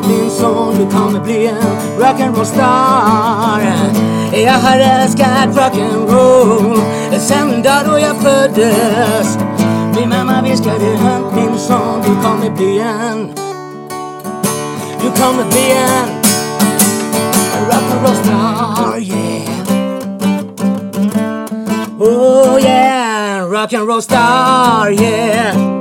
min 0.09 0.31
son 0.31 0.75
du 0.79 0.97
kommer 0.97 1.21
bli 1.21 1.47
en 1.47 1.57
rock'n'roll 1.99 2.45
star. 2.45 3.63
Jag 4.33 4.53
har 4.53 4.79
älskat 4.79 5.57
rock'n'roll 5.57 6.81
sen 7.19 7.63
dag 7.63 7.83
då 7.87 7.99
jag 7.99 8.17
föddes. 8.17 9.39
Min 9.97 10.09
mamma 10.09 10.43
viskade 10.43 10.99
min 11.35 11.59
son 11.59 12.03
du 12.03 12.29
kommer 12.29 12.51
bli 12.57 12.79
en 12.79 13.33
Du 15.03 15.23
kommer 15.23 15.45
bli 15.51 15.71
en 15.71 16.18
rock'n'roll 17.69 18.17
star 18.25 18.99
yeah. 18.99 19.65
Oh 22.01 22.59
yeah, 22.59 23.45
rock'n'roll 23.45 24.03
star 24.03 24.91
yeah. 24.91 25.79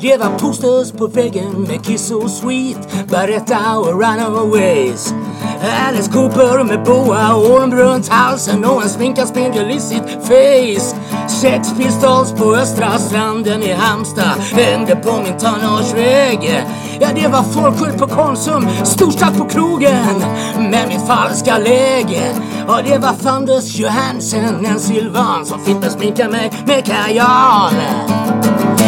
Det 0.00 0.16
var 0.16 0.38
posters 0.38 0.92
på 0.92 1.06
väggen 1.06 1.62
med 1.62 1.84
Kiss 1.86 2.10
och 2.10 2.30
Sweet, 2.30 3.08
Baretta 3.10 3.78
och 3.78 4.02
Runaways. 4.02 5.14
Alice 5.62 6.12
Cooper 6.12 6.64
med 6.64 6.82
boa 6.84 7.34
och 7.34 7.50
orm 7.50 7.74
runt 7.74 8.08
halsen 8.08 8.64
och 8.64 8.82
en 8.82 8.88
sminkad 8.88 9.28
spindel 9.28 9.70
i 9.70 9.80
sitt 9.80 10.02
face. 10.22 10.96
Sex 11.28 11.68
Pistols 11.78 12.32
på 12.32 12.54
Östra 12.54 12.98
stranden 12.98 13.62
i 13.62 13.72
Halmstad 13.72 14.40
hängde 14.52 14.96
på 14.96 15.12
min 15.12 15.38
tonårsväg. 15.38 16.64
Ja, 17.00 17.08
det 17.14 17.28
var 17.28 17.42
folkskjut 17.42 17.98
på 17.98 18.06
Konsum, 18.06 18.68
storstad 18.84 19.38
på 19.38 19.44
krogen 19.44 20.18
med 20.58 20.88
mitt 20.88 21.06
falska 21.06 21.58
läge. 21.58 22.34
Och 22.68 22.82
det 22.84 22.98
var 22.98 23.12
Thunders 23.12 23.76
Johansen, 23.78 24.66
en 24.66 24.80
Sylvan 24.80 25.46
som 25.46 25.64
fick 25.64 25.90
sminka 25.90 26.28
mig 26.28 26.52
med 26.66 26.84
kajal. 26.84 27.74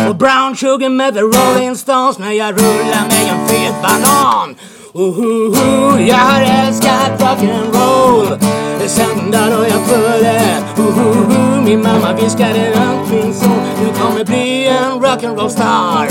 Och 0.08 0.16
brown 0.16 0.56
sugar 0.56 0.88
med 0.88 1.14
the 1.14 1.20
Rolling 1.20 1.76
Stones 1.76 2.18
när 2.18 2.32
jag 2.32 2.54
rullar 2.54 3.08
med 3.08 3.32
en 3.32 3.48
fet 3.48 3.74
banan. 3.82 4.54
Uh, 4.96 5.02
uh, 5.02 5.52
uh, 5.52 6.08
jag 6.08 6.16
har 6.16 6.40
älskat 6.40 7.20
rock'n'roll 7.20 8.38
sen 8.86 9.30
dag 9.30 9.50
då 9.50 9.64
jag 9.64 9.86
föddes. 9.86 10.78
Uh, 10.78 10.86
uh, 10.86 10.98
uh, 10.98 11.62
min 11.64 11.82
mamma 11.82 12.12
viskade 12.12 12.70
runt 12.70 13.10
min 13.10 13.34
son, 13.34 13.60
du 13.80 14.00
kommer 14.00 14.24
bli 14.24 14.66
en 14.66 15.00
rock'n'roll 15.00 15.48
star. 15.48 16.08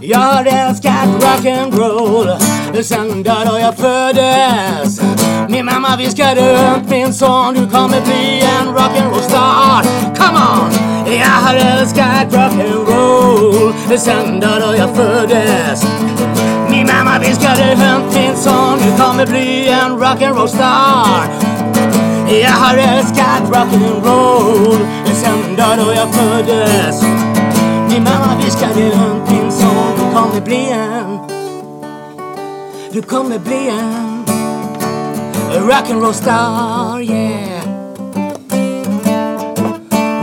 Jag 0.00 0.18
har 0.18 0.44
älskat 0.44 1.08
rock'n'roll 1.20 2.38
sen 2.82 3.22
då 3.22 3.58
jag 3.60 3.76
föddes. 3.76 5.00
Min 5.48 5.64
mamma 5.64 5.96
viskade 5.96 6.52
runt 6.52 6.90
min 6.90 7.14
son, 7.14 7.54
du 7.54 7.70
kommer 7.70 8.00
bli 8.00 8.40
en 8.40 8.68
rock'n'roll 8.74 9.22
star. 9.22 9.82
Come 10.16 10.38
on! 10.38 10.70
Jag 11.12 11.26
har 11.26 11.54
älskat 11.54 12.32
rock'n'roll 12.32 13.98
sen 13.98 14.40
då 14.40 14.76
jag 14.76 14.96
föddes. 14.96 15.97
Min 17.08 17.14
mamma 17.14 17.26
viskade 17.26 17.62
högt 17.62 18.14
min 18.14 18.36
son, 18.36 18.78
du 18.78 19.02
kommer 19.02 19.26
bli 19.26 19.68
en 19.68 19.98
rock'n'roll 19.98 20.48
star. 20.48 21.28
Jag 22.42 22.50
har 22.50 22.76
älskat 22.76 23.42
rock'n'roll 23.50 24.78
sen 25.14 25.42
den 25.42 25.56
dag 25.56 25.86
då 25.86 25.92
jag 25.92 26.14
föddes. 26.14 27.02
Min 27.88 28.04
mamma 28.04 28.36
viskade 28.44 28.80
högt 28.80 29.30
min 29.30 29.52
son, 29.52 29.92
du 29.96 30.14
kommer 30.14 30.40
bli 30.40 30.70
en 30.70 31.18
du 32.92 33.02
kommer 33.02 33.38
bli 33.38 33.68
en 33.68 34.24
rock'n'roll 35.68 36.14
star, 36.14 37.00
yeah. 37.00 37.64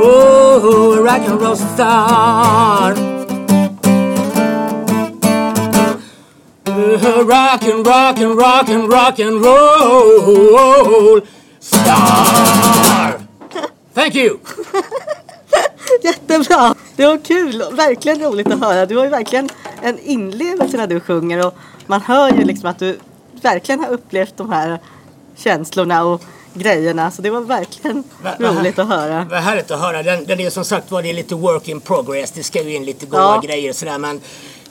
Oh, 0.01 0.65
oh 0.65 1.03
rock'n'roll 1.03 1.55
star. 1.55 3.14
Rockin', 6.89 7.83
rockin', 7.83 8.35
rockin', 8.35 8.87
rockin' 8.91 9.43
roll 9.43 11.21
star. 11.59 13.19
Thank 13.93 14.15
you. 14.15 14.37
Jättebra! 16.03 16.75
Det 16.95 17.05
var 17.05 17.17
kul 17.17 17.63
verkligen 17.71 18.19
roligt 18.21 18.51
att 18.51 18.59
höra. 18.59 18.85
Du 18.85 18.97
har 18.97 19.03
ju 19.03 19.09
verkligen 19.09 19.49
en 19.81 19.99
inlevelse 19.99 20.77
när 20.77 20.87
du 20.87 20.99
sjunger 20.99 21.47
och 21.47 21.53
man 21.87 22.01
hör 22.01 22.29
ju 22.31 22.43
liksom 22.43 22.69
att 22.69 22.79
du 22.79 22.99
verkligen 23.41 23.79
har 23.83 23.89
upplevt 23.91 24.37
de 24.37 24.49
här 24.51 24.79
känslorna 25.35 26.03
och 26.05 26.21
grejerna. 26.53 27.11
Så 27.11 27.21
det 27.21 27.29
var 27.29 27.41
verkligen 27.41 28.03
Va- 28.23 28.33
va- 28.39 28.47
roligt 28.59 28.79
att 28.79 28.87
höra. 28.87 29.27
Vad 29.31 29.39
härligt 29.39 29.71
att 29.71 29.79
höra. 29.79 30.03
Den, 30.03 30.25
den 30.25 30.39
är 30.39 30.49
som 30.49 30.65
sagt 30.65 30.91
var 30.91 31.01
det 31.01 31.09
är 31.09 31.13
lite 31.13 31.35
work 31.35 31.67
in 31.67 31.81
progress. 31.81 32.31
Det 32.31 32.43
ska 32.43 32.63
ju 32.63 32.75
in 32.75 32.85
lite 32.85 33.05
goda 33.05 33.21
Ja. 33.21 33.41
grejer 33.43 33.69
och 33.69 33.75
sådär. 33.75 33.97
Men 33.97 34.21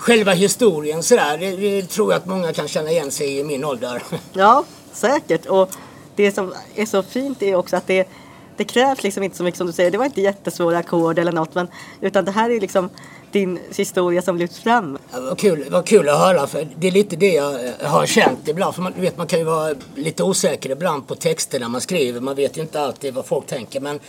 själva 0.05 0.33
historien 0.33 1.03
sådär, 1.03 1.39
det, 1.39 1.57
det 1.57 1.83
tror 1.83 2.13
jag 2.13 2.19
att 2.19 2.27
många 2.27 2.53
kan 2.53 2.69
känna 2.69 2.91
igen 2.91 3.11
sig 3.11 3.39
i 3.39 3.45
min 3.45 3.65
ålder. 3.65 4.03
Ja, 4.33 4.65
säkert. 4.93 5.47
Och 5.47 5.71
det 6.17 6.33
som 6.33 6.55
är 6.75 6.87
så 6.87 7.03
fint 7.03 7.43
är 7.43 7.55
också 7.55 7.77
att 7.77 7.87
det, 7.87 8.09
det 8.57 8.65
krävs 8.65 9.03
liksom 9.03 9.23
inte 9.23 9.37
så 9.37 9.43
mycket 9.43 9.59
som 9.59 9.67
du 9.67 9.73
säger. 9.73 9.91
Det 9.91 9.99
var 9.99 10.05
inte 10.05 10.21
jättesvåra 10.21 10.79
ackord 10.79 11.19
eller 11.19 11.33
något. 11.33 11.55
Men, 11.55 11.69
utan 12.01 12.25
det 12.25 12.31
här 12.31 12.51
är 12.51 12.61
liksom 12.61 12.91
din 13.33 13.59
historia 13.77 14.23
som 14.23 14.37
lyfts 14.37 14.61
fram. 14.61 14.99
Ja, 15.13 15.21
vad, 15.21 15.39
kul, 15.39 15.67
vad 15.71 15.87
kul 15.87 16.09
att 16.09 16.19
höra 16.19 16.47
för 16.47 16.69
det 16.77 16.87
är 16.87 16.93
lite 16.93 17.17
det 17.17 17.33
jag 17.33 17.55
eh, 17.55 17.87
har 17.87 18.07
känt 18.07 18.49
ibland. 18.49 18.75
För 18.75 18.83
man, 18.83 18.93
vet, 18.97 19.17
man 19.17 19.27
kan 19.27 19.39
ju 19.39 19.45
vara 19.45 19.75
lite 19.95 20.23
osäker 20.23 20.71
ibland 20.71 21.07
på 21.07 21.15
texterna 21.15 21.69
man 21.69 21.81
skriver. 21.81 22.21
Man 22.21 22.37
vet 22.37 22.57
ju 22.57 22.61
inte 22.61 22.81
alltid 22.81 23.15
vad 23.15 23.27
folk 23.27 23.47
tänker. 23.47 23.81
Men 23.81 24.01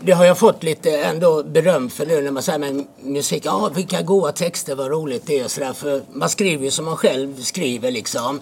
det 0.00 0.12
har 0.12 0.24
jag 0.24 0.38
fått 0.38 0.62
lite 0.62 0.98
ändå 0.98 1.42
beröm 1.42 1.90
för 1.90 2.06
nu 2.06 2.22
när 2.22 2.30
man 2.30 2.42
säger 2.42 2.58
med 2.58 2.86
musik. 3.02 3.42
Ja, 3.46 3.70
vilka 3.74 4.02
goa 4.02 4.32
texter, 4.32 4.74
vad 4.74 4.90
roligt 4.90 5.26
det 5.26 5.38
är 5.38 5.44
och 5.44 5.50
sådär. 5.50 5.72
För 5.72 6.02
man 6.12 6.28
skriver 6.28 6.64
ju 6.64 6.70
som 6.70 6.84
man 6.84 6.96
själv 6.96 7.42
skriver 7.42 7.90
liksom. 7.90 8.40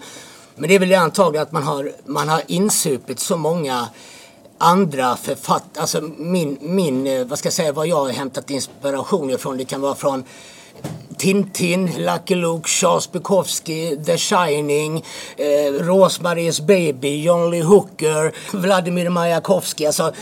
Men 0.55 0.69
det 0.69 0.75
är 0.75 0.79
väl 0.79 0.89
det 0.89 0.95
antagligen 0.95 1.43
att 1.43 1.51
man 1.51 1.63
har, 1.63 1.91
man 2.05 2.29
har 2.29 2.41
insupit 2.47 3.19
så 3.19 3.37
många 3.37 3.87
andra 4.57 5.15
författare, 5.15 5.81
alltså 5.81 6.01
min, 6.17 6.57
min, 6.61 7.07
eh, 7.07 7.25
vad 7.25 7.39
ska 7.39 7.45
jag 7.47 7.53
säga, 7.53 7.71
vad 7.71 7.87
jag 7.87 7.95
har 7.95 8.09
hämtat 8.09 8.49
inspiration 8.49 9.29
ifrån. 9.29 9.57
Det 9.57 9.65
kan 9.65 9.81
vara 9.81 9.95
från 9.95 10.23
Tintin, 11.17 11.91
Lucky 11.97 12.35
Luke, 12.35 12.69
Charles 12.69 13.11
Bukowski, 13.11 13.97
The 14.05 14.17
Shining, 14.17 15.05
eh, 15.37 15.73
Rosemaries 15.73 16.61
Baby, 16.61 17.23
John 17.23 17.51
Lee 17.51 17.63
Hooker, 17.63 18.35
Vladimir 18.51 19.09
Majakovskij. 19.09 19.85
Alltså, 19.85 20.13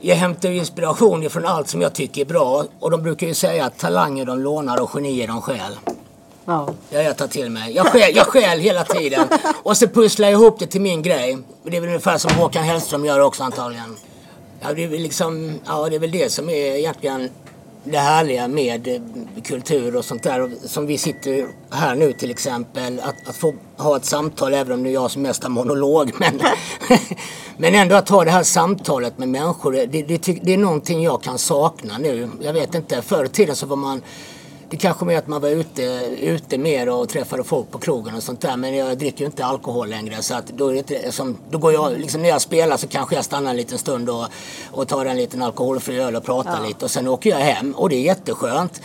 jag 0.00 0.16
hämtar 0.16 0.50
inspiration 0.50 1.22
ifrån 1.22 1.46
allt 1.46 1.68
som 1.68 1.82
jag 1.82 1.92
tycker 1.92 2.20
är 2.20 2.24
bra. 2.24 2.64
Och 2.80 2.90
de 2.90 3.02
brukar 3.02 3.26
ju 3.26 3.34
säga 3.34 3.64
att 3.64 3.78
talanger 3.78 4.24
de 4.24 4.38
lånar 4.38 4.82
och 4.82 4.90
genier 4.90 5.26
de 5.26 5.42
stjäl. 5.42 5.78
Ja. 6.44 6.68
Ja, 6.90 7.02
jag 7.02 7.16
tar 7.16 7.26
till 7.26 7.50
mig. 7.50 7.74
Jag 7.74 7.86
stjäl, 7.86 8.16
jag 8.16 8.26
stjäl 8.26 8.60
hela 8.60 8.84
tiden. 8.84 9.28
Och 9.62 9.76
så 9.76 9.88
pusslar 9.88 10.28
jag 10.28 10.40
ihop 10.40 10.58
det 10.58 10.66
till 10.66 10.80
min 10.80 11.02
grej. 11.02 11.38
Det 11.64 11.76
är 11.76 11.80
väl 11.80 11.88
ungefär 11.88 12.18
som 12.18 12.30
Håkan 12.30 12.64
Hellström 12.64 13.04
gör 13.04 13.20
också 13.20 13.42
antagligen. 13.42 13.96
Ja, 14.60 14.72
det 14.74 14.84
är 14.84 14.88
väl 14.88 15.00
liksom, 15.00 15.60
ja, 15.66 15.88
det 15.88 15.96
är 15.96 16.00
väl 16.00 16.10
det 16.10 16.32
som 16.32 16.50
är 16.50 16.76
egentligen 16.76 17.30
det 17.84 17.98
härliga 17.98 18.48
med 18.48 18.88
eh, 18.88 19.00
kultur 19.44 19.96
och 19.96 20.04
sånt 20.04 20.22
där. 20.22 20.50
Som 20.66 20.86
vi 20.86 20.98
sitter 20.98 21.46
här 21.70 21.94
nu 21.94 22.12
till 22.12 22.30
exempel. 22.30 23.00
Att, 23.00 23.28
att 23.28 23.36
få 23.36 23.54
ha 23.76 23.96
ett 23.96 24.04
samtal, 24.04 24.54
även 24.54 24.72
om 24.72 24.82
det 24.82 24.90
är 24.90 24.94
jag 24.94 25.10
som 25.10 25.22
mest 25.22 25.42
har 25.42 25.50
monolog. 25.50 26.12
Men, 26.18 26.40
men 27.56 27.74
ändå 27.74 27.96
att 27.96 28.08
ha 28.08 28.24
det 28.24 28.30
här 28.30 28.42
samtalet 28.42 29.18
med 29.18 29.28
människor. 29.28 29.72
Det, 29.72 29.86
det, 29.86 30.18
det 30.42 30.52
är 30.54 30.58
någonting 30.58 31.02
jag 31.02 31.22
kan 31.22 31.38
sakna 31.38 31.98
nu. 31.98 32.30
Jag 32.40 32.52
vet 32.52 32.74
inte, 32.74 33.02
förr 33.02 33.24
i 33.24 33.28
tiden 33.28 33.56
så 33.56 33.66
var 33.66 33.76
man 33.76 34.02
det 34.70 34.76
kanske 34.76 35.04
mer 35.04 35.18
att 35.18 35.26
man 35.26 35.40
var 35.40 35.48
ute, 35.48 35.82
ute 36.20 36.58
mer 36.58 36.88
och 36.88 37.08
träffade 37.08 37.44
folk 37.44 37.70
på 37.70 37.78
krogen 37.78 38.14
och 38.14 38.22
sånt 38.22 38.40
där. 38.40 38.56
Men 38.56 38.76
jag 38.76 38.98
dricker 38.98 39.20
ju 39.20 39.26
inte 39.26 39.44
alkohol 39.44 39.88
längre. 39.88 40.22
Så 40.22 40.34
att 40.34 40.46
då, 40.46 40.68
är 40.68 40.72
det 40.72 40.78
inte, 40.78 41.12
som, 41.12 41.36
då 41.50 41.58
går 41.58 41.72
jag, 41.72 41.98
liksom 41.98 42.22
när 42.22 42.28
jag 42.28 42.40
spelar 42.40 42.76
så 42.76 42.86
kanske 42.86 43.14
jag 43.14 43.24
stannar 43.24 43.50
en 43.50 43.56
liten 43.56 43.78
stund 43.78 44.10
och, 44.10 44.26
och 44.70 44.88
tar 44.88 45.06
en 45.06 45.16
liten 45.16 45.42
alkoholfri 45.42 45.98
öl 45.98 46.16
och 46.16 46.24
pratar 46.24 46.66
lite. 46.66 46.84
Och 46.84 46.90
sen 46.90 47.08
åker 47.08 47.30
jag 47.30 47.38
hem 47.38 47.72
och 47.72 47.88
det 47.88 47.96
är 47.96 48.02
jätteskönt. 48.02 48.82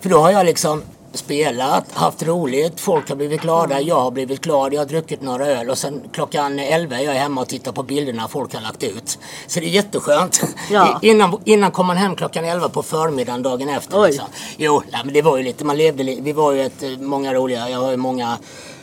För 0.00 0.10
då 0.10 0.18
har 0.18 0.30
jag 0.30 0.46
liksom 0.46 0.82
spelat, 1.18 1.84
haft 1.92 2.22
roligt, 2.22 2.80
folk 2.80 3.08
har 3.08 3.16
blivit 3.16 3.40
glada, 3.40 3.80
jag 3.80 4.00
har 4.00 4.10
blivit 4.10 4.40
glad, 4.40 4.74
jag 4.74 4.80
har 4.80 4.86
druckit 4.86 5.22
några 5.22 5.46
öl 5.46 5.70
och 5.70 5.78
sen 5.78 6.02
klockan 6.12 6.58
11 6.58 6.98
är 6.98 7.04
jag 7.04 7.12
hemma 7.12 7.40
och 7.40 7.48
tittar 7.48 7.72
på 7.72 7.82
bilderna 7.82 8.28
folk 8.28 8.54
har 8.54 8.60
lagt 8.60 8.82
ut. 8.82 9.18
Så 9.46 9.60
det 9.60 9.66
är 9.66 9.70
jätteskönt. 9.70 10.40
Ja. 10.70 10.98
Innan, 11.02 11.38
innan 11.44 11.70
kom 11.70 11.86
man 11.86 11.96
hem 11.96 12.16
klockan 12.16 12.44
11 12.44 12.68
på 12.68 12.82
förmiddagen 12.82 13.42
dagen 13.42 13.68
efter. 13.68 14.06
Liksom. 14.06 14.24
Jo, 14.56 14.82
nej, 14.92 15.00
men 15.04 15.14
det 15.14 15.22
var 15.22 15.36
ju 15.36 15.42
lite, 15.42 15.64
man 15.64 15.76
levde 15.76 16.02
li- 16.02 16.20
Vi 16.22 16.32
var 16.32 16.52
ju 16.52 16.62
ett, 16.62 16.82
eh, 16.82 16.88
många 16.98 17.34
roliga, 17.34 17.70
jag 17.70 17.78
har 17.80 17.90
ju 17.90 17.96
många 17.96 18.38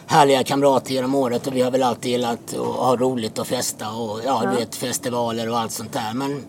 härliga 0.08 0.44
kamrater 0.44 0.92
genom 0.92 1.16
året 1.16 1.48
och 1.48 1.56
vi 1.56 1.62
har 1.62 1.72
väl 1.72 1.84
alltid 1.84 2.12
gillat 2.12 2.40
att 2.54 2.66
ha 2.76 2.96
roligt 2.96 3.40
och 3.40 3.48
festa 3.48 3.90
och 3.92 4.20
ja, 4.26 4.42
du 4.52 4.58
vet 4.60 4.76
festivaler 4.76 5.50
och 5.50 5.60
allt 5.60 5.72
sånt 5.72 5.94
där. 5.94 6.14
Men 6.14 6.44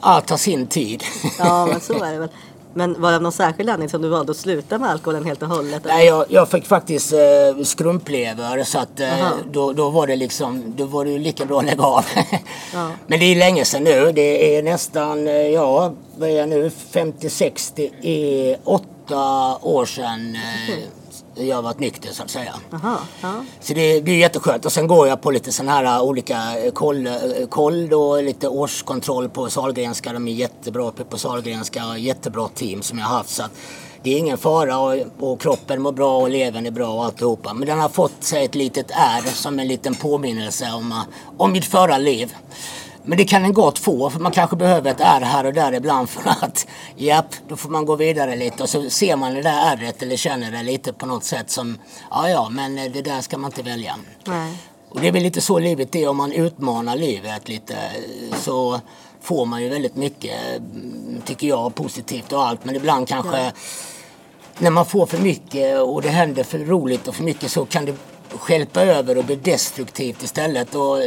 allt 0.00 0.26
tar 0.26 0.36
sin 0.36 0.66
tid. 0.66 1.04
ja, 1.38 1.66
men 1.66 1.80
så 1.80 2.02
är 2.04 2.12
det 2.12 2.18
väl. 2.18 2.28
Men 2.76 3.00
var 3.00 3.10
det 3.10 3.16
av 3.16 3.22
någon 3.22 3.32
särskild 3.32 3.70
anledning 3.70 3.88
som 3.88 4.02
du 4.02 4.08
valde 4.08 4.30
att 4.30 4.36
sluta 4.36 4.78
med 4.78 4.90
alkoholen 4.90 5.24
helt 5.24 5.42
och 5.42 5.48
hållet? 5.48 5.82
Nej, 5.84 6.06
jag, 6.06 6.24
jag 6.28 6.48
fick 6.48 6.66
faktiskt 6.66 7.12
eh, 7.12 7.62
skrumplever 7.64 8.64
så 8.64 8.78
att 8.78 9.00
eh, 9.00 9.28
då, 9.52 9.72
då 9.72 9.90
var 9.90 10.06
det 10.06 10.16
liksom, 10.16 10.74
då 10.76 10.84
var 10.84 11.04
det 11.04 11.10
ju 11.10 11.18
lika 11.18 11.44
bra 11.44 11.58
att 11.58 11.64
lägga 11.64 11.82
av. 11.84 12.04
Ja. 12.74 12.90
Men 13.06 13.20
det 13.20 13.24
är 13.24 13.36
länge 13.36 13.64
sedan 13.64 13.84
nu. 13.84 14.12
Det 14.12 14.56
är 14.56 14.62
nästan, 14.62 15.28
eh, 15.28 15.34
ja, 15.34 15.92
vad 16.16 16.28
är 16.28 16.36
jag 16.38 16.48
nu, 16.48 16.70
50-60, 16.92 17.90
det 18.02 18.50
är 18.50 18.58
åtta 18.64 19.58
år 19.62 19.86
sedan 19.86 20.36
eh, 20.36 20.74
jag 21.36 21.56
har 21.56 21.62
varit 21.62 21.78
nykter 21.78 22.12
så 22.12 22.22
att 22.22 22.30
säga. 22.30 22.54
Jaha, 22.70 22.98
ja. 23.22 23.44
Så 23.60 23.74
det, 23.74 23.80
är 23.80 24.08
jätteskönt. 24.08 24.64
Och 24.64 24.72
sen 24.72 24.86
går 24.86 25.08
jag 25.08 25.22
på 25.22 25.30
lite 25.30 25.52
sådana 25.52 25.72
här 25.72 26.02
olika 26.02 26.58
eh, 26.64 26.72
koll, 26.72 27.06
eh, 27.06 27.12
koll 27.48 27.88
då, 27.88 28.20
lite 28.20 28.48
årskontroll 28.48 29.28
på 29.28 29.50
Sahlgrenska. 29.50 30.12
De 30.12 30.28
är 30.28 30.32
jättebra 30.32 30.88
uppe 30.88 31.04
på 31.04 31.18
Sahlgrenska 31.18 31.86
och 31.86 31.98
jättebra 31.98 32.48
team 32.48 32.82
som 32.82 32.98
jag 32.98 33.06
har 33.06 33.16
haft. 33.16 33.30
Så 33.30 33.42
att 33.42 33.50
det 34.02 34.14
är 34.14 34.18
ingen 34.18 34.38
fara 34.38 34.78
och, 34.78 34.96
och 35.20 35.40
kroppen 35.40 35.82
mår 35.82 35.92
bra 35.92 36.18
och 36.18 36.30
levern 36.30 36.66
är 36.66 36.70
bra 36.70 36.88
och 36.88 37.04
alltihopa. 37.04 37.54
Men 37.54 37.68
den 37.68 37.78
har 37.78 37.88
fått 37.88 38.24
sig 38.24 38.44
ett 38.44 38.54
litet 38.54 38.90
ärr 38.90 39.22
som 39.22 39.58
en 39.58 39.68
liten 39.68 39.94
påminnelse 39.94 40.72
om, 40.72 41.02
om 41.36 41.52
mitt 41.52 41.64
förra 41.64 41.98
liv. 41.98 42.34
Men 43.06 43.18
det 43.18 43.24
kan 43.24 43.44
en 43.44 43.52
gott 43.52 43.78
få, 43.78 44.10
för 44.10 44.20
man 44.20 44.32
kanske 44.32 44.56
behöver 44.56 44.90
ett 44.90 45.00
ärr 45.00 45.20
här 45.20 45.46
och 45.46 45.52
där 45.52 45.72
ibland 45.72 46.08
för 46.08 46.28
att, 46.28 46.66
japp, 46.96 47.34
då 47.48 47.56
får 47.56 47.70
man 47.70 47.86
gå 47.86 47.96
vidare 47.96 48.36
lite 48.36 48.62
och 48.62 48.68
så 48.68 48.90
ser 48.90 49.16
man 49.16 49.34
det 49.34 49.42
där 49.42 49.72
ärret 49.72 50.02
eller 50.02 50.16
känner 50.16 50.52
det 50.52 50.62
lite 50.62 50.92
på 50.92 51.06
något 51.06 51.24
sätt 51.24 51.50
som, 51.50 51.78
ja 52.10 52.30
ja, 52.30 52.48
men 52.48 52.74
det 52.74 53.02
där 53.02 53.20
ska 53.20 53.38
man 53.38 53.50
inte 53.50 53.62
välja. 53.62 53.96
Nej. 54.24 54.56
Och 54.88 55.00
det 55.00 55.08
är 55.08 55.12
väl 55.12 55.22
lite 55.22 55.40
så 55.40 55.58
livet 55.58 55.94
är, 55.94 56.08
om 56.08 56.16
man 56.16 56.32
utmanar 56.32 56.96
livet 56.96 57.48
lite 57.48 57.76
så 58.36 58.80
får 59.20 59.46
man 59.46 59.62
ju 59.62 59.68
väldigt 59.68 59.96
mycket, 59.96 60.40
tycker 61.24 61.46
jag, 61.46 61.74
positivt 61.74 62.32
och 62.32 62.46
allt. 62.46 62.64
Men 62.64 62.76
ibland 62.76 63.08
kanske 63.08 63.52
när 64.58 64.70
man 64.70 64.86
får 64.86 65.06
för 65.06 65.18
mycket 65.18 65.80
och 65.80 66.02
det 66.02 66.08
händer 66.08 66.44
för 66.44 66.58
roligt 66.58 67.08
och 67.08 67.14
för 67.14 67.24
mycket 67.24 67.50
så 67.50 67.66
kan 67.66 67.84
det 67.84 67.94
stjälpa 68.32 68.82
över 68.84 69.18
och 69.18 69.24
bli 69.24 69.36
destruktivt 69.36 70.22
istället. 70.22 70.74
Och 70.74 70.98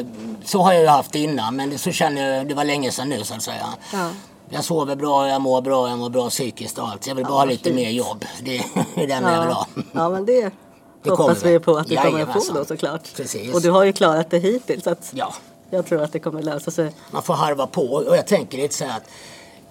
så 0.45 0.61
har 0.61 0.73
jag 0.73 0.81
ju 0.81 0.87
haft 0.87 1.11
det 1.11 1.19
innan 1.19 1.55
men 1.55 1.69
det, 1.69 1.77
så 1.77 1.91
känner 1.91 2.37
jag, 2.37 2.47
det 2.47 2.53
var 2.53 2.63
länge 2.63 2.91
sedan 2.91 3.09
nu 3.09 3.23
så 3.23 3.33
att 3.33 3.43
säga. 3.43 3.67
Ja. 3.93 4.09
Jag 4.49 4.63
sover 4.63 4.95
bra, 4.95 5.27
jag 5.27 5.41
mår 5.41 5.61
bra, 5.61 5.89
jag 5.89 5.97
mår 5.99 6.09
bra 6.09 6.29
psykiskt 6.29 6.77
och 6.77 6.87
allt. 6.87 7.07
Jag 7.07 7.15
vill 7.15 7.25
bara 7.25 7.33
ha 7.33 7.45
lite 7.45 7.63
fint. 7.63 7.75
mer 7.75 7.89
jobb. 7.89 8.25
Det 8.43 8.57
är 8.57 9.07
det 9.07 9.13
enda 9.13 9.33
jag 9.33 9.41
vill 9.41 9.53
ha. 9.53 9.67
Ja. 9.75 9.81
ja, 9.91 10.09
men 10.09 10.25
det, 10.25 10.51
Det 11.03 11.09
hoppas 11.09 11.43
vi 11.45 11.59
på 11.59 11.77
att 11.77 11.87
du 11.87 11.95
kommer 11.95 12.21
att 12.21 12.45
få 12.45 12.53
då 12.53 12.65
såklart. 12.65 13.15
Precis. 13.15 13.53
Och 13.53 13.61
du 13.61 13.71
har 13.71 13.83
ju 13.83 13.93
klarat 13.93 14.29
det 14.29 14.39
hittills 14.39 14.83
så 14.83 14.89
att 14.89 15.11
Ja, 15.15 15.33
jag 15.69 15.85
tror 15.85 16.01
att 16.01 16.13
det 16.13 16.19
kommer 16.19 16.41
lösa 16.41 16.71
sig. 16.71 16.91
man 17.11 17.23
får 17.23 17.33
harva 17.33 17.67
på. 17.67 17.81
Och 17.81 18.17
jag 18.17 18.27
tänker 18.27 18.57
lite 18.57 18.75
så 18.75 18.85
här 18.85 18.97
att, 18.97 19.09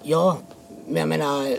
ja, 0.03 0.37
men 0.87 0.97
jag 0.97 1.09
menar, 1.09 1.57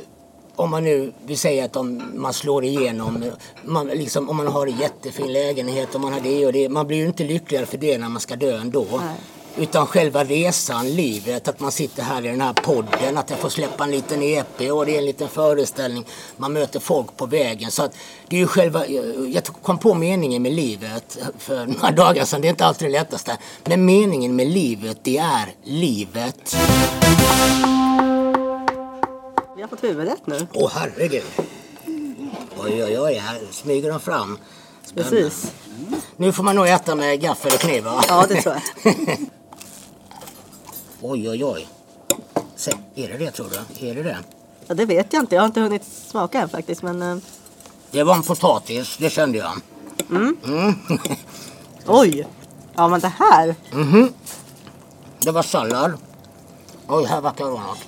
om 0.60 0.70
man 0.70 0.84
nu 0.84 1.14
vill 1.26 1.38
säga 1.38 1.66
att 1.66 1.76
om 1.76 2.12
man 2.16 2.34
slår 2.34 2.64
igenom, 2.64 3.32
man, 3.64 3.88
liksom, 3.88 4.30
om 4.30 4.38
man 4.38 4.47
har 4.47 4.68
en 4.68 4.78
jättefin 4.78 5.34
lägenhet 5.34 5.95
och 5.95 6.01
man 6.01 6.14
har 6.14 6.20
det 6.20 6.45
och 6.45 6.53
det. 6.53 6.70
Man 6.70 6.88
blir 6.88 6.97
ju 6.97 7.05
inte 7.05 7.24
lyckligare 7.24 7.66
för 7.66 7.78
det 7.78 7.97
när 7.97 8.10
man 8.10 8.20
ska 8.20 8.36
dö 8.36 8.57
ändå. 8.57 8.86
Nej. 8.91 9.16
Utan 9.57 9.88
själva 9.88 10.24
resan, 10.24 10.89
livet, 10.89 11.47
att 11.47 11.60
man 11.60 11.72
sitter 11.72 12.03
här 12.03 12.26
i 12.26 12.28
den 12.28 12.41
här 12.41 12.53
podden, 12.53 13.18
att 13.18 13.30
jag 13.30 13.39
får 13.39 13.49
släppa 13.49 13.84
en 13.84 13.91
liten 13.91 14.24
EP 14.24 14.72
och 14.72 14.86
det 14.86 14.95
är 14.95 14.97
en 14.97 15.05
liten 15.05 15.28
föreställning. 15.28 16.05
Man 16.38 16.53
möter 16.53 16.80
folk 16.80 17.18
på 17.18 17.26
vägen. 17.26 17.72
Så 17.72 17.84
att 17.84 17.95
det 18.28 18.36
är 18.36 18.39
ju 18.39 18.47
själva, 18.47 18.88
jag 19.34 19.43
kom 19.45 19.78
på 19.78 19.93
meningen 19.93 20.41
med 20.41 20.53
livet 20.53 21.18
för 21.38 21.66
några 21.66 21.91
dagar 21.91 22.26
sedan. 22.26 22.41
Det 22.41 22.47
är 22.47 22.49
inte 22.49 22.66
alltid 22.66 22.88
det 22.88 22.91
lättaste. 22.91 23.38
Men 23.64 23.86
meningen 23.86 24.36
med 24.36 24.47
livet, 24.47 24.97
det 25.03 25.18
är 25.18 25.53
livet. 25.64 26.55
Vi 29.56 29.62
har 29.62 29.70
fått 29.70 29.84
huvudrätt 29.84 30.28
nu. 30.28 30.47
Åh 30.54 30.72
herregud. 30.74 31.24
Oj, 32.58 32.84
oj, 32.84 33.00
oj, 33.00 33.14
här 33.14 33.39
smyger 33.52 33.89
de 33.89 34.00
fram. 34.00 34.38
Spännande. 34.84 35.16
Precis. 35.22 35.52
Nu 36.18 36.32
får 36.32 36.43
man 36.43 36.56
nog 36.56 36.68
äta 36.68 36.95
med 36.95 37.22
gaffel 37.22 37.52
och 37.54 37.60
kniv 37.60 37.84
va? 37.84 38.04
Ja, 38.08 38.26
det 38.30 38.41
tror 38.41 38.56
jag. 38.84 38.95
Oj, 41.02 41.30
oj, 41.30 41.45
oj. 41.45 41.68
Se, 42.56 42.72
är 42.95 43.08
det 43.08 43.18
det 43.18 43.32
tror 43.32 43.47
du? 43.80 43.88
Är 43.89 43.95
det 43.95 44.04
det? 44.04 44.18
Ja, 44.68 44.76
det 44.76 44.86
vet 44.86 45.14
jag 45.14 45.24
inte. 45.24 45.36
Jag 45.36 45.41
har 45.41 45.47
inte 45.47 45.62
hunnit 45.62 45.84
smaka 45.86 46.41
än 46.41 46.50
faktiskt. 46.50 46.82
Men, 46.84 47.02
eh, 47.02 47.18
Det 47.91 48.04
var 48.04 48.16
en 48.16 48.24
potatis, 48.24 48.97
det 48.97 49.10
kände 49.10 49.38
jag. 49.38 49.52
oj! 51.88 52.28
Ja, 52.76 52.88
men 52.88 53.00
det 53.00 53.08
här. 53.20 53.56
Det 55.20 55.32
var 55.32 55.43
sallad. 55.43 55.93
Oj, 56.88 57.06
här 57.06 57.22
verkar 57.22 57.45
det 57.45 57.52
vara 57.52 57.64
något. 57.64 57.80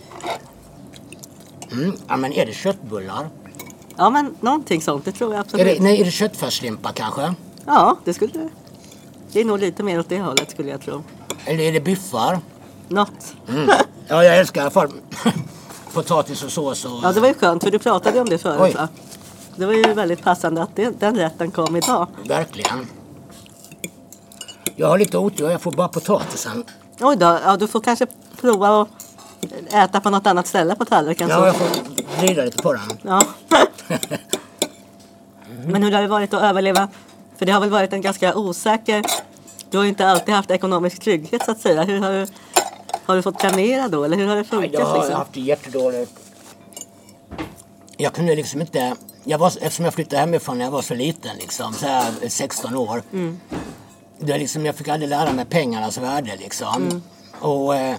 Mm. 1.71 1.93
Ja, 2.07 2.17
men 2.17 2.33
är 2.33 2.45
det 2.45 2.53
köttbullar? 2.53 3.29
Ja, 3.97 4.09
men 4.09 4.35
någonting 4.39 4.81
sånt. 4.81 5.05
Det 5.05 5.11
tror 5.11 5.31
jag 5.31 5.37
Är 5.37 5.41
absolut. 5.41 5.77
det, 5.77 5.83
nej, 5.83 6.01
är 6.01 6.05
det 6.05 6.11
köttfärslimpa 6.11 6.91
kanske? 6.91 7.33
Ja, 7.65 7.97
det 8.03 8.13
skulle 8.13 8.33
det. 8.33 8.49
Det 9.31 9.41
är 9.41 9.45
nog 9.45 9.59
lite 9.59 9.83
mer 9.83 9.99
åt 9.99 10.09
det 10.09 10.19
hållet 10.19 10.51
skulle 10.51 10.69
jag 10.69 10.81
tro. 10.81 11.03
Eller 11.45 11.63
är 11.63 11.71
det 11.71 11.79
biffar? 11.79 12.39
Något. 12.87 13.35
Mm. 13.49 13.69
Ja, 14.07 14.23
jag 14.23 14.37
älskar 14.37 14.61
i 14.61 14.63
alla 14.63 14.71
fall 14.71 14.91
potatis 15.93 16.43
och 16.43 16.51
sås. 16.51 16.85
Och... 16.85 16.99
Ja, 17.03 17.11
det 17.11 17.19
var 17.19 17.27
ju 17.27 17.33
skönt 17.33 17.63
för 17.63 17.71
du 17.71 17.79
pratade 17.79 18.15
ju 18.15 18.21
om 18.21 18.29
det 18.29 18.37
förut 18.37 18.75
va? 18.75 18.87
Det 19.55 19.65
var 19.65 19.73
ju 19.73 19.93
väldigt 19.93 20.23
passande 20.23 20.63
att 20.63 20.75
det, 20.75 20.99
den 20.99 21.15
rätten 21.15 21.51
kom 21.51 21.75
idag. 21.75 22.07
Verkligen. 22.27 22.87
Jag 24.75 24.87
har 24.87 24.97
lite 24.97 25.17
otur, 25.17 25.49
jag 25.49 25.61
får 25.61 25.71
bara 25.71 25.87
potatisen. 25.87 26.63
Oj 26.99 27.15
då, 27.15 27.39
ja, 27.45 27.57
du 27.57 27.67
får 27.67 27.79
kanske 27.79 28.07
prova 28.41 28.81
att 28.81 28.87
äta 29.71 29.99
på 29.99 30.09
något 30.09 30.27
annat 30.27 30.47
ställe 30.47 30.75
på 30.75 30.85
tallriken. 30.85 31.29
Ja, 31.29 31.39
så. 31.39 31.45
jag 31.45 31.55
får 31.55 31.67
vrida 32.21 32.43
lite 32.43 32.61
på 32.63 32.73
den. 32.73 32.81
Ja. 33.01 33.21
Men 35.65 35.83
hur 35.83 35.91
har 35.91 36.01
det 36.01 36.07
varit 36.07 36.33
att 36.33 36.43
överleva? 36.43 36.87
För 37.37 37.45
det 37.45 37.51
har 37.51 37.59
väl 37.59 37.69
varit 37.69 37.93
en 37.93 38.01
ganska 38.01 38.35
osäker... 38.35 39.03
Du 39.69 39.77
har 39.77 39.83
ju 39.83 39.89
inte 39.89 40.07
alltid 40.07 40.33
haft 40.33 40.51
ekonomisk 40.51 40.99
trygghet 41.01 41.45
så 41.45 41.51
att 41.51 41.61
säga. 41.61 41.83
Hur 41.83 41.99
har 41.99 42.11
du, 42.11 42.27
har 43.05 43.15
du 43.15 43.21
fått 43.21 43.37
planera 43.37 43.87
då? 43.87 44.03
Eller 44.03 44.17
hur 44.17 44.27
har 44.27 44.35
det 44.35 44.43
funkat? 44.43 44.73
Jag 44.73 44.85
har 44.85 44.97
liksom? 44.97 45.15
haft 45.15 45.33
det 45.33 45.39
jättedåligt. 45.39 46.11
Jag 47.97 48.13
kunde 48.13 48.35
liksom 48.35 48.61
inte... 48.61 48.95
Jag 49.23 49.37
var, 49.37 49.47
eftersom 49.47 49.85
jag 49.85 49.93
flyttade 49.93 50.17
hemifrån 50.17 50.57
när 50.57 50.65
jag 50.65 50.71
var 50.71 50.81
så 50.81 50.93
liten, 50.93 51.37
liksom, 51.37 51.73
så 51.73 51.85
här 51.85 52.11
16 52.27 52.75
år. 52.75 53.03
Mm. 53.13 53.39
Det 54.19 54.37
liksom, 54.37 54.65
jag 54.65 54.75
fick 54.75 54.87
aldrig 54.87 55.09
lära 55.09 55.33
mig 55.33 55.45
pengarnas 55.45 55.97
värde. 55.97 56.35
Liksom. 56.39 56.75
Mm. 56.75 57.01
Och, 57.39 57.75
eh, 57.75 57.95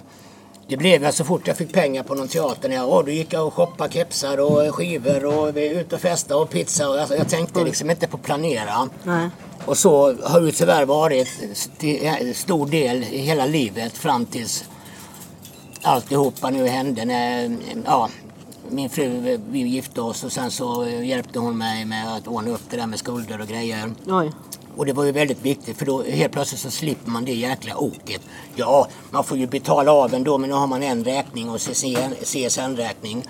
det 0.73 0.77
blev 0.77 1.03
jag 1.03 1.13
så 1.13 1.23
fort 1.23 1.47
jag 1.47 1.57
fick 1.57 1.73
pengar 1.73 2.03
på 2.03 2.15
någon 2.15 2.27
teater. 2.27 2.69
När 2.69 2.75
jag, 2.75 2.89
åh, 2.89 3.03
då 3.05 3.11
gick 3.11 3.33
jag 3.33 3.47
och 3.47 3.53
shoppade 3.53 3.93
kepsar 3.93 4.37
och 4.39 4.75
skivor 4.75 5.25
och 5.25 5.57
vi 5.57 5.67
ut 5.69 5.93
och 5.93 5.99
festa 5.99 6.37
och 6.37 6.49
pizza. 6.49 6.89
Och, 6.89 6.99
alltså, 6.99 7.15
jag 7.15 7.29
tänkte 7.29 7.63
liksom 7.63 7.89
inte 7.89 8.07
på 8.07 8.17
planera. 8.17 8.89
Nej. 9.03 9.29
Och 9.65 9.77
så 9.77 10.15
har 10.23 10.41
det 10.41 10.51
tyvärr 10.51 10.85
varit 10.85 11.27
st- 11.51 12.33
stor 12.33 12.65
del 12.67 13.03
i 13.03 13.17
hela 13.17 13.45
livet 13.45 13.97
fram 13.97 14.25
tills 14.25 14.63
alltihopa 15.81 16.49
nu 16.49 16.67
hände. 16.67 17.05
När, 17.05 17.57
ja, 17.85 18.09
min 18.69 18.89
fru, 18.89 19.39
vi 19.49 19.59
gifte 19.59 20.01
oss 20.01 20.23
och 20.23 20.31
sen 20.31 20.51
så 20.51 20.87
hjälpte 20.87 21.39
hon 21.39 21.57
mig 21.57 21.85
med 21.85 22.15
att 22.15 22.27
ordna 22.27 22.51
upp 22.51 22.61
det 22.69 22.77
där 22.77 22.87
med 22.87 22.99
skulder 22.99 23.41
och 23.41 23.47
grejer. 23.47 23.93
Oj. 24.07 24.31
Och 24.77 24.85
det 24.85 24.93
var 24.93 25.03
ju 25.03 25.11
väldigt 25.11 25.41
viktigt 25.41 25.77
för 25.77 25.85
då 25.85 26.03
helt 26.03 26.33
plötsligt 26.33 26.61
så 26.61 26.71
slipper 26.71 27.11
man 27.11 27.25
det 27.25 27.33
jäkla 27.33 27.77
oket. 27.77 28.21
Ja, 28.55 28.87
man 29.11 29.23
får 29.23 29.37
ju 29.37 29.47
betala 29.47 29.91
av 29.91 30.13
ändå 30.13 30.37
men 30.37 30.49
nu 30.49 30.55
har 30.55 30.67
man 30.67 30.83
en 30.83 31.03
räkning 31.03 31.49
och 31.49 31.59
CSN-räkning. 32.23 33.23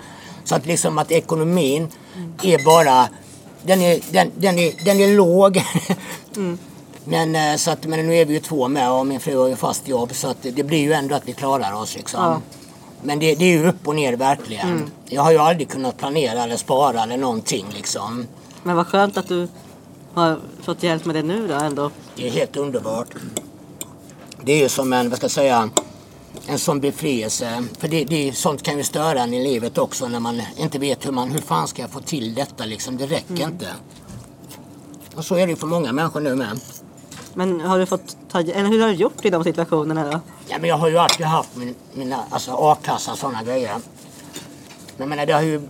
Så 0.44 0.54
att 0.54 0.66
liksom 0.66 0.98
att 0.98 1.12
ekonomin 1.12 1.88
är 2.42 2.64
bara, 2.64 3.08
den 3.62 3.80
är, 3.80 4.00
den, 4.10 4.30
den 4.36 4.58
är, 4.58 4.84
den 4.84 5.00
är 5.00 5.16
låg. 5.16 5.62
Men, 7.04 7.36
eh, 7.36 7.56
så 7.56 7.70
att, 7.70 7.84
men 7.86 8.06
nu 8.06 8.16
är 8.16 8.24
vi 8.24 8.34
ju 8.34 8.40
två 8.40 8.68
med 8.68 8.92
och 8.92 9.06
min 9.06 9.20
fru 9.20 9.36
har 9.36 9.48
ju 9.48 9.56
fast 9.56 9.88
jobb 9.88 10.14
så 10.14 10.28
att 10.28 10.36
det, 10.42 10.62
blir 10.62 10.78
ju 10.78 10.92
ändå 10.92 11.14
att 11.14 11.28
vi 11.28 11.32
klarar 11.32 11.72
oss 11.72 11.96
liksom. 11.96 12.20
Ja. 12.20 12.40
Men 13.02 13.18
det, 13.18 13.34
det 13.34 13.44
är 13.44 13.58
ju 13.58 13.68
upp 13.68 13.88
och 13.88 13.94
ner 13.94 14.16
verkligen. 14.16 14.90
Jag 15.06 15.22
har 15.22 15.32
ju 15.32 15.38
aldrig 15.38 15.68
kunnat 15.68 15.96
planera 15.96 16.44
eller 16.44 16.56
spara 16.56 17.02
eller 17.02 17.16
någonting 17.16 17.66
liksom. 17.74 18.26
Men 18.62 18.76
vad 18.76 18.86
skönt 18.86 19.16
att 19.16 19.28
du 19.28 19.48
har 20.14 20.38
fått 20.62 20.82
hjälp 20.82 21.04
med 21.04 21.14
det 21.14 21.22
nu 21.22 21.48
då 21.48 21.54
ändå. 21.54 21.90
Det 22.16 22.26
är 22.26 22.30
helt 22.30 22.56
underbart. 22.56 23.08
Det 24.42 24.52
är 24.52 24.62
ju 24.62 24.68
som 24.68 24.92
en, 24.92 25.08
vad 25.08 25.16
ska 25.16 25.24
jag 25.24 25.30
säga, 25.30 25.70
en 26.46 26.58
sån 26.58 26.80
befrielse. 26.80 27.64
För 27.78 27.88
det, 27.88 28.04
det, 28.04 28.36
sånt 28.36 28.62
kan 28.62 28.78
ju 28.78 28.84
störa 28.84 29.20
en 29.20 29.34
i 29.34 29.44
livet 29.44 29.78
också 29.78 30.08
när 30.08 30.20
man 30.20 30.42
inte 30.56 30.78
vet 30.78 31.06
hur 31.06 31.12
man, 31.12 31.30
hur 31.30 31.40
fan 31.40 31.68
ska 31.68 31.82
jag 31.82 31.90
få 31.90 32.00
till 32.00 32.34
detta 32.34 32.64
liksom. 32.64 32.96
Det 32.96 33.06
räcker 33.06 33.44
inte. 33.44 33.68
Och 35.14 35.24
så 35.24 35.34
är 35.34 35.46
det 35.46 35.50
ju 35.50 35.56
för 35.56 35.66
många 35.66 35.92
människor 35.92 36.20
nu 36.20 36.34
med. 36.34 36.60
Men 37.34 37.60
har 37.60 37.78
du 37.78 37.86
fått 37.86 38.16
ta, 38.30 38.40
eller 38.40 38.68
hur 38.68 38.80
har 38.80 38.88
du 38.88 38.94
gjort 38.94 39.24
i 39.24 39.30
de 39.30 39.44
situationerna 39.44 40.10
då? 40.10 40.20
Ja, 40.48 40.56
men 40.60 40.70
jag 40.70 40.76
har 40.76 40.88
ju 40.88 40.98
alltid 40.98 41.26
haft 41.26 41.56
min, 41.56 41.74
mina 41.92 42.24
alltså 42.30 42.50
a-kassa 42.52 43.12
och 43.12 43.18
sådana 43.18 43.42
grejer. 43.42 43.76
Jag 44.96 45.08
menar, 45.08 45.26
det 45.26 45.32
har 45.32 45.42
ju, 45.42 45.60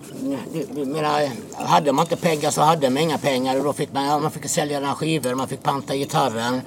jag 0.76 0.86
menar, 0.86 1.30
hade 1.66 1.92
man 1.92 2.04
inte 2.04 2.16
pengar 2.16 2.50
så 2.50 2.60
hade 2.62 2.90
man 2.90 3.02
inga 3.02 3.18
pengar 3.18 3.58
och 3.58 3.64
då 3.64 3.72
fick 3.72 3.92
man, 3.92 4.04
ja, 4.04 4.18
man 4.18 4.30
fick 4.30 4.50
sälja 4.50 4.80
några 4.80 4.94
skivor, 4.94 5.34
man 5.34 5.48
fick 5.48 5.62
panta 5.62 5.94
gitarren. 5.96 6.60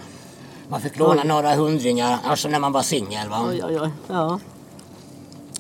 Man 0.70 0.82
fick 0.82 0.98
låna 1.00 1.22
Oj. 1.22 1.28
några 1.28 1.56
hundringar, 1.56 2.18
alltså 2.24 2.48
när 2.50 2.60
man 2.60 2.72
var 2.72 2.82
singel. 2.82 3.30
va. 3.30 3.46
Oj, 3.50 3.62
oj, 3.66 3.80
oj. 3.82 3.90
Ja. 4.08 4.40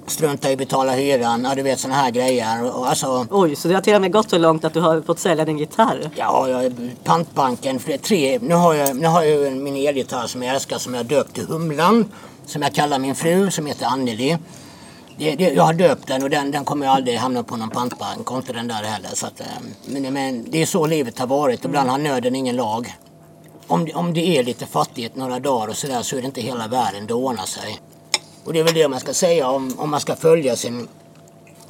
Strunta 0.07 0.49
i 0.49 0.53
att 0.53 0.57
betala 0.57 0.91
hyran, 0.91 1.43
ja 1.43 1.55
du 1.55 1.61
vet 1.61 1.79
sådana 1.79 2.01
här 2.01 2.11
grejer. 2.11 2.77
Och, 2.77 2.87
alltså, 2.89 3.25
Oj, 3.29 3.55
så 3.55 3.67
det 3.67 3.73
har 3.73 3.81
till 3.81 3.95
och 3.95 4.01
med 4.01 4.11
gått 4.11 4.29
så 4.29 4.37
långt 4.37 4.65
att 4.65 4.73
du 4.73 4.79
har 4.79 5.01
fått 5.01 5.19
sälja 5.19 5.45
din 5.45 5.57
gitarr? 5.57 6.09
ja, 6.15 6.47
jag, 6.49 6.73
pantbanken, 7.03 7.79
för 7.79 7.87
det 7.87 7.93
är 7.93 7.97
tre, 7.97 8.39
nu 8.41 8.55
har 8.55 8.73
jag, 8.73 8.95
nu 8.95 9.07
har 9.07 9.23
jag 9.23 9.53
min 9.53 9.75
elgitarr 9.75 10.27
som 10.27 10.43
jag 10.43 10.55
älskar 10.55 10.77
som 10.77 10.93
jag 10.93 11.05
döpt 11.05 11.33
till 11.33 11.45
Humlan. 11.47 12.05
Som 12.45 12.61
jag 12.61 12.73
kallar 12.73 12.99
min 12.99 13.15
fru 13.15 13.51
som 13.51 13.65
heter 13.65 13.85
Anneli. 13.85 14.37
Det, 15.17 15.35
det, 15.35 15.53
jag 15.53 15.63
har 15.63 15.73
döpt 15.73 16.07
den 16.07 16.23
och 16.23 16.29
den, 16.29 16.51
den 16.51 16.65
kommer 16.65 16.85
jag 16.85 16.95
aldrig 16.95 17.17
hamna 17.17 17.43
på 17.43 17.57
någon 17.57 17.69
pantbank 17.69 18.31
och 18.31 18.37
inte 18.37 18.53
den 18.53 18.67
där 18.67 18.83
heller. 18.83 19.09
Så 19.13 19.27
att, 19.27 19.39
eh, 19.39 19.45
men, 19.85 20.13
men 20.13 20.51
det 20.51 20.61
är 20.61 20.65
så 20.65 20.87
livet 20.87 21.19
har 21.19 21.27
varit. 21.27 21.65
Ibland 21.65 21.89
har 21.89 21.97
nöden 21.97 22.35
ingen 22.35 22.55
lag. 22.55 22.95
Om, 23.67 23.89
om 23.93 24.13
det 24.13 24.37
är 24.37 24.43
lite 24.43 24.65
fattigt 24.65 25.15
några 25.15 25.39
dagar 25.39 25.67
och 25.67 25.77
sådär 25.77 26.01
så 26.01 26.17
är 26.17 26.21
det 26.21 26.25
inte 26.25 26.41
hela 26.41 26.67
världen, 26.67 27.07
det 27.07 27.13
ordnar 27.13 27.45
sig. 27.45 27.79
Och 28.43 28.53
det 28.53 28.59
är 28.59 28.63
väl 28.63 28.73
det 28.73 28.87
man 28.87 28.99
ska 28.99 29.13
säga 29.13 29.49
om, 29.49 29.73
om 29.77 29.89
man 29.89 29.99
ska 29.99 30.15
följa 30.15 30.55
sin, 30.55 30.87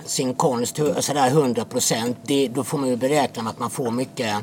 sin 0.06 0.34
konst 0.34 0.80
sådär 1.00 1.28
100 1.28 1.66
procent. 1.66 2.18
Då 2.50 2.64
får 2.64 2.78
man 2.78 2.90
ju 2.90 2.96
beräkna 2.96 3.50
att 3.50 3.60
man 3.60 3.70
får 3.70 3.92
mycket 3.92 4.36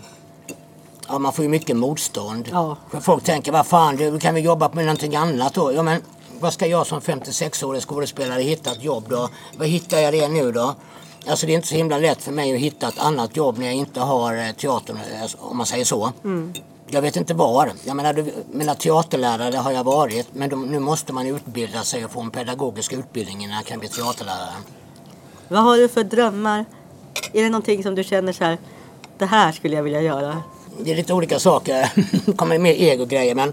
Ja, 1.09 1.19
man 1.19 1.33
får 1.33 1.43
ju 1.43 1.49
mycket 1.49 1.77
motstånd. 1.77 2.49
Ja. 2.53 2.77
För 2.91 3.01
folk 3.01 3.25
tänker, 3.25 3.53
vad 3.53 3.67
fan, 3.67 3.97
du 3.97 4.19
kan 4.19 4.35
vi 4.35 4.41
jobba 4.41 4.71
med 4.73 4.85
någonting 4.85 5.17
annat 5.17 5.55
då? 5.55 5.73
Ja, 5.73 5.83
men 5.83 6.03
vad 6.41 6.53
ska 6.53 6.67
jag 6.67 6.87
som 6.87 7.01
56-årig 7.01 7.83
skådespelare 7.83 8.43
hitta 8.43 8.73
ett 8.73 8.83
jobb 8.83 9.05
då? 9.09 9.29
Vad 9.57 9.69
hittar 9.69 9.99
jag 9.99 10.15
det 10.15 10.29
nu 10.29 10.53
då? 10.53 10.75
Alltså 11.27 11.47
det 11.47 11.53
är 11.53 11.55
inte 11.55 11.69
så 11.69 11.75
himla 11.75 11.99
lätt 11.99 12.23
för 12.23 12.33
mig 12.33 12.55
att 12.55 12.61
hitta 12.61 12.89
ett 12.89 12.99
annat 12.99 13.37
jobb 13.37 13.59
när 13.59 13.67
jag 13.67 13.75
inte 13.75 14.01
har 14.01 14.37
eh, 14.37 14.53
teatern, 14.53 14.97
eh, 14.97 15.31
om 15.39 15.57
man 15.57 15.67
säger 15.67 15.85
så. 15.85 16.13
Jag 16.87 17.03
vet 17.03 17.17
inte 17.17 17.35
var. 17.35 17.73
Jag 17.85 17.97
menar, 17.97 18.25
mina 18.53 18.75
teaterlärare 18.75 19.57
har 19.57 19.73
jag 19.73 19.85
varit, 19.85 20.27
men 20.33 20.51
de, 20.51 20.67
nu 20.67 20.79
måste 20.79 21.13
man 21.13 21.27
utbilda 21.27 21.83
sig 21.83 22.05
och 22.05 22.11
få 22.11 22.21
en 22.21 22.31
pedagogisk 22.31 22.93
utbildning 22.93 23.45
innan 23.45 23.57
jag 23.57 23.65
kan 23.65 23.79
bli 23.79 23.89
teaterlärare. 23.89 24.55
Vad 25.49 25.63
har 25.63 25.77
du 25.77 25.89
för 25.89 26.05
drömmar? 26.05 26.65
Är 27.33 27.43
det 27.43 27.51
någonting 27.51 27.83
som 27.83 27.95
du 27.95 28.05
känner 28.05 28.33
så 28.33 28.45
här, 28.45 28.59
det 29.19 29.27
här 29.27 29.53
skulle 29.53 29.77
jag 29.77 29.83
vilja 29.83 30.01
göra? 30.01 30.43
det 30.79 30.93
är 30.93 30.97
lite 30.97 31.13
olika 31.13 31.39
saker. 31.39 31.93
Det 32.27 32.33
kommer 32.37 32.59
mer 32.59 32.75
ego-grejer 32.75 33.35
men 33.35 33.53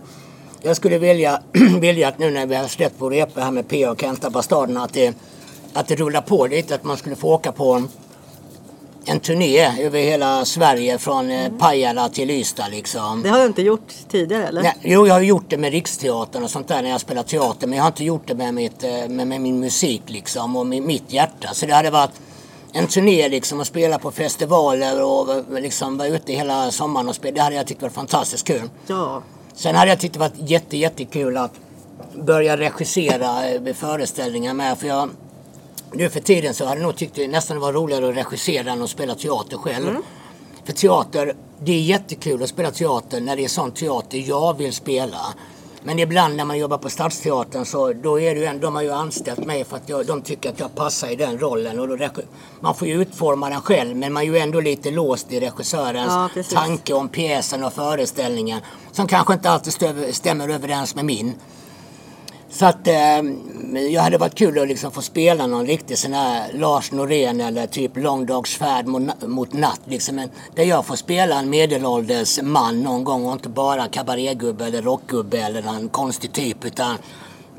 jag 0.62 0.76
skulle 0.76 0.98
vilja, 0.98 1.42
vilja 1.82 2.08
att 2.08 2.20
nu 2.20 2.32
när 2.32 2.46
vi 2.46 2.56
har 2.56 2.68
släppt 2.68 2.96
vår 2.98 3.14
EP 3.14 3.38
här 3.38 3.52
med 3.52 3.68
P 3.68 3.88
och 3.88 4.02
Kenta 4.02 4.30
Bastarderna 4.30 4.84
att 4.84 4.94
det, 4.94 5.16
att 5.74 5.88
det 5.88 5.96
rullar 5.96 6.22
på 6.22 6.48
lite. 6.48 6.76
Att 6.76 6.84
man 6.84 6.98
skulle 6.98 7.16
få 7.16 7.34
åka 7.34 7.52
på 7.52 7.74
en, 7.74 7.90
en 9.06 9.20
turné 9.20 9.86
över 9.86 10.00
hela 10.00 10.46
Sverige 10.46 10.98
från 10.98 11.32
eh, 11.32 11.52
Pajala 11.60 12.10
till 12.10 12.32
Ystad 12.32 12.68
liksom. 12.72 13.22
Det 13.24 13.30
har 13.30 13.40
du 13.40 13.46
inte 13.46 13.62
gjort 13.62 13.94
tidigare 14.10 14.48
eller? 14.48 14.64
Nej, 14.64 14.78
jo, 14.82 15.08
jag 15.08 15.14
har 15.14 15.22
gjort 15.22 15.46
det 15.50 15.58
med 15.58 15.72
Riksteatern 15.72 16.44
och 16.44 16.50
sånt 16.50 16.68
där 16.68 16.82
när 16.82 16.90
jag 16.90 17.02
spelar 17.02 17.24
teater. 17.24 17.68
Men 17.68 17.78
jag 17.78 17.84
har 17.84 17.90
inte 17.90 18.04
gjort 18.04 18.28
det 18.28 18.36
med, 18.36 18.54
mitt, 18.54 18.84
eh, 18.84 19.08
med, 19.10 19.28
med 19.28 19.42
min 19.42 19.60
musik 19.60 20.02
liksom 20.08 20.56
och 20.56 20.66
med 20.66 20.82
mitt 20.82 21.14
hjärta. 21.14 21.54
Så 21.54 21.66
det 21.66 21.74
hade 21.74 21.90
varit 21.90 22.22
en 22.74 22.88
turné 22.88 23.30
liksom 23.30 23.60
och 23.60 23.68
spela 23.68 24.00
på 24.00 24.12
festivaler 24.12 25.04
och 25.04 25.44
liksom 25.62 25.98
vara 25.98 26.08
ute 26.08 26.34
hela 26.34 26.72
sommaren 26.72 27.10
och 27.10 27.16
spela. 27.16 27.36
Det 27.36 27.42
hade 27.42 27.56
jag 27.56 27.68
tyckt 27.68 27.82
var 27.82 27.90
fantastiskt 27.90 28.48
kul. 28.48 28.70
Ja. 28.88 29.22
Sen 29.54 29.76
hade 29.76 29.92
jag 29.92 30.00
tyckt 30.00 30.14
det 30.14 30.20
varit 30.20 30.50
jätte, 30.50 30.78
jättekul 30.78 31.38
att 31.38 31.52
börja 32.16 32.58
regissera 32.58 33.50
eh, 33.50 33.74
föreställningar 33.74 34.54
med. 34.54 34.78
För 34.78 34.88
jag, 34.88 35.10
nu 35.94 36.10
för 36.10 36.20
tiden 36.20 36.54
så 36.54 36.66
hade 36.66 36.82
jag 36.82 36.86
nog 36.88 36.96
tyckt 36.96 37.16
det 37.16 37.28
nästan 37.28 37.60
var 37.60 37.74
roligare 37.74 38.10
att 38.10 38.16
regissera 38.16 38.72
än 38.72 38.82
att 38.82 38.90
spela 38.90 39.16
teater 39.16 39.58
själv. 39.58 39.90
Mm. 39.90 40.04
För 40.66 40.74
teater, 40.74 41.36
det 41.60 41.72
är 41.72 41.82
jättekul 41.82 42.44
att 42.44 42.50
spela 42.50 42.72
teater 42.72 43.22
när 43.22 43.36
det 43.36 43.44
är 43.44 43.48
sån 43.48 43.72
teater 43.72 44.18
jag 44.18 44.58
vill 44.58 44.74
spela. 44.74 45.34
Men 45.84 46.00
ibland 46.00 46.36
när 46.36 46.46
man 46.46 46.58
jobbar 46.58 46.78
på 46.78 46.90
Stadsteatern 46.90 47.66
så 47.66 47.94
då 47.94 48.20
är 48.20 48.36
det 48.36 48.40
ju 48.40 48.46
ändå, 48.46 48.62
de 48.62 48.76
har 48.76 48.82
ju 48.82 48.92
anställt 48.92 49.46
mig 49.46 49.64
för 49.64 49.78
att 49.78 49.90
jag, 49.90 50.06
de 50.06 50.22
tycker 50.22 50.50
att 50.50 50.60
jag 50.60 50.76
passar 50.76 51.08
i 51.08 51.16
den 51.16 51.40
rollen. 51.40 51.80
Och 51.80 51.88
då, 51.88 52.10
man 52.60 52.76
får 52.76 52.88
ju 52.88 53.02
utforma 53.02 53.50
den 53.50 53.62
själv 53.62 53.96
men 53.98 54.14
man 54.14 54.24
är 54.24 54.28
ju 54.28 54.38
ändå 54.38 54.60
lite 54.60 54.92
låst 54.92 55.32
i 55.32 55.40
regissörens 55.40 56.36
Ja, 56.36 56.44
tanke 56.54 56.94
om 56.94 57.10
pjäsen 57.10 57.64
och 57.64 57.74
föreställningen. 57.74 58.62
Som 58.92 59.08
kanske 59.08 59.34
inte 59.34 59.50
alltid 59.50 59.74
stämmer 60.16 60.50
överens 60.50 60.96
med 60.96 61.06
min. 61.06 61.36
Så 62.52 62.66
att 62.66 62.88
eh, 62.88 63.22
jag 63.90 64.02
hade 64.02 64.18
varit 64.18 64.36
kul 64.36 64.60
att 64.60 64.68
liksom 64.68 64.92
få 64.92 65.02
spela 65.02 65.48
någon 65.48 65.66
riktig 65.66 65.98
sån 65.98 66.14
här 66.14 66.54
Lars 66.54 66.92
Norén 66.92 67.42
eller 67.42 67.68
typ 67.68 67.98
Lång 67.98 68.26
dags 68.26 68.60
mot, 68.86 69.28
mot 69.28 69.54
natt. 69.54 69.82
Liksom 69.86 70.20
en, 70.20 70.30
där 70.56 70.64
jag 70.64 70.86
får 70.86 70.96
spela 70.96 71.40
en 71.40 71.50
medelålders 71.50 72.42
man 72.42 72.84
någon 72.84 73.04
gång 73.04 73.26
och 73.26 73.34
inte 73.34 73.50
bara 73.50 73.88
kabarégubbe 73.88 74.66
eller 74.66 74.82
rockgubbe 74.82 75.38
eller 75.38 75.62
någon 75.62 75.90
konstig 75.90 76.34
typ. 76.34 76.66
Utan 76.66 76.98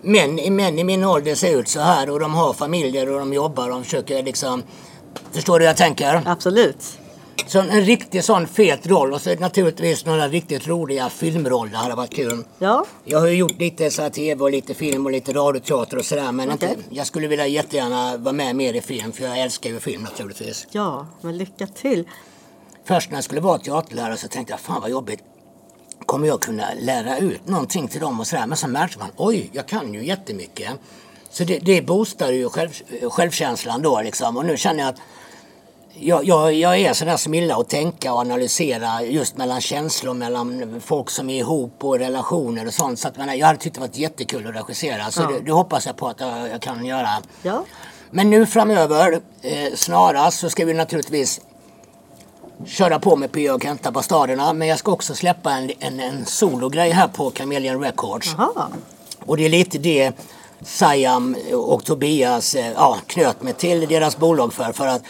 män, 0.03 0.57
män 0.57 0.78
i 0.78 0.84
min 0.84 1.05
ålder 1.05 1.34
ser 1.34 1.61
ut 1.61 1.68
så 1.68 1.80
här 1.80 2.11
och 2.11 2.20
de 2.20 2.34
har 2.34 2.53
familjer 2.53 3.12
och 3.12 3.18
de 3.18 3.32
jobbar 3.32 3.64
och 3.64 3.70
de 3.70 3.84
försöker 3.84 4.22
liksom 4.22 4.62
Förstår 5.32 5.59
du 5.59 5.64
hur 5.64 5.68
jag 5.70 5.76
tänker? 5.76 6.22
Absolut. 6.26 6.99
Så 7.47 7.61
en 7.61 7.80
riktig 7.80 8.24
sån 8.24 8.47
fet 8.47 8.87
roll 8.87 9.12
och 9.12 9.20
så 9.20 9.35
naturligtvis 9.35 10.05
några 10.05 10.28
riktigt 10.28 10.68
roliga 10.68 11.09
filmroller 11.11 11.76
hade 11.76 11.95
varit 11.95 12.14
kul. 12.14 12.45
Ja. 12.59 12.85
Jag 13.05 13.20
har 13.20 13.26
ju 13.26 13.35
gjort 13.35 13.59
lite 13.59 13.91
så 13.91 14.03
här 14.03 14.11
tv 14.11 14.45
och 14.45 14.51
lite 14.51 14.74
film 14.74 15.07
och 15.07 15.12
lite 15.12 15.33
radioteater 15.33 15.99
och 15.99 16.05
sådär 16.05 16.33
men 16.33 16.51
Okej. 16.51 16.70
inte, 16.70 16.83
jag 16.91 17.07
skulle 17.07 17.28
vilja 17.28 17.47
jättegärna 17.47 18.16
vara 18.16 18.33
med 18.33 18.57
mer 18.57 18.74
i 18.74 18.80
film 18.80 19.12
för 19.12 19.24
jag 19.24 19.41
älskar 19.41 19.70
ju 19.70 19.80
film 19.80 20.03
naturligtvis. 20.03 20.66
Ja, 20.70 21.07
men 21.20 21.39
lycka 21.39 21.66
till. 21.66 22.09
Först 22.85 23.11
när 23.11 23.16
jag 23.16 23.24
skulle 23.24 23.41
vara 23.41 23.59
teaterlärare 23.59 24.16
så 24.16 24.28
tänkte 24.28 24.53
jag 24.53 24.61
fan 24.61 24.80
vad 24.80 24.91
jobbigt. 24.91 25.20
Kommer 26.07 26.26
jag 26.26 26.41
kunna 26.41 26.64
lära 26.80 27.18
ut 27.18 27.49
någonting 27.49 27.89
till 27.89 28.01
dem 28.01 28.20
och 28.20 28.26
sådär 28.26 28.47
men 28.47 28.57
så 28.57 28.68
märkte 28.68 28.99
man 28.99 29.09
oj 29.16 29.51
jag 29.53 29.68
kan 29.68 29.95
ju 29.95 30.07
jättemycket. 30.07 30.70
Så 31.30 31.45
det, 31.45 31.59
det 31.59 31.83
boostar 31.83 32.33
ju 32.33 32.49
själv, 32.49 32.70
självkänslan 33.03 33.83
då 33.83 34.01
liksom 34.03 34.37
och 34.37 34.45
nu 34.45 34.57
känner 34.57 34.80
jag 34.80 34.89
att 34.89 35.01
jag, 35.95 36.24
jag, 36.24 36.55
jag 36.55 36.78
är 36.80 36.93
sådär 36.93 37.16
som 37.16 37.34
gillar 37.34 37.61
att 37.61 37.68
tänka 37.68 38.12
och 38.12 38.18
analysera 38.20 39.03
just 39.03 39.36
mellan 39.36 39.61
känslor, 39.61 40.14
mellan 40.14 40.80
folk 40.84 41.11
som 41.11 41.30
är 41.30 41.38
ihop 41.38 41.84
och 41.84 41.99
relationer 41.99 42.66
och 42.66 42.74
sånt. 42.74 42.99
Så 42.99 43.09
att, 43.09 43.16
men, 43.16 43.38
jag 43.38 43.47
hade 43.47 43.59
tyckt 43.59 43.74
det 43.74 43.80
varit 43.80 43.97
jättekul 43.97 44.47
att 44.47 44.55
regissera. 44.55 45.11
Så 45.11 45.22
Ja. 45.22 45.26
det, 45.26 45.40
det 45.40 45.53
hoppas 45.53 45.86
jag 45.86 45.97
på 45.97 46.09
att 46.09 46.20
jag, 46.20 46.49
jag 46.49 46.61
kan 46.62 46.84
göra. 46.84 47.09
Ja. 47.43 47.64
Men 48.11 48.30
nu 48.30 48.47
framöver, 48.47 49.20
eh, 49.43 49.74
snarast, 49.74 50.38
så 50.38 50.51
ska 50.51 50.64
vi 50.64 50.74
naturligtvis 50.74 51.40
köra 52.66 52.99
på 52.99 53.16
med 53.16 53.32
Pia 53.32 53.55
och 53.55 53.62
Kenta 53.62 53.90
Bastarderna. 53.90 54.53
Men 54.53 54.68
jag 54.68 54.78
ska 54.78 54.93
också 54.93 55.14
släppa 55.14 55.53
en, 55.53 55.70
en, 55.78 56.01
en 56.01 56.26
sologrej 56.26 56.90
här 56.90 57.09
på 57.09 57.30
Chameleon 57.30 57.82
Records. 57.82 58.34
Jaha. 58.38 58.68
Och 59.26 59.36
det 59.36 59.45
är 59.45 59.49
lite 59.51 59.78
det 59.78 60.12
Sayam 60.64 61.36
och 61.53 61.84
Tobias 61.84 62.55
eh, 62.55 62.72
ja, 62.72 62.97
knöt 63.07 63.43
mig 63.43 63.53
till 63.53 63.88
deras 63.88 64.16
bolag 64.16 64.53
för. 64.53 64.72
För 64.72 64.86
att 64.86 65.03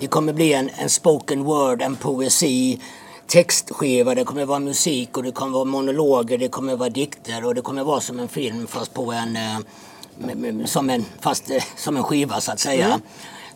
det 0.00 0.06
kommer 0.06 0.32
bli 0.32 0.52
en, 0.52 0.70
en 0.78 0.88
spoken 0.90 1.44
word, 1.44 1.82
en 1.82 1.96
poesi, 1.96 2.80
textskiva, 3.26 4.14
det 4.14 4.24
kommer 4.24 4.44
vara 4.44 4.58
musik 4.58 5.16
och 5.16 5.22
det 5.22 5.32
kommer 5.32 5.52
vara 5.52 5.64
monologer, 5.64 6.38
det 6.38 6.48
kommer 6.48 6.76
vara 6.76 6.88
dikter 6.88 7.44
och 7.46 7.54
det 7.54 7.60
kommer 7.60 7.84
vara 7.84 8.00
som 8.00 8.18
en 8.18 8.28
film 8.28 8.66
fast 8.66 8.94
på 8.94 9.12
en, 9.12 9.36
eh, 9.36 10.64
som 10.66 10.90
en, 10.90 11.04
fast, 11.20 11.50
eh, 11.50 11.62
som 11.76 11.96
en 11.96 12.02
skiva 12.02 12.40
så 12.40 12.52
att 12.52 12.60
säga. 12.60 13.00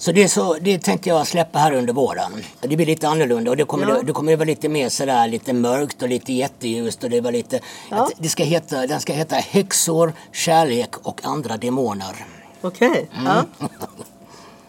Så 0.00 0.12
det, 0.12 0.28
så 0.28 0.54
det 0.60 0.78
tänkte 0.78 1.08
jag 1.08 1.26
släppa 1.26 1.58
här 1.58 1.72
under 1.72 1.92
våren. 1.92 2.32
Det 2.60 2.76
blir 2.76 2.86
lite 2.86 3.08
annorlunda 3.08 3.50
och 3.50 3.56
det 3.56 3.64
kommer, 3.64 3.88
Ja. 3.88 3.94
det, 3.94 4.02
det 4.02 4.12
kommer 4.12 4.36
vara 4.36 4.46
lite 4.46 4.68
mer 4.68 4.88
sådär 4.88 5.28
lite 5.28 5.52
mörkt 5.52 6.02
och 6.02 6.08
lite 6.08 6.32
jätteljust 6.32 7.04
och 7.04 7.10
det 7.10 7.20
var 7.20 7.32
lite 7.32 7.60
Ja. 7.90 8.08
det 8.18 8.28
ska 8.28 8.44
heta, 8.44 8.86
den 8.86 9.00
ska 9.00 9.12
heta 9.12 9.36
Häxor, 9.36 10.12
kärlek 10.32 10.96
och 11.02 11.20
andra 11.24 11.56
demoner. 11.56 12.26
Okej. 12.60 13.08
Ja. 13.24 13.44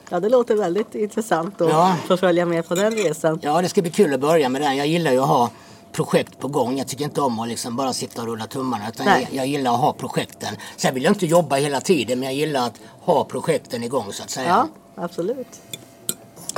ja, 0.09 0.19
det 0.19 0.29
låter 0.29 0.55
väldigt 0.55 0.95
intressant 0.95 1.61
att 1.61 1.69
Ja. 1.69 1.95
få 2.07 2.17
följa 2.17 2.45
med 2.45 2.67
på 2.67 2.75
den 2.75 2.91
resan. 2.95 3.39
Ja, 3.41 3.61
det 3.61 3.69
ska 3.69 3.81
bli 3.81 3.91
kul 3.91 4.13
att 4.13 4.19
börja 4.19 4.49
med 4.49 4.61
den. 4.61 4.77
Jag 4.77 4.87
gillar 4.87 5.11
ju 5.11 5.19
att 5.19 5.27
ha 5.27 5.49
projekt 5.91 6.39
på 6.39 6.47
gång. 6.47 6.77
Jag 6.77 6.87
tycker 6.87 7.03
inte 7.03 7.21
om 7.21 7.39
att 7.39 7.47
liksom 7.47 7.75
bara 7.75 7.93
sitta 7.93 8.21
och 8.21 8.27
rulla 8.27 8.47
tummarna. 8.47 8.89
Utan 8.89 9.05
jag, 9.07 9.27
jag 9.31 9.47
gillar 9.47 9.73
att 9.73 9.79
ha 9.79 9.93
projekten. 9.93 10.55
Sen 10.77 10.93
vill 10.93 11.03
jag 11.03 11.11
inte 11.11 11.25
jobba 11.25 11.55
hela 11.55 11.81
tiden 11.81 12.19
men 12.19 12.25
jag 12.29 12.35
gillar 12.35 12.67
att 12.67 12.73
ha 13.01 13.23
projekten 13.23 13.83
igång 13.83 14.13
så 14.13 14.23
att 14.23 14.29
säga. 14.29 14.67
Ja, 14.95 15.03
absolut. 15.03 15.47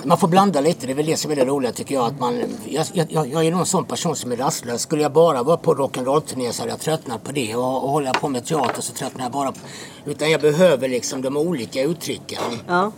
Man 0.04 0.18
får 0.18 0.28
blanda 0.28 0.62
lite, 0.62 0.86
det 0.86 0.94
är 0.94 0.96
väl 0.96 1.06
det 1.06 1.18
som 1.18 1.32
är 1.32 1.36
det 1.36 1.46
roliga 1.46 1.72
tycker 1.72 1.96
jag. 1.96 2.06
Att 2.06 2.20
man, 2.20 2.44
jag, 2.66 2.86
jag, 2.94 3.28
jag 3.28 3.46
är 3.46 3.52
nog 3.52 3.60
en 3.60 3.66
sån 3.66 3.86
person 3.86 4.16
som 4.16 4.32
är 4.32 4.36
rastlös. 4.36 4.82
Skulle 4.82 5.02
jag 5.02 5.12
bara 5.12 5.44
vara 5.44 5.58
på 5.58 5.74
rock'n'roll-turné 5.76 6.52
så 6.52 6.62
hade 6.62 6.72
jag 6.72 6.80
tröttnat 6.80 7.24
på 7.24 7.32
det. 7.32 7.56
Och, 7.56 7.84
och 7.84 7.90
håller 7.90 8.08
jag 8.08 8.22
på 8.22 8.30
med 8.30 8.46
teater 8.46 8.82
så 8.82 8.94
tröttnar 8.94 9.24
jag 9.24 9.32
bara 9.32 9.52
på... 9.52 9.58
Utan 10.06 10.32
jag 10.32 10.42
behöver 10.42 10.88
liksom 10.90 11.22
de 11.22 11.38
olika 11.38 11.82
uttrycken. 11.82 12.42
Ja. 12.68 12.92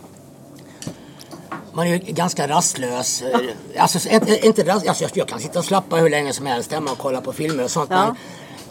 Man 1.74 1.86
är 1.86 1.98
ganska 1.98 2.48
rastlös. 2.48 3.22
Eh, 3.22 3.40
Alltså, 3.82 4.08
inte, 4.08 4.46
inte 4.46 4.62
rast, 4.62 4.88
alltså, 4.88 5.04
jag 5.14 5.28
kan 5.28 5.40
sitta 5.40 5.58
och 5.58 5.64
slappa 5.64 5.96
hur 5.96 6.10
länge 6.10 6.32
som 6.32 6.46
helst 6.46 6.72
hemma 6.72 6.90
och 6.92 6.98
kolla 6.98 7.20
på 7.20 7.32
filmer 7.32 7.64
och 7.64 7.70
sånt. 7.70 7.90
Ja. 7.90 8.06
Men 8.06 8.16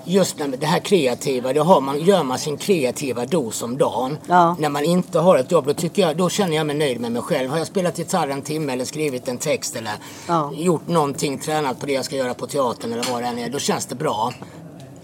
just 0.06 0.40
när 0.40 0.48
det 0.48 0.66
här 0.66 0.80
kreativa, 0.80 1.54
det 1.54 1.60
har 1.60 1.82
man, 1.82 2.00
gör 2.00 2.24
man 2.24 2.40
sin 2.40 2.58
kreativa 2.58 3.26
dos 3.26 3.62
om 3.64 3.78
dagen. 3.78 4.18
Ja. 4.28 4.56
När 4.60 4.70
man 4.70 4.84
inte 4.84 5.20
har 5.20 5.38
ett 5.38 5.52
jobb, 5.52 5.66
då, 5.66 5.74
tycker 5.74 6.02
jag, 6.02 6.18
då 6.18 6.30
känner 6.30 6.56
jag 6.58 6.66
mig 6.66 6.76
nöjd 6.76 7.00
med 7.02 7.12
mig 7.12 7.22
själv. 7.22 7.50
Har 7.50 7.58
jag 7.58 7.68
spelat 7.68 7.98
gitarr 7.98 8.28
en 8.28 8.42
timme 8.42 8.74
eller 8.74 8.86
skrivit 8.86 9.28
en 9.28 9.38
text 9.38 9.76
eller 9.76 9.92
Ja. 10.28 10.52
gjort 10.56 10.88
någonting, 10.88 11.38
tränat 11.40 11.80
på 11.80 11.86
det 11.86 11.94
jag 11.94 12.06
ska 12.06 12.16
göra 12.16 12.34
på 12.34 12.48
teatern 12.48 12.94
eller 12.94 13.12
vad 13.12 13.22
det 13.24 13.28
än 13.28 13.40
är, 13.40 13.50
då 13.50 13.60
känns 13.60 13.86
det 13.86 13.96
bra. 13.96 14.34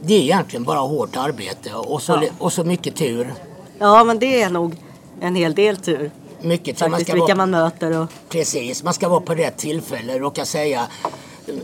Det 0.01 0.13
är 0.13 0.19
egentligen 0.21 0.63
bara 0.63 0.79
hårt 0.79 1.17
arbete 1.17 1.73
och 1.73 2.01
så, 2.01 2.23
och 2.39 2.53
så 2.53 2.63
mycket 2.63 2.95
tur. 2.95 3.33
ja, 3.79 4.03
men 4.03 4.19
det 4.19 4.41
är 4.41 4.49
nog 4.49 4.75
en 5.21 5.35
hel 5.35 5.53
del 5.55 5.77
tur. 5.77 6.11
Mycket. 6.41 6.79
Man 6.79 6.91
Faktiskt 6.91 7.07
ska 7.07 7.13
vilka 7.13 7.25
vara 7.25 7.35
man 7.35 7.49
möter 7.49 7.97
och 7.97 8.09
Precis, 8.29 8.83
man 8.83 8.93
ska 8.93 9.09
vara 9.09 9.21
på 9.21 9.35
rätt 9.35 9.57
tillfälle. 9.57 10.19
Råka 10.19 10.45
säga 10.45 10.87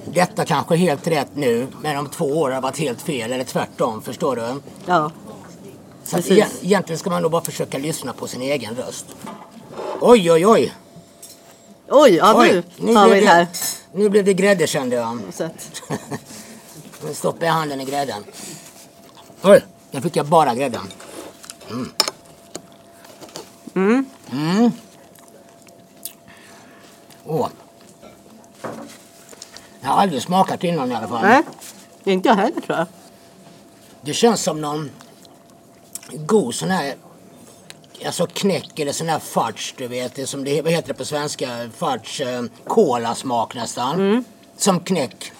detta 0.05 0.45
kanske 0.45 0.75
är 0.75 0.77
helt 0.77 1.07
rätt 1.07 1.29
nu 1.33 1.67
men 1.81 1.97
om 1.97 2.09
två 2.09 2.25
år 2.25 2.51
har 2.51 2.61
varit 2.61 2.77
helt 2.77 3.01
fel 3.01 3.31
eller 3.33 3.43
tvärtom. 3.43 4.01
Förstår 4.01 4.35
du? 4.35 4.61
ja. 4.85 5.11
Så 6.03 6.17
att 6.17 6.27
Precis. 6.27 6.43
e- 6.43 6.47
egentligen 6.61 6.99
ska 6.99 7.09
man 7.09 7.21
nog 7.21 7.31
bara 7.31 7.43
försöka 7.43 7.77
lyssna 7.77 8.13
på 8.13 8.27
sin 8.27 8.41
egen 8.41 8.75
röst. 8.75 9.05
Oj, 10.01 10.31
oj, 10.31 10.47
oj! 10.47 10.73
Oj, 11.89 12.11
ja 12.15 12.33
oj. 12.37 12.63
nu 12.77 12.95
har 12.95 13.09
vi 13.09 13.19
det 13.19 13.27
här. 13.27 13.47
Nu 13.93 14.09
blev 14.09 14.25
det 14.25 14.33
grädde 14.33 14.67
kände 14.67 14.95
jag. 14.95 15.19
Att, 15.29 15.81
Nu 17.07 17.13
stoppar 17.13 17.45
jag 17.45 17.53
handen 17.53 17.81
i 17.81 17.85
grädden. 17.85 18.23
Oj, 19.41 19.65
nu 19.91 20.01
fick 20.01 20.15
jag 20.15 20.25
bara 20.25 20.55
grädden. 20.55 20.81
Mm. 21.69 21.91
Mm. 23.75 24.05
Åh. 27.25 27.47
Jag 29.81 29.89
har 29.89 30.01
aldrig 30.01 30.21
smakat 30.21 30.63
innan 30.63 30.91
i 30.91 30.95
alla 30.95 31.07
fall. 31.07 31.21
nej, 31.21 31.43
inte 32.03 32.29
jag 32.29 32.35
heller 32.35 32.61
tror 32.61 32.77
jag. 32.77 32.87
Det 34.01 34.13
känns 34.13 34.43
som 34.43 34.61
någon 34.61 34.89
god 36.11 36.55
sån 36.55 36.69
här 36.71 36.95
Alltså 38.05 38.27
knäck 38.27 38.79
eller 38.79 38.91
sån 38.91 39.09
här 39.09 39.19
fudge 39.19 39.73
du 39.77 39.87
vet. 39.87 40.15
Det 40.15 40.27
som 40.27 40.43
det, 40.43 40.61
vad 40.61 40.71
heter 40.71 40.87
det 40.87 40.93
på 40.93 41.05
svenska? 41.05 41.69
Fudge. 41.77 42.21
Eh, 42.21 42.43
kolasmak 42.67 43.55
nästan. 43.55 44.25
Som 44.57 44.79
knäck. 44.79 45.31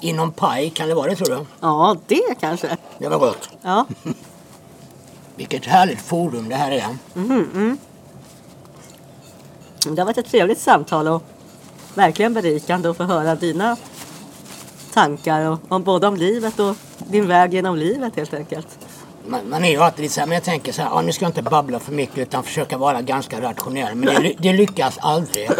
Inom 0.00 0.32
paj, 0.32 0.70
kan 0.70 0.88
det 0.88 0.94
vara 0.94 1.10
det 1.10 1.16
tror 1.16 1.36
du? 1.36 1.46
Ja, 1.60 1.96
det 2.06 2.34
kanske. 2.40 2.76
Det 2.98 3.08
var 3.08 3.18
gott. 3.18 3.48
Ja, 3.62 3.86
Vilket 5.36 5.66
härligt 5.66 6.00
forum 6.00 6.48
det 6.48 6.54
här 6.54 6.70
är. 6.70 6.96
det 9.94 10.00
har 10.00 10.06
varit 10.06 10.18
ett 10.18 10.30
trevligt 10.30 10.58
samtal 10.58 11.08
och 11.08 11.22
verkligen 11.94 12.34
berikande 12.34 12.88
att 12.90 12.96
få 12.96 13.04
höra 13.04 13.34
dina 13.34 13.76
tankar 14.92 15.50
och, 15.50 15.58
om 15.68 15.82
både 15.82 16.06
om 16.06 16.16
livet 16.16 16.60
och 16.60 16.76
din 16.98 17.28
väg 17.28 17.54
genom 17.54 17.76
livet 17.76 18.16
helt 18.16 18.34
enkelt. 18.34 18.78
Man, 19.26 19.40
man 19.48 19.64
är 19.64 19.70
ju 19.70 19.78
alltid 19.78 20.02
lite 20.02 20.14
så 20.14 20.20
här, 20.20 20.26
men 20.26 20.34
jag 20.34 20.44
tänker 20.44 20.72
så 20.72 20.82
här, 20.82 20.90
ja, 20.90 21.02
nu 21.02 21.12
ska 21.12 21.24
jag 21.24 21.30
inte 21.30 21.42
babbla 21.42 21.78
för 21.78 21.92
mycket 21.92 22.18
utan 22.18 22.42
försöka 22.42 22.78
vara 22.78 23.02
ganska 23.02 23.40
rationell. 23.40 23.94
Men 23.94 24.22
det, 24.22 24.34
det 24.38 24.52
lyckas 24.52 24.98
aldrig. 24.98 25.50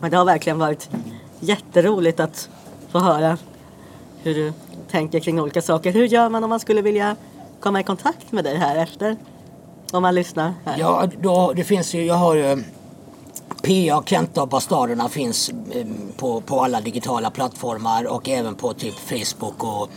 Men 0.00 0.10
det 0.10 0.16
har 0.16 0.24
verkligen 0.24 0.58
varit 0.58 0.88
jätteroligt 1.40 2.20
att 2.20 2.48
få 2.90 2.98
höra 2.98 3.38
hur 4.22 4.34
du 4.34 4.52
tänker 4.90 5.20
kring 5.20 5.40
olika 5.40 5.62
saker. 5.62 5.92
Hur 5.92 6.04
gör 6.04 6.28
man 6.28 6.44
om 6.44 6.50
man 6.50 6.60
skulle 6.60 6.82
vilja 6.82 7.16
komma 7.64 7.80
i 7.80 7.84
kontakt 7.84 8.32
med 8.32 8.44
dig 8.44 8.56
här 8.56 8.76
efter? 8.76 9.16
Om 9.92 10.02
man 10.02 10.14
lyssnar 10.14 10.54
här. 10.64 10.76
Ja, 10.78 11.08
då, 11.22 11.52
det 11.56 11.64
finns 11.64 11.94
ju, 11.94 12.04
jag 12.04 12.14
har 12.14 12.34
ju 12.34 12.64
PA, 13.62 14.02
Kenta 14.06 14.42
och 14.42 14.48
Bastarderna 14.48 15.08
finns 15.08 15.48
eh, 15.48 15.86
på, 16.16 16.40
på 16.40 16.60
alla 16.60 16.80
digitala 16.80 17.30
plattformar 17.30 18.04
och 18.04 18.28
även 18.28 18.54
på 18.54 18.74
typ 18.74 18.94
Facebook 18.94 19.64
och 19.64 19.88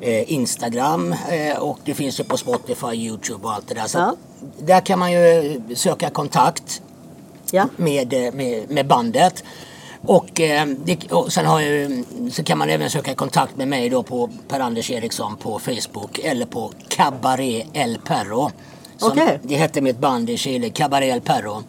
eh, 0.00 0.32
Instagram. 0.32 1.14
Eh, 1.28 1.58
och 1.58 1.78
det 1.84 1.94
finns 1.94 2.20
ju 2.20 2.24
på 2.24 2.36
Spotify, 2.36 2.94
Youtube 2.94 3.46
och 3.46 3.52
allt 3.52 3.68
det 3.68 3.74
där. 3.74 3.86
Så 3.86 3.98
Ja. 3.98 4.14
Där 4.58 4.80
kan 4.80 4.98
man 4.98 5.12
ju 5.12 5.60
söka 5.74 6.10
kontakt 6.10 6.82
Ja. 7.50 7.66
med, 7.76 8.12
eh, 8.12 8.32
med, 8.34 8.70
med 8.70 8.86
bandet. 8.86 9.44
Och, 10.06 10.40
eh, 10.40 10.66
det, 10.84 11.12
och 11.12 11.32
sen 11.32 11.46
har 11.46 11.60
jag, 11.60 12.04
så 12.30 12.44
kan 12.44 12.58
man 12.58 12.70
även 12.70 12.90
söka 12.90 13.14
kontakt 13.14 13.56
med 13.56 13.68
mig 13.68 13.88
då 13.88 14.02
på 14.02 14.30
Per-Anders 14.48 14.90
Eriksson 14.90 15.36
på 15.36 15.58
Facebook 15.58 16.18
eller 16.18 16.46
på 16.46 16.72
Cabaret 16.88 17.66
El 17.72 17.98
Perro. 18.04 18.50
Som 18.96 19.10
Okej. 19.10 19.38
Det 19.42 19.56
hette 19.56 19.80
mitt 19.80 19.98
band 19.98 20.30
i 20.30 20.36
Chile, 20.36 20.70
Cabaret 20.70 21.14
El 21.14 21.20
Perro. 21.20 21.62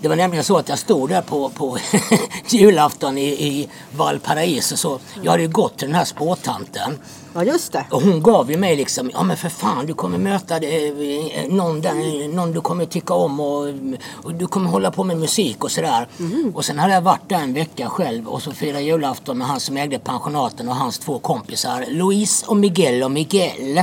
Det 0.00 0.08
var 0.08 0.16
nämligen 0.16 0.44
så 0.44 0.56
att 0.56 0.68
jag 0.68 0.78
stod 0.78 1.08
där 1.08 1.22
på, 1.22 1.48
på 1.48 1.78
julafton 2.48 3.18
i, 3.18 3.26
i 3.26 3.68
Valparaiso. 3.96 4.76
Så 4.76 4.98
jag 5.22 5.30
hade 5.30 5.42
ju 5.42 5.48
gått 5.48 5.78
till 5.78 5.88
den 5.88 5.94
här 5.94 6.04
spåtanten. 6.04 6.98
ja, 7.34 7.44
just 7.44 7.72
det. 7.72 7.84
Och 7.90 8.02
hon 8.02 8.22
gav 8.22 8.50
ju 8.50 8.56
mig 8.56 8.76
liksom, 8.76 9.10
ja 9.14 9.22
men 9.22 9.36
för 9.36 9.48
fan 9.48 9.86
du 9.86 9.94
kommer 9.94 10.18
möta 10.18 10.56
eh, 10.56 10.92
någon, 11.48 11.80
där, 11.80 12.28
någon 12.34 12.52
du 12.52 12.60
kommer 12.60 12.86
tycka 12.86 13.14
om 13.14 13.40
och, 13.40 13.66
och 14.24 14.34
du 14.34 14.46
kommer 14.46 14.70
hålla 14.70 14.90
på 14.90 15.04
med 15.04 15.18
musik 15.18 15.64
och 15.64 15.70
sådär. 15.70 16.08
Och 16.54 16.64
sen 16.64 16.78
hade 16.78 16.94
jag 16.94 17.00
varit 17.00 17.28
där 17.28 17.38
en 17.38 17.54
vecka 17.54 17.88
själv 17.88 18.28
och 18.28 18.42
så 18.42 18.52
firade 18.52 18.82
julafton 18.82 19.38
med 19.38 19.46
han 19.46 19.60
som 19.60 19.76
ägde 19.76 19.98
pensionaten 19.98 20.68
och 20.68 20.76
hans 20.76 20.98
två 20.98 21.18
kompisar 21.18 21.84
Louise 21.88 22.46
och 22.46 22.56
Miguel 22.56 23.02
och 23.02 23.10
Miguel. 23.10 23.82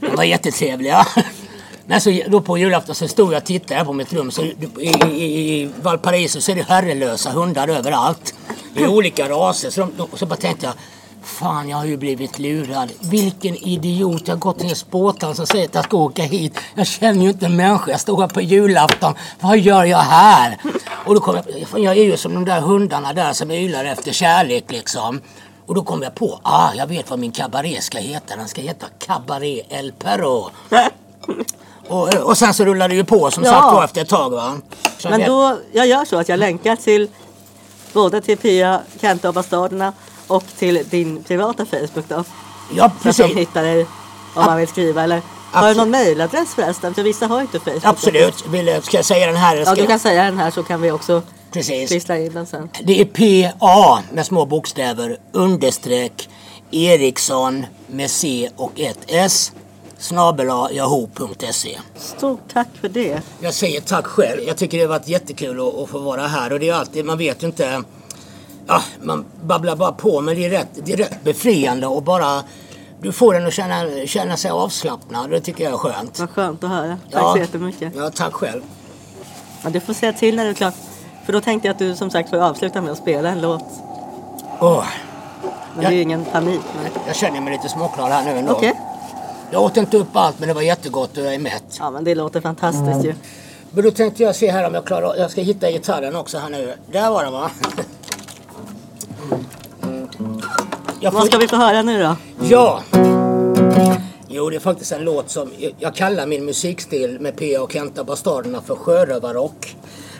De 0.00 0.16
var 0.16 0.24
jättetrevliga. 0.24 1.06
Men 1.86 2.00
så 2.00 2.20
då 2.28 2.40
på 2.40 2.58
julafton 2.58 2.94
så 2.94 3.08
stod 3.08 3.32
jag 3.32 3.38
och 3.38 3.44
tittade 3.44 3.84
på 3.84 3.92
mitt 3.92 4.12
rum. 4.12 4.30
Så 4.30 4.42
i, 4.42 4.56
i, 4.80 5.62
i 5.62 5.70
Valparaiso 5.82 6.40
så 6.40 6.52
är 6.52 6.56
det 6.56 6.62
herrelösa 6.62 7.30
hundar 7.30 7.68
överallt. 7.68 8.34
I 8.74 8.86
olika 8.86 9.28
raser. 9.28 9.70
Så, 9.70 9.88
de, 9.96 10.08
så 10.14 10.26
bara 10.26 10.36
tänkte 10.36 10.66
jag 10.66 10.74
Fan, 11.26 11.68
jag 11.68 11.76
har 11.76 11.84
ju 11.84 11.96
blivit 11.96 12.38
lurad. 12.38 12.92
Vilken 13.00 13.56
idiot. 13.56 14.22
Jag 14.28 14.34
har 14.34 14.40
gått 14.40 14.58
till 14.58 14.68
en 14.68 14.76
spåtare 14.76 15.34
som 15.34 15.46
säger 15.46 15.64
att 15.64 15.74
jag 15.74 15.84
ska 15.84 15.96
åka 15.96 16.22
hit. 16.22 16.58
Jag 16.74 16.86
känner 16.86 17.22
ju 17.22 17.30
inte 17.30 17.46
en 17.46 17.56
människa. 17.56 17.90
Jag 17.90 18.00
står 18.00 18.20
här 18.20 18.28
på 18.28 18.40
julafton. 18.40 19.14
Vad 19.40 19.58
gör 19.58 19.84
jag 19.84 19.98
här? 19.98 20.58
Och 20.88 21.14
då 21.14 21.20
kom 21.20 21.34
jag, 21.34 21.68
fan, 21.68 21.82
jag 21.82 21.98
är 21.98 22.04
ju 22.04 22.16
som 22.16 22.34
de 22.34 22.44
där 22.44 22.60
hundarna 22.60 23.12
där 23.12 23.32
som 23.32 23.50
ylar 23.50 23.84
efter 23.84 24.12
kärlek 24.12 24.64
liksom. 24.72 25.20
Och 25.66 25.74
då 25.74 25.82
kom 25.82 26.02
jag 26.02 26.14
på, 26.14 26.40
ah, 26.42 26.74
jag 26.74 26.86
vet 26.86 27.10
vad 27.10 27.18
min 27.18 27.32
kabaré 27.32 27.80
ska 27.80 27.98
heta. 27.98 28.36
Den 28.36 28.48
ska 28.48 28.60
heta 28.60 28.86
Cabaret 28.98 29.66
El 29.68 29.92
Perro. 29.92 30.50
Och, 31.88 32.14
och 32.14 32.38
sen 32.38 32.54
så 32.54 32.64
rullade 32.64 32.88
det 32.94 32.96
ju 32.96 33.04
på 33.04 33.30
som 33.30 33.44
Ja. 33.44 33.50
sagt 33.50 33.64
var 33.74 33.84
efter 33.84 34.00
ett 34.02 34.08
tag 34.08 34.30
va. 34.30 34.56
Så 34.98 35.08
Men 35.08 35.20
då, 35.20 35.58
jag 35.72 35.86
gör 35.86 36.04
så 36.04 36.16
att 36.18 36.28
jag 36.28 36.38
länkar 36.38 36.76
till 36.76 37.08
både 37.92 38.20
till 38.20 38.38
Pia, 38.38 38.80
Kenta 39.00 39.28
och 39.28 39.34
Bastarderna 39.34 39.92
och 40.26 40.44
till 40.58 40.82
din 40.90 41.24
privata 41.24 41.66
Facebook 41.66 42.04
då. 42.08 42.24
Ja 42.76 42.90
Så 43.02 43.08
att 43.08 43.16
de 43.16 43.22
precis. 43.22 43.36
hittar 43.36 43.62
dig 43.62 43.86
om 44.34 44.44
man 44.44 44.56
vill 44.56 44.68
skriva. 44.68 45.02
Eller 45.02 45.22
har 45.52 45.68
du 45.68 45.74
någon 45.74 45.90
mejladress 45.90 46.54
förresten? 46.54 46.94
För 46.94 47.02
vissa 47.02 47.26
har 47.26 47.40
inte 47.40 47.60
Facebook. 47.60 47.84
Absolut. 47.84 48.44
Vill, 48.48 48.82
ska 48.82 48.96
jag 48.96 49.04
säga 49.04 49.26
den 49.26 49.36
här? 49.36 49.52
eller 49.56 49.66
Ja, 49.66 49.72
Ska 49.72 49.80
du 49.80 49.86
kan 49.86 49.98
säga 49.98 50.24
den 50.24 50.38
här 50.38 50.50
så 50.50 50.62
kan 50.62 50.80
vi 50.82 50.90
också 50.90 51.22
Precis. 51.52 52.10
in 52.10 52.32
den 52.32 52.46
sen. 52.46 52.68
Det 52.84 53.00
är 53.00 53.04
PA 53.52 54.02
med 54.12 54.26
små 54.26 54.44
bokstäver 54.46 55.16
understreck 55.32 56.28
Eriksson 56.70 57.66
med 57.86 58.10
C 58.10 58.50
och 58.56 58.80
ett 58.80 58.98
S 59.06 59.52
snabela 59.98 60.70
yahoo.se. 60.72 61.78
Stort 61.96 62.40
tack 62.52 62.68
för 62.80 62.88
det. 62.88 63.22
Jag 63.40 63.54
säger 63.54 63.80
tack 63.80 64.06
själv. 64.06 64.40
Jag 64.46 64.56
tycker 64.56 64.78
det 64.78 64.84
har 64.84 64.88
varit 64.88 65.08
jättekul 65.08 65.68
att, 65.68 65.74
att 65.74 65.88
få 65.88 65.98
vara 65.98 66.26
här 66.26 66.52
och 66.52 66.60
det 66.60 66.68
är 66.68 66.74
alltid, 66.74 67.04
man 67.04 67.18
vet 67.18 67.42
ju 67.42 67.46
inte 67.46 67.82
Ja, 68.66 68.82
man 69.02 69.24
babblar 69.42 69.76
bara 69.76 69.92
på 69.92 70.20
men 70.20 70.34
det 70.34 70.44
är 70.44 70.50
rätt, 70.50 70.68
det 70.84 70.92
är 70.92 70.96
rätt 70.96 71.24
befriande 71.24 71.86
och 71.86 72.02
bara 72.02 72.42
du 73.00 73.12
får 73.12 73.34
den 73.34 73.46
att 73.46 73.52
känna, 73.52 74.06
känna 74.06 74.36
sig 74.36 74.50
avslappnad. 74.50 75.30
Det 75.30 75.40
tycker 75.40 75.64
jag 75.64 75.72
är 75.72 75.76
skönt. 75.78 76.18
Vad 76.18 76.30
skönt 76.30 76.64
att 76.64 76.70
höra. 76.70 76.98
Tack 77.12 77.32
så 77.32 77.38
jättemycket. 77.38 77.92
Ja, 77.96 78.10
tack 78.10 78.32
själv. 78.32 78.62
Ja, 79.62 79.70
du 79.70 79.80
får 79.80 79.94
säga 79.94 80.12
till 80.12 80.36
när 80.36 80.44
du 80.44 80.50
är 80.50 80.54
klar. 80.54 80.72
För 81.26 81.32
då 81.32 81.40
tänkte 81.40 81.68
jag 81.68 81.72
att 81.72 81.78
du 81.78 81.96
som 81.96 82.10
sagt 82.10 82.30
får 82.30 82.36
avsluta 82.36 82.80
med 82.80 82.92
att 82.92 82.98
spela 82.98 83.28
en 83.28 83.40
låt. 83.40 83.64
Åh, 84.60 84.84
Men 85.74 85.82
Ja. 85.84 85.88
det 85.88 85.94
är 85.94 85.96
ju 85.96 86.02
ingen 86.02 86.24
panik. 86.24 86.60
Men... 86.82 86.92
jag 87.06 87.16
känner 87.16 87.40
mig 87.40 87.52
lite 87.52 87.68
småklar 87.68 88.10
här 88.10 88.24
nu 88.24 88.38
ändå. 88.38 88.52
Okej. 88.52 88.80
Jag 89.56 89.62
åt 89.64 89.76
inte 89.76 89.96
upp 89.96 90.16
allt 90.16 90.38
men 90.38 90.48
det 90.48 90.54
var 90.54 90.62
jättegott 90.62 91.16
och 91.18 91.24
jag 91.24 91.34
är 91.34 91.38
mätt. 91.38 91.76
Ja 91.78 91.90
men 91.90 92.04
det 92.04 92.14
låter 92.14 92.40
fantastiskt 92.40 93.04
ju. 93.04 93.14
Men 93.70 93.84
då 93.84 93.90
tänkte 93.90 94.22
jag 94.22 94.36
se 94.36 94.50
här 94.50 94.66
om 94.66 94.74
jag 94.74 94.84
klarar 94.84 95.16
Jag 95.16 95.30
ska 95.30 95.40
hitta 95.40 95.70
gitarren 95.70 96.16
också 96.16 96.38
här 96.38 96.48
nu. 96.50 96.74
Där 96.92 97.10
var 97.10 97.24
den 97.24 97.32
va? 97.32 97.50
Jag 101.00 101.10
Vad 101.12 101.26
ska 101.26 101.38
vi 101.38 101.48
få 101.48 101.56
höra 101.56 101.82
nu 101.82 102.02
då? 102.02 102.16
Ja! 102.48 102.82
Jo, 104.28 104.50
det 104.50 104.56
är 104.56 104.60
faktiskt 104.60 104.92
en 104.92 105.02
låt 105.04 105.30
som... 105.30 105.50
jag- 105.58 105.74
Jag 105.78 105.94
kallar 105.94 106.26
min 106.26 106.44
musikstil 106.44 107.20
med 107.20 107.36
P.A. 107.36 107.62
och 107.62 107.72
Kenta 107.72 108.04
Bastarderna 108.04 108.60
för 108.62 108.76
sjörövarrock. 108.76 109.76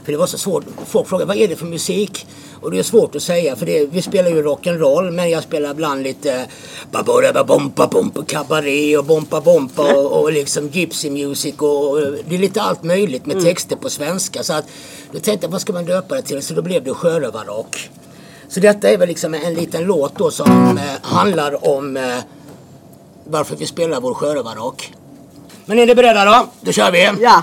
För 0.07 0.13
det 0.13 0.19
var 0.19 0.27
så 0.27 0.39
svårt. 0.39 0.65
Folk 0.87 1.09
frågar 1.09 1.27
vad 1.27 1.37
är 1.37 1.49
det 1.49 1.57
för 1.57 1.67
musik? 1.67 2.27
Och 2.61 2.71
det 2.71 2.79
är 2.79 2.83
svårt 2.83 3.17
att 3.17 3.23
säga 3.23 3.57
för 3.57 3.67
det, 3.67 3.87
vi 3.87 4.03
spelar 4.03 4.31
ju 4.31 4.43
rock'n'roll 4.43 5.11
men 5.11 5.31
jag 5.31 5.43
spelar 5.43 5.71
ibland 5.71 6.03
lite 6.03 6.47
babora 6.91 7.45
bompa 7.45 7.87
bompa 7.87 8.25
cabaret 8.25 8.99
och 8.99 9.05
bompa 9.05 9.41
bompa 9.41 9.95
och, 9.95 10.23
och 10.23 10.33
liksom 10.33 10.69
gypsy 10.69 11.11
music 11.11 11.55
och, 11.59 11.91
och 11.91 12.01
det 12.29 12.35
är 12.35 12.39
lite 12.39 12.63
allt 12.63 12.83
möjligt 12.83 13.27
med 13.27 13.43
texter 13.43 13.77
på 13.77 13.91
svenska. 13.91 14.43
Så 14.43 14.53
att 14.53 14.65
då 15.13 15.19
tänkte 15.19 15.47
jag 15.47 15.51
vad 15.53 15.61
ska 15.61 15.73
man 15.73 15.85
döpa 15.85 16.15
det 16.15 16.23
till? 16.23 16.43
Så 16.43 16.55
då 16.55 16.63
blev 16.63 16.85
det 16.85 16.95
sjörövarrock. 16.95 17.91
Så 18.49 18.61
detta 18.61 18.89
är 18.89 18.99
väl 18.99 19.09
liksom 19.09 19.35
en 19.35 19.55
liten 19.55 19.85
låt 19.85 20.19
då 20.19 20.31
som 20.31 20.79
eh, 20.79 20.85
handlar 21.03 21.69
om 21.69 21.97
eh, 21.97 22.03
varför 23.25 23.57
vi 23.57 23.67
spelar 23.67 24.01
vår 24.01 24.15
sjörövarrock. 24.15 24.93
Men 25.65 25.79
är 25.79 25.87
ni 25.87 25.95
beredda 25.95 26.25
då? 26.25 26.47
Då 26.61 26.73
kör 26.73 26.93
vi! 26.93 27.11
Ja! 27.21 27.43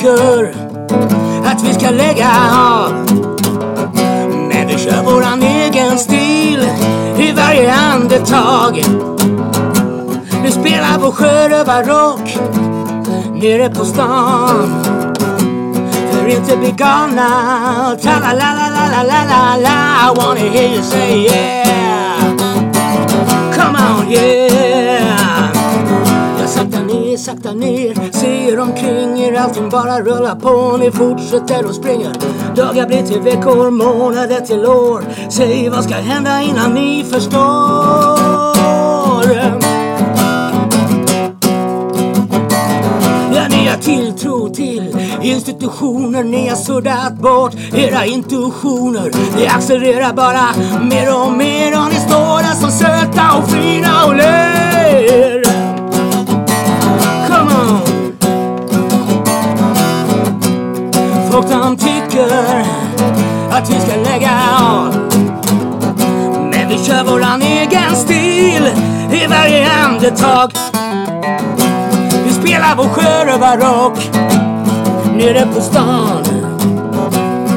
Tycker 0.00 0.54
att 1.44 1.62
vi 1.62 1.74
ska 1.74 1.90
lägga 1.90 2.30
av. 2.60 2.92
Men 4.48 4.66
vi 4.68 4.78
kör 4.78 5.02
våran 5.02 5.42
egen 5.42 5.98
stil 5.98 6.68
i 7.18 7.32
varje 7.32 7.74
andetag. 7.74 8.84
Vi 10.42 10.50
spelar 10.50 10.98
vår 10.98 11.12
sjörövarrock 11.12 12.38
nere 13.34 13.68
på 13.70 13.84
stan. 13.84 14.84
För 16.12 16.28
inte 16.28 16.56
bli 16.56 16.70
galna. 16.70 17.30
Tra-la-la-la-la-la-la-la 18.02 19.70
I 20.06 20.12
wanna 20.16 20.40
hear 20.40 20.74
you 20.74 20.82
say 20.82 21.24
yeah. 21.24 22.36
Come 23.54 23.76
on 23.76 24.10
yeah. 24.10 24.49
Sakta 27.20 27.52
ner, 27.52 28.12
Ser 28.12 28.60
omkring 28.60 29.20
er, 29.20 29.34
allting 29.34 29.70
bara 29.70 30.00
rullar 30.00 30.34
på. 30.34 30.76
Ni 30.76 30.90
fortsätter 30.90 31.66
och 31.66 31.74
springer. 31.74 32.12
Dagar 32.56 32.86
blir 32.86 33.02
till 33.02 33.20
veckor, 33.20 33.70
månader 33.70 34.40
till 34.40 34.66
år. 34.66 35.04
Säg 35.30 35.68
vad 35.68 35.84
ska 35.84 35.94
hända 35.94 36.42
innan 36.42 36.74
ni 36.74 37.04
förstår? 37.04 37.40
Ni 43.50 43.66
har 43.66 43.76
tilltro 43.76 44.54
till 44.54 44.96
institutioner. 45.22 46.24
Ni 46.24 46.48
har 46.48 46.56
suddat 46.56 47.12
bort 47.12 47.54
era 47.74 48.04
intuitioner. 48.04 49.10
Ni 49.36 49.46
accelererar 49.46 50.12
bara 50.12 50.48
mer 50.84 51.24
och 51.24 51.32
mer 51.32 51.80
Och 51.80 51.88
ni 51.92 52.00
står 52.00 52.42
där 52.42 52.54
som 52.54 52.70
söta 52.70 53.36
och 53.38 53.50
fina 53.50 54.04
och 54.06 54.16
ler. 54.16 55.39
Och 61.40 61.46
de 61.48 61.76
tycker 61.76 62.28
att 63.50 63.70
vi 63.70 63.80
ska 63.80 63.96
lägga 64.10 64.30
av 64.60 64.94
Men 66.52 66.68
vi 66.68 66.78
kör 66.78 67.04
våran 67.04 67.42
egen 67.42 67.96
stil 67.96 68.70
i 69.12 69.26
varje 69.26 69.68
andetag 69.72 70.52
vi 72.24 72.32
spelar 72.32 72.76
vår 72.76 72.88
sjörövarrock 72.88 73.98
nere 75.14 75.46
på 75.54 75.60
stan. 75.60 76.24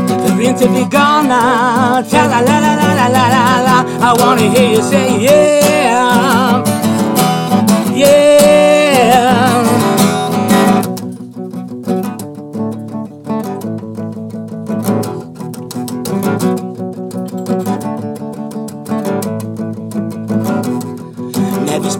För 0.07 0.37
vi 0.37 0.45
inte 0.45 0.67
blir 0.69 0.85
galna. 0.85 2.03
Tra-la-la-la-la-la-la-la. 2.09 3.85
I 3.99 4.21
wanna 4.21 4.41
hear 4.41 4.73
you 4.73 4.81
say. 4.81 5.23
Yeah. 5.23 6.92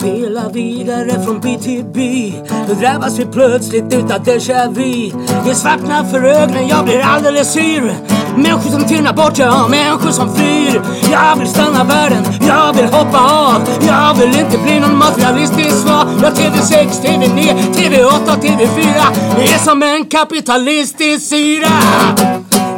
Spela 0.04 0.50
vidare 0.50 1.24
från 1.26 1.40
by 1.40 1.58
till 1.58 1.84
by. 1.84 2.34
Då 2.68 2.74
drabbas 2.74 3.20
vi 3.20 3.26
plötsligt 3.26 3.94
utav 3.94 4.24
déjà 4.24 4.70
vu. 4.70 5.12
Det 5.46 5.56
svartnar 5.56 6.04
för 6.04 6.24
ögonen, 6.24 6.68
jag 6.68 6.86
blir 6.86 7.00
alldeles 7.00 7.58
yr. 7.58 7.94
Människor 8.36 8.72
som 8.72 8.84
tynar 8.84 9.14
bort, 9.14 9.38
ja, 9.38 9.68
människor 9.68 10.12
som 10.12 10.36
flyr. 10.36 10.82
Jag 11.12 11.36
vill 11.36 11.48
stanna 11.48 11.84
världen, 11.84 12.24
jag 12.48 12.74
vill 12.74 12.86
hoppa 12.86 13.20
av. 13.20 13.62
Jag 13.88 14.14
vill 14.14 14.40
inte 14.40 14.58
bli 14.58 14.80
någon 14.80 14.98
materialistisk 14.98 15.78
svar. 15.78 16.06
Jag 16.22 16.34
TV6, 16.34 16.88
TV9, 17.04 17.54
TV8, 17.74 18.42
TV4. 18.42 19.02
Det 19.38 19.54
är 19.54 19.58
som 19.58 19.84
en 19.84 20.06
kapitalistisk 20.06 21.30
syra. 21.30 21.68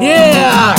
Yeah! 0.01 0.75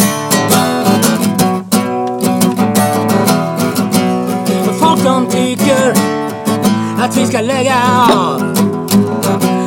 Folk 4.81 5.05
de 5.05 5.27
tycker 5.31 6.16
att 7.07 7.17
vi 7.17 7.27
ska 7.27 7.41
lägga 7.41 7.75
av. 8.11 8.41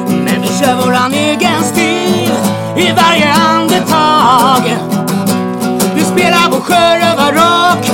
Men 0.10 0.42
vi 0.42 0.48
kör 0.48 0.76
våran 0.86 1.14
egen 1.14 1.64
stil 1.64 2.32
i 2.78 2.92
varje 2.92 3.34
andetag. 3.34 4.78
Vi 5.96 6.02
spelar 6.04 6.50
vår 6.52 6.60
sjörövarrock 6.60 7.92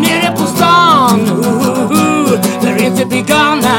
nere 0.00 0.36
på 0.36 0.46
stan. 0.46 1.20
Uh, 1.20 2.40
They're 2.62 2.86
inte 2.86 3.04
begonna. 3.06 3.78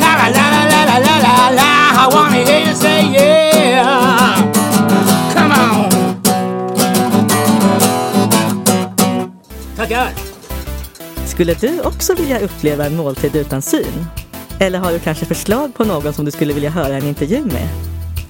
La 0.00 0.10
la 0.18 0.28
la 0.36 0.44
la 0.70 0.84
la 0.88 0.98
la 0.98 1.14
la 1.26 1.50
la. 1.58 1.72
I 2.04 2.14
wanna 2.14 2.36
hear 2.36 2.66
you 2.66 2.74
say 2.74 2.91
Skulle 11.32 11.54
du 11.54 11.80
också 11.80 12.14
vilja 12.14 12.40
uppleva 12.40 12.86
en 12.86 12.96
måltid 12.96 13.36
utan 13.36 13.62
syn? 13.62 14.06
Eller 14.60 14.78
har 14.78 14.92
du 14.92 14.98
kanske 14.98 15.26
förslag 15.26 15.74
på 15.74 15.84
någon 15.84 16.12
som 16.12 16.24
du 16.24 16.30
skulle 16.30 16.54
vilja 16.54 16.70
höra 16.70 16.96
en 16.96 17.06
intervju 17.06 17.44
med? 17.44 17.68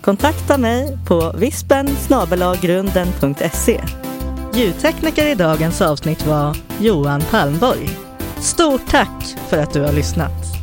Kontakta 0.00 0.59
mig 0.59 0.98
på 1.07 1.32
vispen 1.38 1.88
grunden.se. 2.55 3.80
Ljudtekniker 4.55 5.26
i 5.26 5.34
dagens 5.34 5.80
avsnitt 5.80 6.26
var 6.26 6.57
Johan 6.80 7.20
Palmborg. 7.30 7.90
Stort 8.40 8.86
tack 8.88 9.36
för 9.48 9.59
att 9.59 9.72
du 9.72 9.80
har 9.80 9.92
lyssnat! 9.92 10.61